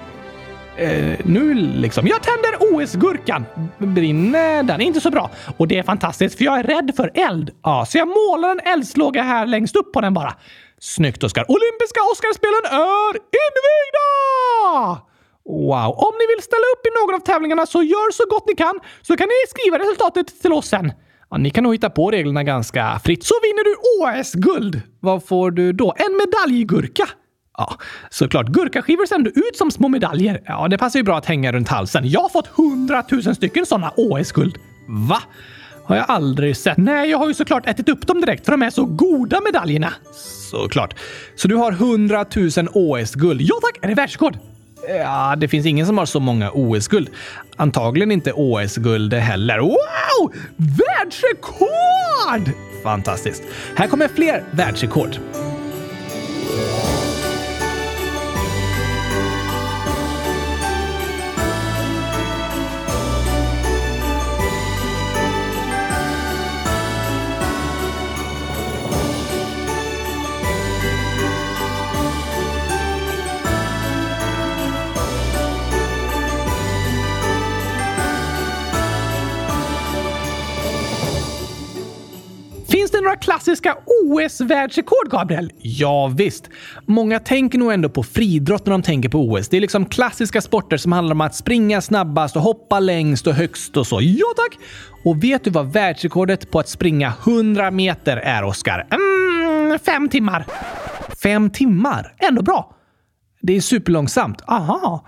Eh, 0.77 1.19
nu 1.25 1.53
liksom. 1.53 2.07
Jag 2.07 2.23
tänder 2.23 2.57
OS-gurkan. 2.59 3.45
Brinner 3.77 4.63
den? 4.63 4.81
Inte 4.81 5.01
så 5.01 5.09
bra. 5.11 5.29
Och 5.57 5.67
det 5.67 5.77
är 5.77 5.83
fantastiskt 5.83 6.37
för 6.37 6.45
jag 6.45 6.59
är 6.59 6.63
rädd 6.63 6.91
för 6.95 7.11
eld. 7.13 7.51
Ja, 7.63 7.85
så 7.89 7.97
jag 7.97 8.07
målar 8.07 8.49
en 8.51 8.59
eldslåga 8.59 9.23
här 9.23 9.45
längst 9.45 9.75
upp 9.75 9.93
på 9.93 10.01
den 10.01 10.13
bara. 10.13 10.33
Snyggt 10.79 11.23
Oskar! 11.23 11.45
Olympiska 11.51 11.99
Oscarspelen 12.11 12.65
är 12.71 13.13
invigda! 13.43 15.01
Wow! 15.45 15.91
Om 16.07 16.13
ni 16.19 16.25
vill 16.35 16.43
ställa 16.43 16.67
upp 16.73 16.85
i 16.87 16.89
någon 16.99 17.15
av 17.15 17.19
tävlingarna 17.19 17.65
så 17.65 17.83
gör 17.83 18.11
så 18.11 18.23
gott 18.29 18.47
ni 18.47 18.55
kan 18.55 18.79
så 19.01 19.17
kan 19.17 19.27
ni 19.27 19.35
skriva 19.49 19.79
resultatet 19.79 20.41
till 20.41 20.53
oss 20.53 20.67
sen. 20.67 20.91
Ja, 21.29 21.37
ni 21.37 21.49
kan 21.49 21.63
nog 21.63 21.73
hitta 21.73 21.89
på 21.89 22.11
reglerna 22.11 22.43
ganska 22.43 22.99
fritt 23.03 23.23
så 23.23 23.33
vinner 23.43 23.63
du 23.63 23.75
OS-guld. 24.19 24.81
Vad 24.99 25.25
får 25.27 25.51
du 25.51 25.73
då? 25.73 25.93
En 25.97 26.17
medaljgurka? 26.17 27.09
Ja, 27.57 27.77
såklart. 28.09 28.47
Gurkaskivor 28.47 29.05
sänder 29.05 29.31
ut 29.35 29.57
som 29.57 29.71
små 29.71 29.87
medaljer. 29.87 30.41
Ja, 30.45 30.67
det 30.67 30.77
passar 30.77 30.99
ju 30.99 31.03
bra 31.03 31.17
att 31.17 31.25
hänga 31.25 31.51
runt 31.51 31.69
halsen. 31.69 32.09
Jag 32.09 32.21
har 32.21 32.29
fått 32.29 32.47
hundratusen 32.47 33.35
stycken 33.35 33.65
sådana 33.65 33.93
OS-guld. 33.97 34.57
Va? 34.87 35.21
Har 35.85 35.95
jag 35.95 36.05
aldrig 36.07 36.57
sett. 36.57 36.77
Nej, 36.77 37.09
jag 37.09 37.17
har 37.17 37.27
ju 37.27 37.33
såklart 37.33 37.67
ätit 37.67 37.89
upp 37.89 38.07
dem 38.07 38.21
direkt 38.21 38.45
för 38.45 38.51
de 38.51 38.61
är 38.61 38.69
så 38.69 38.85
goda 38.85 39.41
medaljerna. 39.41 39.93
Såklart. 40.51 40.95
Så 41.35 41.47
du 41.47 41.55
har 41.55 41.71
100 41.71 42.25
000 42.35 42.49
OS-guld. 42.73 43.41
Ja 43.41 43.55
tack! 43.61 43.83
Är 43.83 43.87
det 43.87 43.93
världsrekord? 43.93 44.37
Ja, 44.89 45.35
det 45.37 45.47
finns 45.47 45.65
ingen 45.65 45.85
som 45.85 45.97
har 45.97 46.05
så 46.05 46.19
många 46.19 46.51
OS-guld. 46.51 47.09
Antagligen 47.55 48.11
inte 48.11 48.33
OS-guld 48.33 49.13
heller. 49.13 49.59
Wow! 49.59 50.33
Världsrekord! 50.57 52.55
Fantastiskt. 52.83 53.43
Här 53.75 53.87
kommer 53.87 54.07
fler 54.07 54.43
världsrekord. 54.51 55.17
Några 83.03 83.15
klassiska 83.15 83.75
OS-världsrekord, 83.85 85.09
Gabriel? 85.09 85.51
Ja, 85.61 86.07
visst. 86.07 86.49
Många 86.85 87.19
tänker 87.19 87.57
nog 87.59 87.73
ändå 87.73 87.89
på 87.89 88.03
friidrott 88.03 88.65
när 88.65 88.71
de 88.71 88.81
tänker 88.81 89.09
på 89.09 89.19
OS. 89.19 89.49
Det 89.49 89.57
är 89.57 89.61
liksom 89.61 89.85
klassiska 89.85 90.41
sporter 90.41 90.77
som 90.77 90.91
handlar 90.91 91.13
om 91.15 91.21
att 91.21 91.35
springa 91.35 91.81
snabbast 91.81 92.35
och 92.35 92.41
hoppa 92.41 92.79
längst 92.79 93.27
och 93.27 93.33
högst 93.33 93.77
och 93.77 93.87
så. 93.87 93.99
Ja, 94.01 94.25
tack! 94.35 94.59
Och 95.05 95.23
vet 95.23 95.43
du 95.43 95.49
vad 95.49 95.73
världsrekordet 95.73 96.51
på 96.51 96.59
att 96.59 96.69
springa 96.69 97.13
100 97.25 97.71
meter 97.71 98.17
är, 98.17 98.43
Oskar? 98.43 98.87
Mm, 98.91 99.79
fem 99.79 100.09
timmar. 100.09 100.45
Fem 101.23 101.49
timmar? 101.49 102.13
Ändå 102.17 102.41
bra. 102.41 102.75
Det 103.41 103.57
är 103.57 103.61
superlångsamt. 103.61 104.41
Aha. 104.47 105.05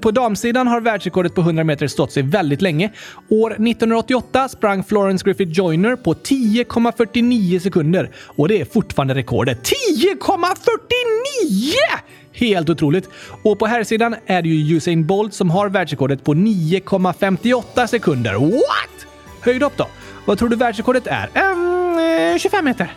På 0.00 0.10
damsidan 0.10 0.66
har 0.66 0.80
världsrekordet 0.80 1.34
på 1.34 1.40
100 1.40 1.64
meter 1.64 1.86
stått 1.86 2.12
sig 2.12 2.22
väldigt 2.22 2.62
länge. 2.62 2.90
År 3.30 3.50
1988 3.50 4.48
sprang 4.48 4.84
Florence 4.84 5.24
Griffith 5.24 5.52
Joyner 5.52 5.96
på 5.96 6.14
10,49 6.14 7.58
sekunder 7.58 8.10
och 8.36 8.48
det 8.48 8.60
är 8.60 8.64
fortfarande 8.64 9.14
rekordet. 9.14 9.72
10,49! 9.98 11.74
Helt 12.32 12.70
otroligt! 12.70 13.08
Och 13.42 13.58
på 13.58 13.66
här 13.66 13.84
sidan 13.84 14.16
är 14.26 14.42
det 14.42 14.48
ju 14.48 14.76
Usain 14.76 15.06
Bolt 15.06 15.34
som 15.34 15.50
har 15.50 15.68
världsrekordet 15.68 16.24
på 16.24 16.34
9,58 16.34 17.86
sekunder. 17.86 18.34
What? 18.34 19.06
Höjdhopp 19.40 19.76
då? 19.76 19.86
Vad 20.24 20.38
tror 20.38 20.48
du 20.48 20.56
världsrekordet 20.56 21.06
är? 21.06 21.52
Um, 21.52 22.38
25 22.38 22.58
eh, 22.58 22.62
meter. 22.64 22.92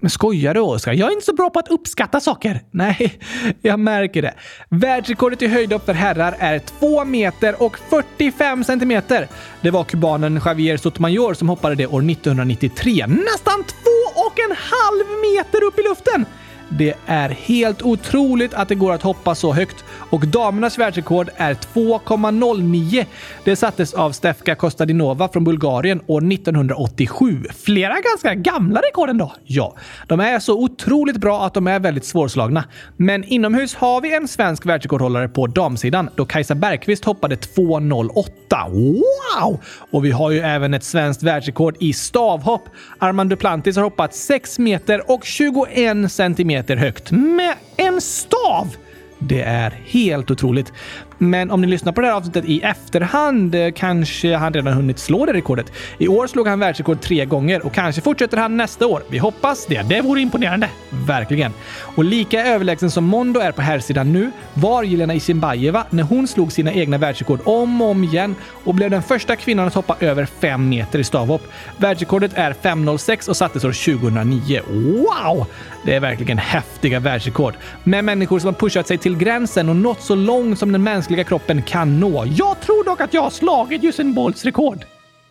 Men 0.00 0.10
skojar 0.10 0.54
du 0.54 0.60
Oskar? 0.60 0.92
Jag 0.92 1.08
är 1.08 1.12
inte 1.12 1.24
så 1.24 1.34
bra 1.34 1.50
på 1.50 1.58
att 1.58 1.68
uppskatta 1.68 2.20
saker. 2.20 2.60
Nej, 2.70 3.18
jag 3.62 3.80
märker 3.80 4.22
det. 4.22 4.34
Världsrekordet 4.68 5.42
i 5.42 5.46
höjdhopp 5.46 5.84
för 5.84 5.94
herrar 5.94 6.36
är 6.38 6.58
2 6.58 7.04
meter 7.04 7.62
och 7.62 7.78
45 7.78 8.64
centimeter. 8.64 9.28
Det 9.60 9.70
var 9.70 9.84
kubanen 9.84 10.40
Javier 10.44 10.76
Sotomayor 10.76 11.34
som 11.34 11.48
hoppade 11.48 11.74
det 11.74 11.86
år 11.86 12.10
1993. 12.10 13.06
Nästan 13.06 13.64
två 13.64 14.20
och 14.26 14.38
en 14.50 14.56
halv 14.56 15.06
meter 15.20 15.64
upp 15.64 15.78
i 15.78 15.82
luften! 15.82 16.26
Det 16.68 16.94
är 17.06 17.28
helt 17.28 17.82
otroligt 17.82 18.54
att 18.54 18.68
det 18.68 18.74
går 18.74 18.92
att 18.92 19.02
hoppa 19.02 19.34
så 19.34 19.52
högt 19.52 19.84
och 20.10 20.26
damernas 20.26 20.78
världsrekord 20.78 21.30
är 21.36 21.54
2,09. 21.54 23.06
Det 23.44 23.56
sattes 23.56 23.94
av 23.94 24.12
Stefka 24.12 24.54
Kostadinova 24.54 25.28
från 25.28 25.44
Bulgarien 25.44 26.00
år 26.06 26.32
1987. 26.32 27.44
Flera 27.64 27.94
ganska 28.00 28.34
gamla 28.34 28.80
rekord 28.80 29.08
ändå. 29.10 29.32
Ja, 29.44 29.74
de 30.06 30.20
är 30.20 30.38
så 30.38 30.62
otroligt 30.62 31.16
bra 31.16 31.46
att 31.46 31.54
de 31.54 31.66
är 31.66 31.80
väldigt 31.80 32.04
svårslagna. 32.04 32.64
Men 32.96 33.24
inomhus 33.24 33.74
har 33.74 34.00
vi 34.00 34.14
en 34.14 34.28
svensk 34.28 34.66
världsrekordhållare 34.66 35.28
på 35.28 35.46
damsidan 35.46 36.10
då 36.14 36.26
Kajsa 36.26 36.54
Bergqvist 36.54 37.04
hoppade 37.04 37.36
2,08. 37.36 38.70
Wow! 38.70 39.60
Och 39.90 40.04
vi 40.04 40.10
har 40.10 40.30
ju 40.30 40.38
även 40.38 40.74
ett 40.74 40.84
svenskt 40.84 41.22
världsrekord 41.22 41.76
i 41.80 41.92
stavhopp. 41.92 42.62
Armand 42.98 43.30
Duplantis 43.30 43.76
har 43.76 43.82
hoppat 43.82 44.14
6 44.14 44.58
meter 44.58 45.10
och 45.10 45.24
21 45.24 46.12
centimeter 46.12 46.57
högt 46.76 47.10
med 47.10 47.54
en 47.76 48.00
stav! 48.00 48.76
Det 49.18 49.42
är 49.42 49.70
helt 49.84 50.30
otroligt. 50.30 50.72
Men 51.18 51.50
om 51.50 51.60
ni 51.60 51.66
lyssnar 51.66 51.92
på 51.92 52.00
det 52.00 52.06
här 52.06 52.14
avsnittet 52.14 52.44
i 52.44 52.60
efterhand 52.60 53.54
eh, 53.54 53.70
kanske 53.74 54.36
han 54.36 54.52
redan 54.52 54.72
hunnit 54.72 54.98
slå 54.98 55.26
det 55.26 55.32
rekordet. 55.32 55.72
I 55.98 56.08
år 56.08 56.26
slog 56.26 56.48
han 56.48 56.60
världsrekord 56.60 57.00
tre 57.00 57.24
gånger 57.24 57.66
och 57.66 57.72
kanske 57.72 58.00
fortsätter 58.00 58.36
han 58.36 58.56
nästa 58.56 58.86
år. 58.86 59.02
Vi 59.10 59.18
hoppas 59.18 59.66
det. 59.66 59.82
Det 59.82 60.00
vore 60.00 60.20
imponerande. 60.20 60.70
Verkligen. 60.90 61.52
Och 61.78 62.04
lika 62.04 62.46
överlägsen 62.46 62.90
som 62.90 63.04
Mondo 63.04 63.40
är 63.40 63.52
på 63.52 63.62
herrsidan 63.62 64.12
nu 64.12 64.30
var 64.54 64.82
Jelena 64.82 65.14
Isinbajeva 65.14 65.84
när 65.90 66.02
hon 66.02 66.28
slog 66.28 66.52
sina 66.52 66.72
egna 66.72 66.98
världsrekord 66.98 67.40
om 67.44 67.82
och 67.82 67.88
om 67.88 68.04
igen 68.04 68.34
och 68.64 68.74
blev 68.74 68.90
den 68.90 69.02
första 69.02 69.36
kvinnan 69.36 69.66
att 69.66 69.74
hoppa 69.74 69.96
över 70.00 70.26
fem 70.26 70.68
meter 70.68 70.98
i 70.98 71.04
stavhopp. 71.04 71.42
Världsrekordet 71.76 72.32
är 72.34 72.52
5.06 72.52 73.28
och 73.28 73.36
sattes 73.36 73.64
år 73.64 73.98
2009. 73.98 74.60
Wow! 74.68 75.46
Det 75.84 75.94
är 75.94 76.00
verkligen 76.00 76.38
häftiga 76.38 77.00
världsrekord. 77.00 77.54
Med 77.84 78.04
människor 78.04 78.38
som 78.38 78.46
har 78.46 78.54
pushat 78.54 78.86
sig 78.86 78.98
till 78.98 79.16
gränsen 79.16 79.68
och 79.68 79.76
nått 79.76 80.02
så 80.02 80.14
långt 80.14 80.58
som 80.58 80.72
den 80.72 80.82
mänskliga 80.82 81.07
kroppen 81.16 81.62
kan 81.62 82.00
nå. 82.00 82.24
Jag 82.26 82.60
tror 82.60 82.84
dock 82.84 83.00
att 83.00 83.14
jag 83.14 83.22
har 83.22 83.30
slagit 83.30 83.84
Usain 83.84 84.14
Bolts 84.14 84.44
rekord. 84.44 84.84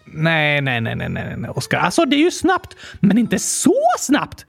Nej, 0.05 0.61
nej, 0.61 0.81
nej, 0.81 0.95
nej, 0.95 1.09
nej, 1.09 1.37
nej, 1.37 1.49
Oskar. 1.49 1.77
Alltså, 1.77 2.05
det 2.05 2.15
är 2.15 2.23
ju 2.23 2.31
snabbt, 2.31 2.75
men 2.99 3.17
inte 3.17 3.39
så 3.39 3.75
snabbt. 3.99 4.45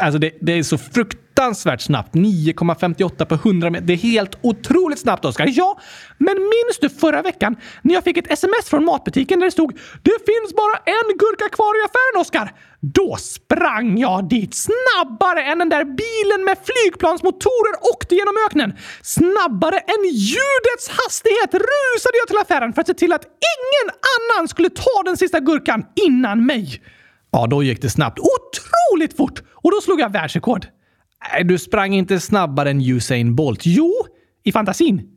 Alltså, 0.00 0.18
det, 0.18 0.32
det 0.40 0.52
är 0.52 0.62
så 0.62 0.78
fruktansvärt 0.78 1.80
snabbt. 1.80 2.14
9,58 2.14 3.24
på 3.24 3.34
100 3.34 3.70
meter. 3.70 3.86
Det 3.86 3.92
är 3.92 3.96
helt 3.96 4.38
otroligt 4.40 4.98
snabbt, 4.98 5.24
Oskar. 5.24 5.48
Ja, 5.50 5.80
men 6.18 6.34
minns 6.34 6.78
du 6.80 6.88
förra 6.88 7.22
veckan 7.22 7.56
när 7.82 7.94
jag 7.94 8.04
fick 8.04 8.16
ett 8.16 8.32
sms 8.32 8.68
från 8.70 8.84
matbutiken 8.84 9.40
där 9.40 9.46
det 9.46 9.52
stod 9.52 9.72
“Det 10.02 10.18
finns 10.26 10.56
bara 10.56 10.76
en 10.76 11.08
gurka 11.18 11.48
kvar 11.48 11.82
i 11.82 11.84
affären, 11.84 12.20
Oskar”? 12.20 12.52
Då 12.80 13.16
sprang 13.16 13.98
jag 13.98 14.28
dit 14.28 14.54
snabbare 14.54 15.42
än 15.42 15.58
den 15.58 15.68
där 15.68 15.84
bilen 15.84 16.44
med 16.44 16.58
flygplansmotorer 16.68 17.74
åkte 17.94 18.14
genom 18.14 18.34
öknen. 18.46 18.72
Snabbare 19.02 19.78
än 19.78 20.04
ljudets 20.04 20.88
hastighet 20.88 21.54
rusade 21.54 22.16
jag 22.20 22.28
till 22.28 22.38
affären 22.38 22.72
för 22.72 22.80
att 22.80 22.86
se 22.86 22.94
till 22.94 23.12
att 23.12 23.24
ingen 23.24 23.94
annan 24.14 24.48
skulle 24.48 24.70
ta 24.70 25.02
den 25.04 25.16
sista 25.16 25.40
gurkan 25.40 25.84
innan 26.06 26.46
mig. 26.46 26.82
Ja, 27.32 27.46
då 27.46 27.62
gick 27.62 27.82
det 27.82 27.90
snabbt. 27.90 28.18
Otroligt 28.18 29.16
fort! 29.16 29.42
Och 29.52 29.70
då 29.70 29.80
slog 29.80 30.00
jag 30.00 30.12
världsrekord. 30.12 30.66
Nej, 31.32 31.44
du 31.44 31.58
sprang 31.58 31.94
inte 31.94 32.20
snabbare 32.20 32.70
än 32.70 32.80
Usain 32.80 33.34
Bolt. 33.34 33.60
Jo, 33.64 33.92
i 34.44 34.52
fantasin. 34.52 35.08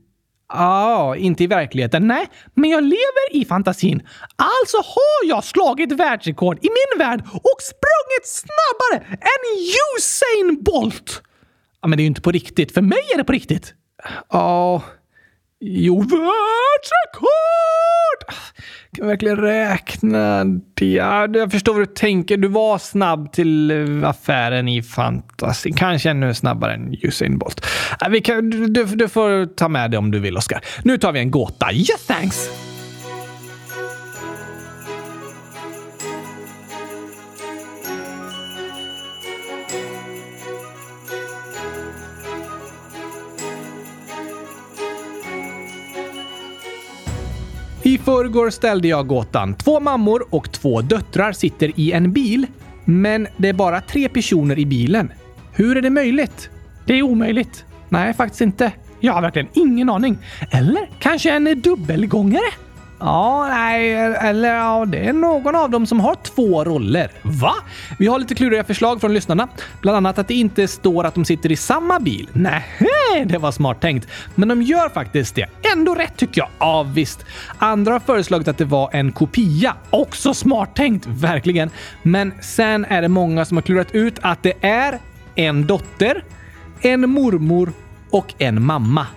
Ja, 0.54 1.16
inte 1.16 1.44
i 1.44 1.48
verkligheten. 1.48 2.08
Nej, 2.08 2.28
men 2.54 2.70
jag 2.70 2.84
lever 2.84 3.32
i 3.32 3.46
fantasin. 3.46 4.02
Alltså 4.36 4.78
har 4.78 5.30
jag 5.30 5.44
slagit 5.44 5.92
världsrekord 5.92 6.58
i 6.58 6.70
min 6.70 7.00
värld 7.00 7.20
och 7.34 7.62
sprungit 7.62 8.26
snabbare 8.26 9.08
än 9.12 9.68
Usain 9.98 10.64
Bolt! 10.64 11.22
Ja, 11.82 11.88
men 11.88 11.98
det 11.98 12.02
är 12.02 12.04
ju 12.04 12.08
inte 12.08 12.22
på 12.22 12.32
riktigt. 12.32 12.72
För 12.72 12.82
mig 12.82 13.02
är 13.14 13.18
det 13.18 13.24
på 13.24 13.34
riktigt. 13.34 13.74
Ja... 14.30 14.82
Jo, 15.68 16.00
världsrekord! 16.00 17.28
Ah, 18.28 18.34
kan 18.92 19.04
jag 19.04 19.06
verkligen 19.06 19.38
räkna? 19.38 20.44
det. 20.74 20.94
jag 21.34 21.52
förstår 21.52 21.74
vad 21.74 21.82
du 21.82 21.86
tänker. 21.86 22.38
Du 22.38 22.48
var 22.48 22.78
snabb 22.78 23.34
till 23.34 23.72
affären 24.06 24.68
i 24.68 24.84
fantasy. 24.84 25.72
Kanske 25.76 26.10
ännu 26.10 26.34
snabbare 26.34 26.74
än 26.74 26.96
Usain 27.02 27.38
Bolt. 27.38 27.66
Ah, 28.00 28.10
vi 28.10 28.22
kan, 28.22 28.50
du, 28.50 28.86
du 28.86 29.08
får 29.08 29.56
ta 29.56 29.68
med 29.68 29.92
det 29.92 29.98
om 29.98 30.12
du 30.12 30.20
vill, 30.20 30.38
Oskar. 30.38 30.62
Nu 30.84 30.98
tar 30.98 31.12
vi 31.12 31.20
en 31.20 31.32
gåta. 31.32 31.74
Yes, 31.74 32.06
thanks! 32.08 32.50
I 47.96 47.98
förrgår 47.98 48.50
ställde 48.50 48.88
jag 48.88 49.08
gåtan. 49.08 49.54
Två 49.54 49.80
mammor 49.80 50.26
och 50.30 50.52
två 50.52 50.82
döttrar 50.82 51.32
sitter 51.32 51.80
i 51.80 51.92
en 51.92 52.12
bil, 52.12 52.48
men 52.86 53.28
det 53.38 53.50
är 53.50 53.54
bara 53.54 53.82
tre 53.82 54.10
personer 54.10 54.60
i 54.60 54.66
bilen. 54.66 55.12
Hur 55.54 55.78
är 55.78 55.82
det 55.82 55.90
möjligt? 55.90 56.50
Det 56.86 56.94
är 56.94 57.02
omöjligt. 57.02 57.66
Nej, 57.90 58.14
faktiskt 58.14 58.42
inte. 58.42 58.72
Jag 59.00 59.14
har 59.14 59.22
verkligen 59.22 59.48
ingen 59.54 59.90
aning. 59.90 60.18
Eller 60.52 60.90
kanske 61.00 61.32
en 61.32 61.62
dubbelgångare? 61.62 62.52
Ja, 63.06 63.48
nej, 63.50 63.94
eller 64.22 64.56
ja, 64.56 64.86
det 64.86 64.98
är 64.98 65.14
någon 65.14 65.56
av 65.56 65.70
dem 65.70 65.86
som 65.86 66.00
har 66.00 66.16
två 66.16 66.64
roller. 66.64 67.12
Va? 67.22 67.54
Vi 68.00 68.08
har 68.08 68.20
lite 68.20 68.36
kluriga 68.36 68.64
förslag 68.64 69.02
från 69.02 69.14
lyssnarna. 69.14 69.48
Bland 69.82 69.98
annat 69.98 70.20
att 70.20 70.28
det 70.28 70.34
inte 70.34 70.68
står 70.68 71.04
att 71.04 71.14
de 71.14 71.26
sitter 71.26 71.52
i 71.52 71.56
samma 71.56 72.00
bil. 72.00 72.30
Nej, 72.34 72.64
det 73.26 73.38
var 73.38 73.52
smart 73.52 73.82
tänkt. 73.82 74.08
Men 74.36 74.48
de 74.48 74.62
gör 74.62 74.90
faktiskt 74.90 75.36
det. 75.36 75.46
Ändå 75.74 75.96
rätt 75.96 76.18
tycker 76.18 76.42
jag. 76.42 76.50
Ja, 76.60 76.84
visst. 76.84 77.26
Andra 77.58 77.94
har 77.94 78.00
föreslagit 78.00 78.48
att 78.48 78.58
det 78.58 78.66
var 78.66 78.90
en 78.94 79.12
kopia. 79.12 79.74
Också 79.90 80.34
smart 80.34 80.76
tänkt, 80.76 81.06
verkligen. 81.06 81.70
Men 82.04 82.34
sen 82.42 82.86
är 82.86 83.02
det 83.02 83.08
många 83.08 83.46
som 83.46 83.58
har 83.58 83.62
klurat 83.62 83.96
ut 83.96 84.20
att 84.22 84.44
det 84.44 84.54
är 84.62 85.00
en 85.36 85.68
dotter, 85.68 86.24
en 86.82 87.10
mormor 87.10 87.72
och 88.10 88.34
en 88.38 88.62
mamma. 88.64 89.08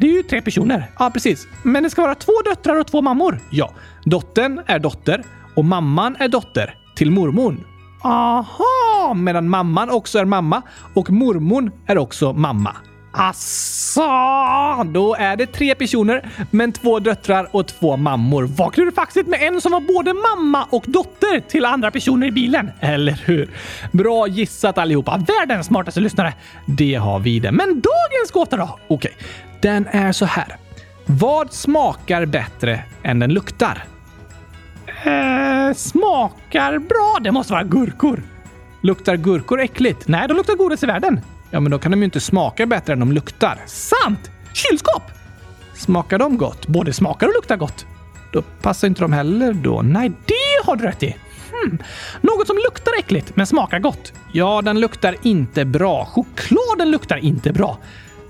Det 0.00 0.06
är 0.06 0.12
ju 0.12 0.22
tre 0.22 0.42
personer. 0.42 0.90
Ja, 0.98 1.10
precis. 1.10 1.46
Men 1.62 1.82
det 1.82 1.90
ska 1.90 2.02
vara 2.02 2.14
två 2.14 2.32
döttrar 2.44 2.80
och 2.80 2.86
två 2.86 3.02
mammor. 3.02 3.40
Ja. 3.50 3.70
Dottern 4.04 4.60
är 4.66 4.78
dotter 4.78 5.24
och 5.56 5.64
mamman 5.64 6.16
är 6.18 6.28
dotter 6.28 6.74
till 6.96 7.10
mormon. 7.10 7.64
Aha! 8.02 9.14
Medan 9.16 9.48
mamman 9.48 9.90
också 9.90 10.18
är 10.18 10.24
mamma 10.24 10.62
och 10.94 11.10
mormon 11.10 11.70
är 11.86 11.98
också 11.98 12.32
mamma. 12.32 12.76
Asså! 13.12 14.84
Då 14.84 15.14
är 15.14 15.36
det 15.36 15.46
tre 15.46 15.74
personer, 15.74 16.28
men 16.50 16.72
två 16.72 16.98
döttrar 16.98 17.48
och 17.52 17.66
två 17.66 17.96
mammor. 17.96 18.42
Vad 18.42 18.74
klurifaxigt 18.74 19.28
med 19.28 19.42
en 19.42 19.60
som 19.60 19.72
var 19.72 19.80
både 19.80 20.14
mamma 20.14 20.66
och 20.70 20.84
dotter 20.86 21.40
till 21.40 21.64
andra 21.64 21.90
personer 21.90 22.26
i 22.26 22.32
bilen. 22.32 22.70
Eller 22.80 23.22
hur? 23.24 23.50
Bra 23.92 24.26
gissat 24.26 24.78
allihopa. 24.78 25.24
Världens 25.26 25.66
smartaste 25.66 26.00
lyssnare. 26.00 26.34
Det 26.66 26.94
har 26.94 27.18
vi 27.18 27.40
det. 27.40 27.52
Men 27.52 27.68
dagens 27.68 28.30
gåta 28.32 28.56
då? 28.56 28.78
Okej, 28.88 29.12
den 29.62 29.86
är 29.86 30.12
så 30.12 30.24
här. 30.24 30.56
Vad 31.06 31.52
smakar 31.52 32.26
bättre 32.26 32.84
än 33.02 33.18
den 33.18 33.32
luktar? 33.34 33.84
Eh, 35.04 35.74
smakar 35.74 36.78
bra? 36.78 37.18
Det 37.20 37.32
måste 37.32 37.52
vara 37.52 37.64
gurkor. 37.64 38.22
Luktar 38.82 39.16
gurkor 39.16 39.60
äckligt? 39.60 40.08
Nej, 40.08 40.28
de 40.28 40.36
luktar 40.36 40.54
godast 40.54 40.82
i 40.82 40.86
världen. 40.86 41.20
Ja, 41.50 41.60
men 41.60 41.70
då 41.70 41.78
kan 41.78 41.90
de 41.90 41.98
ju 41.98 42.04
inte 42.04 42.20
smaka 42.20 42.66
bättre 42.66 42.92
än 42.92 43.00
de 43.00 43.12
luktar. 43.12 43.58
Sant! 43.66 44.30
Kylskåp! 44.52 45.02
Smakar 45.74 46.18
de 46.18 46.38
gott? 46.38 46.66
Både 46.66 46.92
smakar 46.92 47.26
och 47.26 47.34
luktar 47.34 47.56
gott. 47.56 47.86
Då 48.32 48.42
passar 48.42 48.88
inte 48.88 49.00
de 49.00 49.12
heller 49.12 49.52
då. 49.52 49.82
Nej, 49.82 50.12
det 50.26 50.66
har 50.66 50.76
du 50.76 50.84
rätt 50.84 51.02
i. 51.02 51.16
Hmm. 51.52 51.78
Något 52.20 52.46
som 52.46 52.56
luktar 52.56 52.92
äckligt 52.98 53.36
men 53.36 53.46
smakar 53.46 53.78
gott. 53.78 54.12
Ja, 54.32 54.62
den 54.62 54.80
luktar 54.80 55.16
inte 55.22 55.64
bra. 55.64 56.04
Chokladen 56.04 56.90
luktar 56.90 57.16
inte 57.16 57.52
bra. 57.52 57.78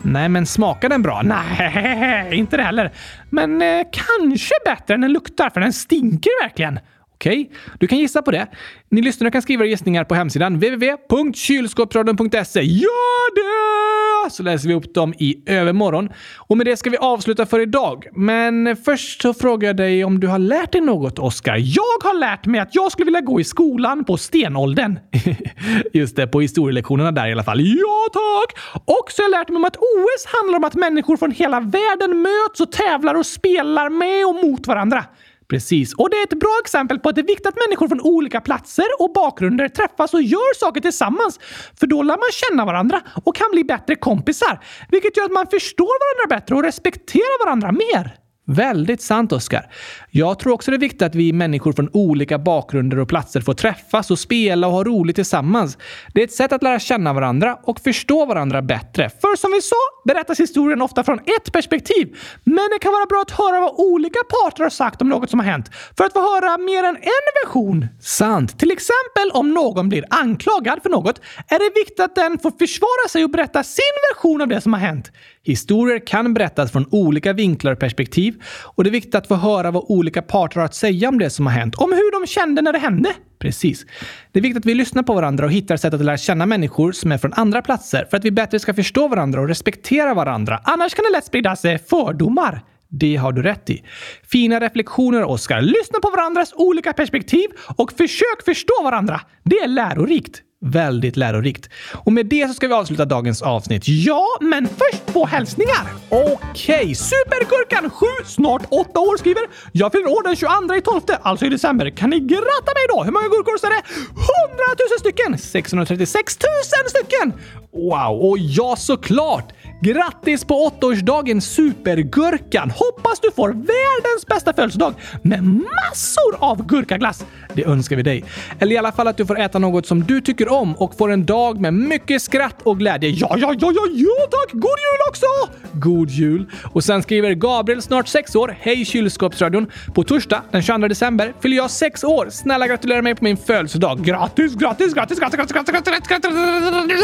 Nej, 0.02 0.28
men 0.28 0.46
smakar 0.46 0.88
den 0.88 1.02
bra? 1.02 1.22
Nej, 1.22 2.28
inte 2.38 2.56
det 2.56 2.62
heller. 2.62 2.92
Men 3.30 3.62
eh, 3.62 3.86
kanske 3.92 4.54
bättre 4.64 4.94
än 4.94 5.00
den 5.00 5.12
luktar, 5.12 5.50
för 5.50 5.60
den 5.60 5.72
stinker 5.72 6.42
verkligen. 6.42 6.78
Okej, 7.20 7.40
okay. 7.40 7.56
du 7.80 7.86
kan 7.86 7.98
gissa 7.98 8.22
på 8.22 8.30
det. 8.30 8.46
Ni 8.90 9.02
lyssnare 9.02 9.30
kan 9.30 9.42
skriva 9.42 9.64
gissningar 9.64 10.04
på 10.04 10.14
hemsidan 10.14 10.54
www.kylskåpsradion.se. 10.54 12.62
Gör 12.62 13.34
det! 13.34 14.30
Så 14.30 14.42
läser 14.42 14.68
vi 14.68 14.74
upp 14.74 14.94
dem 14.94 15.14
i 15.18 15.42
övermorgon. 15.46 16.08
Och 16.36 16.56
med 16.56 16.66
det 16.66 16.76
ska 16.76 16.90
vi 16.90 16.96
avsluta 16.96 17.46
för 17.46 17.60
idag. 17.60 18.06
Men 18.12 18.76
först 18.76 19.22
så 19.22 19.34
frågar 19.34 19.68
jag 19.68 19.76
dig 19.76 20.04
om 20.04 20.20
du 20.20 20.26
har 20.26 20.38
lärt 20.38 20.72
dig 20.72 20.80
något, 20.80 21.18
Oskar. 21.18 21.56
Jag 21.56 21.98
har 22.02 22.18
lärt 22.18 22.46
mig 22.46 22.60
att 22.60 22.74
jag 22.74 22.92
skulle 22.92 23.04
vilja 23.04 23.20
gå 23.20 23.40
i 23.40 23.44
skolan 23.44 24.04
på 24.04 24.16
stenåldern. 24.16 24.98
Just 25.92 26.16
det, 26.16 26.26
på 26.26 26.40
historielektionerna 26.40 27.12
där 27.12 27.28
i 27.28 27.32
alla 27.32 27.44
fall. 27.44 27.60
Ja, 27.60 28.08
tack! 28.12 28.58
Och 28.84 29.12
så 29.12 29.22
har 29.22 29.30
jag 29.30 29.38
lärt 29.38 29.48
mig 29.48 29.56
om 29.56 29.64
att 29.64 29.76
OS 29.76 30.26
handlar 30.26 30.58
om 30.58 30.64
att 30.64 30.74
människor 30.74 31.16
från 31.16 31.30
hela 31.30 31.60
världen 31.60 32.22
möts 32.22 32.60
och 32.60 32.72
tävlar 32.72 33.14
och 33.14 33.26
spelar 33.26 33.90
med 33.90 34.26
och 34.26 34.50
mot 34.50 34.66
varandra. 34.66 35.04
Precis, 35.50 35.94
och 35.94 36.10
det 36.10 36.16
är 36.16 36.22
ett 36.22 36.40
bra 36.40 36.58
exempel 36.64 36.98
på 36.98 37.08
att 37.08 37.14
det 37.14 37.20
är 37.20 37.26
viktigt 37.26 37.46
att 37.46 37.54
människor 37.68 37.88
från 37.88 38.00
olika 38.00 38.40
platser 38.40 38.84
och 38.98 39.12
bakgrunder 39.12 39.68
träffas 39.68 40.14
och 40.14 40.22
gör 40.22 40.58
saker 40.58 40.80
tillsammans. 40.80 41.40
För 41.80 41.86
då 41.86 42.02
lär 42.02 42.16
man 42.16 42.30
känna 42.32 42.64
varandra 42.64 43.00
och 43.24 43.36
kan 43.36 43.46
bli 43.52 43.64
bättre 43.64 43.96
kompisar, 43.96 44.60
vilket 44.90 45.16
gör 45.16 45.24
att 45.24 45.32
man 45.32 45.46
förstår 45.46 45.94
varandra 46.02 46.36
bättre 46.36 46.54
och 46.54 46.62
respekterar 46.62 47.44
varandra 47.44 47.72
mer. 47.72 48.20
Väldigt 48.46 49.02
sant, 49.02 49.32
Oskar. 49.32 49.66
Jag 50.12 50.38
tror 50.38 50.52
också 50.52 50.70
det 50.70 50.76
är 50.76 50.78
viktigt 50.78 51.02
att 51.02 51.14
vi 51.14 51.32
människor 51.32 51.72
från 51.72 51.90
olika 51.92 52.38
bakgrunder 52.38 52.98
och 52.98 53.08
platser 53.08 53.40
får 53.40 53.54
träffas 53.54 54.10
och 54.10 54.18
spela 54.18 54.66
och 54.66 54.72
ha 54.72 54.84
roligt 54.84 55.16
tillsammans. 55.16 55.78
Det 56.14 56.20
är 56.20 56.24
ett 56.24 56.32
sätt 56.32 56.52
att 56.52 56.62
lära 56.62 56.78
känna 56.78 57.12
varandra 57.12 57.58
och 57.62 57.80
förstå 57.80 58.26
varandra 58.26 58.62
bättre. 58.62 59.10
För 59.20 59.36
som 59.36 59.52
vi 59.52 59.62
sa 59.62 59.76
berättas 60.04 60.40
historien 60.40 60.82
ofta 60.82 61.04
från 61.04 61.18
ett 61.18 61.52
perspektiv. 61.52 62.16
Men 62.44 62.68
det 62.72 62.78
kan 62.80 62.92
vara 62.92 63.06
bra 63.06 63.22
att 63.22 63.30
höra 63.30 63.60
vad 63.60 63.74
olika 63.76 64.18
parter 64.28 64.62
har 64.62 64.70
sagt 64.70 65.02
om 65.02 65.08
något 65.08 65.30
som 65.30 65.40
har 65.40 65.46
hänt 65.46 65.70
för 65.96 66.04
att 66.04 66.12
få 66.12 66.20
höra 66.20 66.58
mer 66.58 66.84
än 66.84 66.96
en 66.96 67.24
version. 67.44 67.86
Sant. 68.00 68.58
Till 68.58 68.70
exempel 68.70 69.30
om 69.32 69.54
någon 69.54 69.88
blir 69.88 70.04
anklagad 70.10 70.82
för 70.82 70.90
något 70.90 71.20
är 71.48 71.58
det 71.58 71.80
viktigt 71.80 72.00
att 72.00 72.14
den 72.14 72.38
får 72.38 72.50
försvara 72.50 73.08
sig 73.10 73.24
och 73.24 73.30
berätta 73.30 73.62
sin 73.62 73.94
version 74.14 74.40
av 74.40 74.48
det 74.48 74.60
som 74.60 74.72
har 74.72 74.80
hänt. 74.80 75.12
Historier 75.42 76.06
kan 76.06 76.34
berättas 76.34 76.72
från 76.72 76.86
olika 76.90 77.32
vinklar 77.32 77.72
och 77.72 77.78
perspektiv 77.78 78.42
och 78.74 78.84
det 78.84 78.90
är 78.90 78.92
viktigt 78.92 79.14
att 79.14 79.26
få 79.26 79.34
höra 79.34 79.70
vad 79.70 79.84
olika 79.88 79.99
olika 80.00 80.22
parter 80.22 80.60
har 80.60 80.64
att 80.64 80.74
säga 80.74 81.08
om 81.08 81.18
det 81.18 81.30
som 81.30 81.46
har 81.46 81.52
hänt, 81.52 81.74
om 81.74 81.92
hur 81.92 82.20
de 82.20 82.26
kände 82.26 82.62
när 82.62 82.72
det 82.72 82.78
hände. 82.78 83.12
Precis. 83.38 83.86
Det 84.32 84.38
är 84.38 84.42
viktigt 84.42 84.58
att 84.58 84.66
vi 84.66 84.74
lyssnar 84.74 85.02
på 85.02 85.14
varandra 85.14 85.44
och 85.44 85.52
hittar 85.52 85.76
sätt 85.76 85.94
att 85.94 86.04
lära 86.04 86.16
känna 86.16 86.46
människor 86.46 86.92
som 86.92 87.12
är 87.12 87.18
från 87.18 87.32
andra 87.32 87.62
platser 87.62 88.06
för 88.10 88.16
att 88.16 88.24
vi 88.24 88.30
bättre 88.30 88.58
ska 88.58 88.74
förstå 88.74 89.08
varandra 89.08 89.40
och 89.40 89.48
respektera 89.48 90.14
varandra. 90.14 90.60
Annars 90.64 90.94
kan 90.94 91.04
det 91.04 91.10
lätt 91.10 91.24
sprida 91.24 91.56
sig 91.56 91.78
fördomar. 91.78 92.60
Det 92.88 93.16
har 93.16 93.32
du 93.32 93.42
rätt 93.42 93.70
i. 93.70 93.84
Fina 94.32 94.60
reflektioner, 94.60 95.24
Oskar. 95.24 95.60
Lyssna 95.60 95.98
på 96.02 96.10
varandras 96.10 96.52
olika 96.54 96.92
perspektiv 96.92 97.46
och 97.76 97.92
försök 97.92 98.44
förstå 98.44 98.82
varandra. 98.84 99.20
Det 99.44 99.56
är 99.56 99.68
lärorikt. 99.68 100.42
Väldigt 100.64 101.16
lärorikt. 101.16 101.70
Och 101.94 102.12
med 102.12 102.26
det 102.26 102.48
så 102.48 102.54
ska 102.54 102.68
vi 102.68 102.74
avsluta 102.74 103.04
dagens 103.04 103.42
avsnitt. 103.42 103.82
Ja, 103.86 104.26
men 104.40 104.68
först 104.68 105.06
två 105.06 105.26
hälsningar! 105.26 105.86
Okej, 106.08 106.38
okay. 106.82 106.94
Supergurkan 106.94 107.90
7, 107.90 108.06
snart 108.26 108.62
8 108.70 109.00
år 109.00 109.16
skriver 109.16 109.42
“Jag 109.72 109.92
fyller 109.92 110.06
år 110.06 110.22
den 110.22 110.36
22 110.36 110.74
i 110.74 110.80
12, 110.80 111.00
alltså 111.22 111.46
i 111.46 111.48
december. 111.48 111.90
Kan 111.90 112.10
ni 112.10 112.20
gratta 112.20 112.70
mig 112.74 112.86
då? 112.88 113.02
Hur 113.04 113.12
många 113.12 113.28
gurkor 113.28 113.52
är 113.52 113.70
det? 113.70 113.82
100 114.06 114.64
000 114.90 115.00
stycken! 115.00 115.38
636 115.38 116.38
000 116.82 116.90
stycken! 116.90 117.32
Wow, 117.72 118.30
och 118.30 118.38
ja 118.38 118.76
såklart! 118.78 119.52
Grattis 119.82 120.44
på 120.44 120.64
åttaårsdagen 120.64 121.40
Supergurkan! 121.40 122.70
Hoppas 122.70 123.20
du 123.20 123.30
får 123.30 123.48
världens 123.48 124.26
bästa 124.26 124.52
födelsedag 124.52 124.94
med 125.22 125.44
massor 125.44 126.36
av 126.38 126.66
gurkaglass! 126.66 127.24
Det 127.54 127.64
önskar 127.64 127.96
vi 127.96 128.02
dig. 128.02 128.24
Eller 128.58 128.74
i 128.74 128.78
alla 128.78 128.92
fall 128.92 129.08
att 129.08 129.16
du 129.16 129.26
får 129.26 129.40
äta 129.40 129.58
något 129.58 129.86
som 129.86 130.02
du 130.04 130.20
tycker 130.20 130.52
om 130.52 130.76
och 130.76 130.96
får 130.96 131.10
en 131.10 131.26
dag 131.26 131.60
med 131.60 131.74
mycket 131.74 132.22
skratt 132.22 132.62
och 132.62 132.78
glädje. 132.78 133.10
Ja, 133.10 133.36
ja, 133.38 133.54
ja, 133.60 133.72
ja, 133.74 133.82
ja 133.94 134.26
tack! 134.30 134.52
God 134.52 134.62
jul 134.62 135.00
också! 135.08 135.26
God 135.72 136.10
jul! 136.10 136.46
Och 136.72 136.84
sen 136.84 137.02
skriver 137.02 137.34
Gabriel, 137.34 137.82
snart 137.82 138.08
sex 138.08 138.34
år. 138.34 138.56
Hej 138.60 138.84
kylskåpsradion! 138.84 139.70
På 139.94 140.04
torsdag 140.04 140.42
den 140.50 140.62
22 140.62 140.88
december 140.88 141.34
fyller 141.40 141.56
jag 141.56 141.70
sex 141.70 142.04
år. 142.04 142.28
Snälla 142.30 142.66
gratulera 142.66 143.02
mig 143.02 143.14
på 143.14 143.24
min 143.24 143.36
födelsedag. 143.36 144.04
Grattis, 144.04 144.54
grattis, 144.54 144.94
grattis, 144.94 145.18
grattis, 145.18 145.36
grattis, 145.36 145.54
grattis, 145.54 145.82
grattis, 145.82 146.08
grattis, 146.08 146.30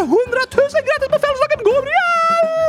hundratusen 0.01 0.83
grattis 0.89 1.09
på 1.11 1.19
födelsedagen 1.19 1.65
Gabriel! 1.65 2.66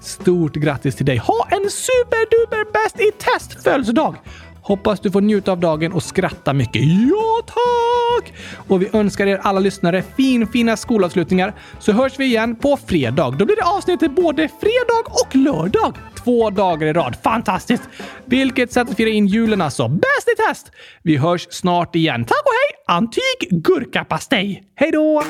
Stort 0.00 0.54
grattis 0.54 0.96
till 0.96 1.06
dig! 1.06 1.16
Ha 1.16 1.48
en 1.50 1.70
superduper 1.70 2.72
bäst 2.72 3.00
i 3.00 3.10
test 3.18 3.62
födelsedag! 3.62 4.16
Hoppas 4.62 5.00
du 5.00 5.10
får 5.10 5.20
njuta 5.20 5.52
av 5.52 5.60
dagen 5.60 5.92
och 5.92 6.02
skratta 6.02 6.52
mycket. 6.52 6.82
Ja, 6.84 7.40
tack! 7.46 8.32
Och 8.68 8.82
vi 8.82 8.90
önskar 8.92 9.26
er 9.26 9.40
alla 9.42 9.60
lyssnare 9.60 10.02
fin, 10.16 10.46
fina 10.46 10.76
skolavslutningar 10.76 11.54
så 11.80 11.92
hörs 11.92 12.18
vi 12.18 12.24
igen 12.24 12.56
på 12.56 12.78
fredag. 12.86 13.30
Då 13.30 13.44
blir 13.44 13.56
det 13.56 13.64
avsnitt 13.64 14.14
både 14.16 14.48
fredag 14.60 15.04
och 15.06 15.36
lördag. 15.36 15.96
Två 16.24 16.50
dagar 16.50 16.86
i 16.86 16.92
rad. 16.92 17.16
Fantastiskt! 17.22 17.82
Vilket 18.24 18.72
sätt 18.72 18.90
att 18.90 18.96
fira 18.96 19.08
in 19.08 19.26
julen 19.26 19.60
alltså. 19.60 19.88
Bäst 19.88 20.28
i 20.32 20.48
test! 20.48 20.72
Vi 21.02 21.16
hörs 21.16 21.46
snart 21.50 21.96
igen. 21.96 22.24
Tack 22.24 22.42
och 22.44 22.52
hej! 22.52 22.96
Antik 22.96 23.50
gurkapastej. 23.50 24.62
Hej 24.76 24.90
då! 24.90 25.22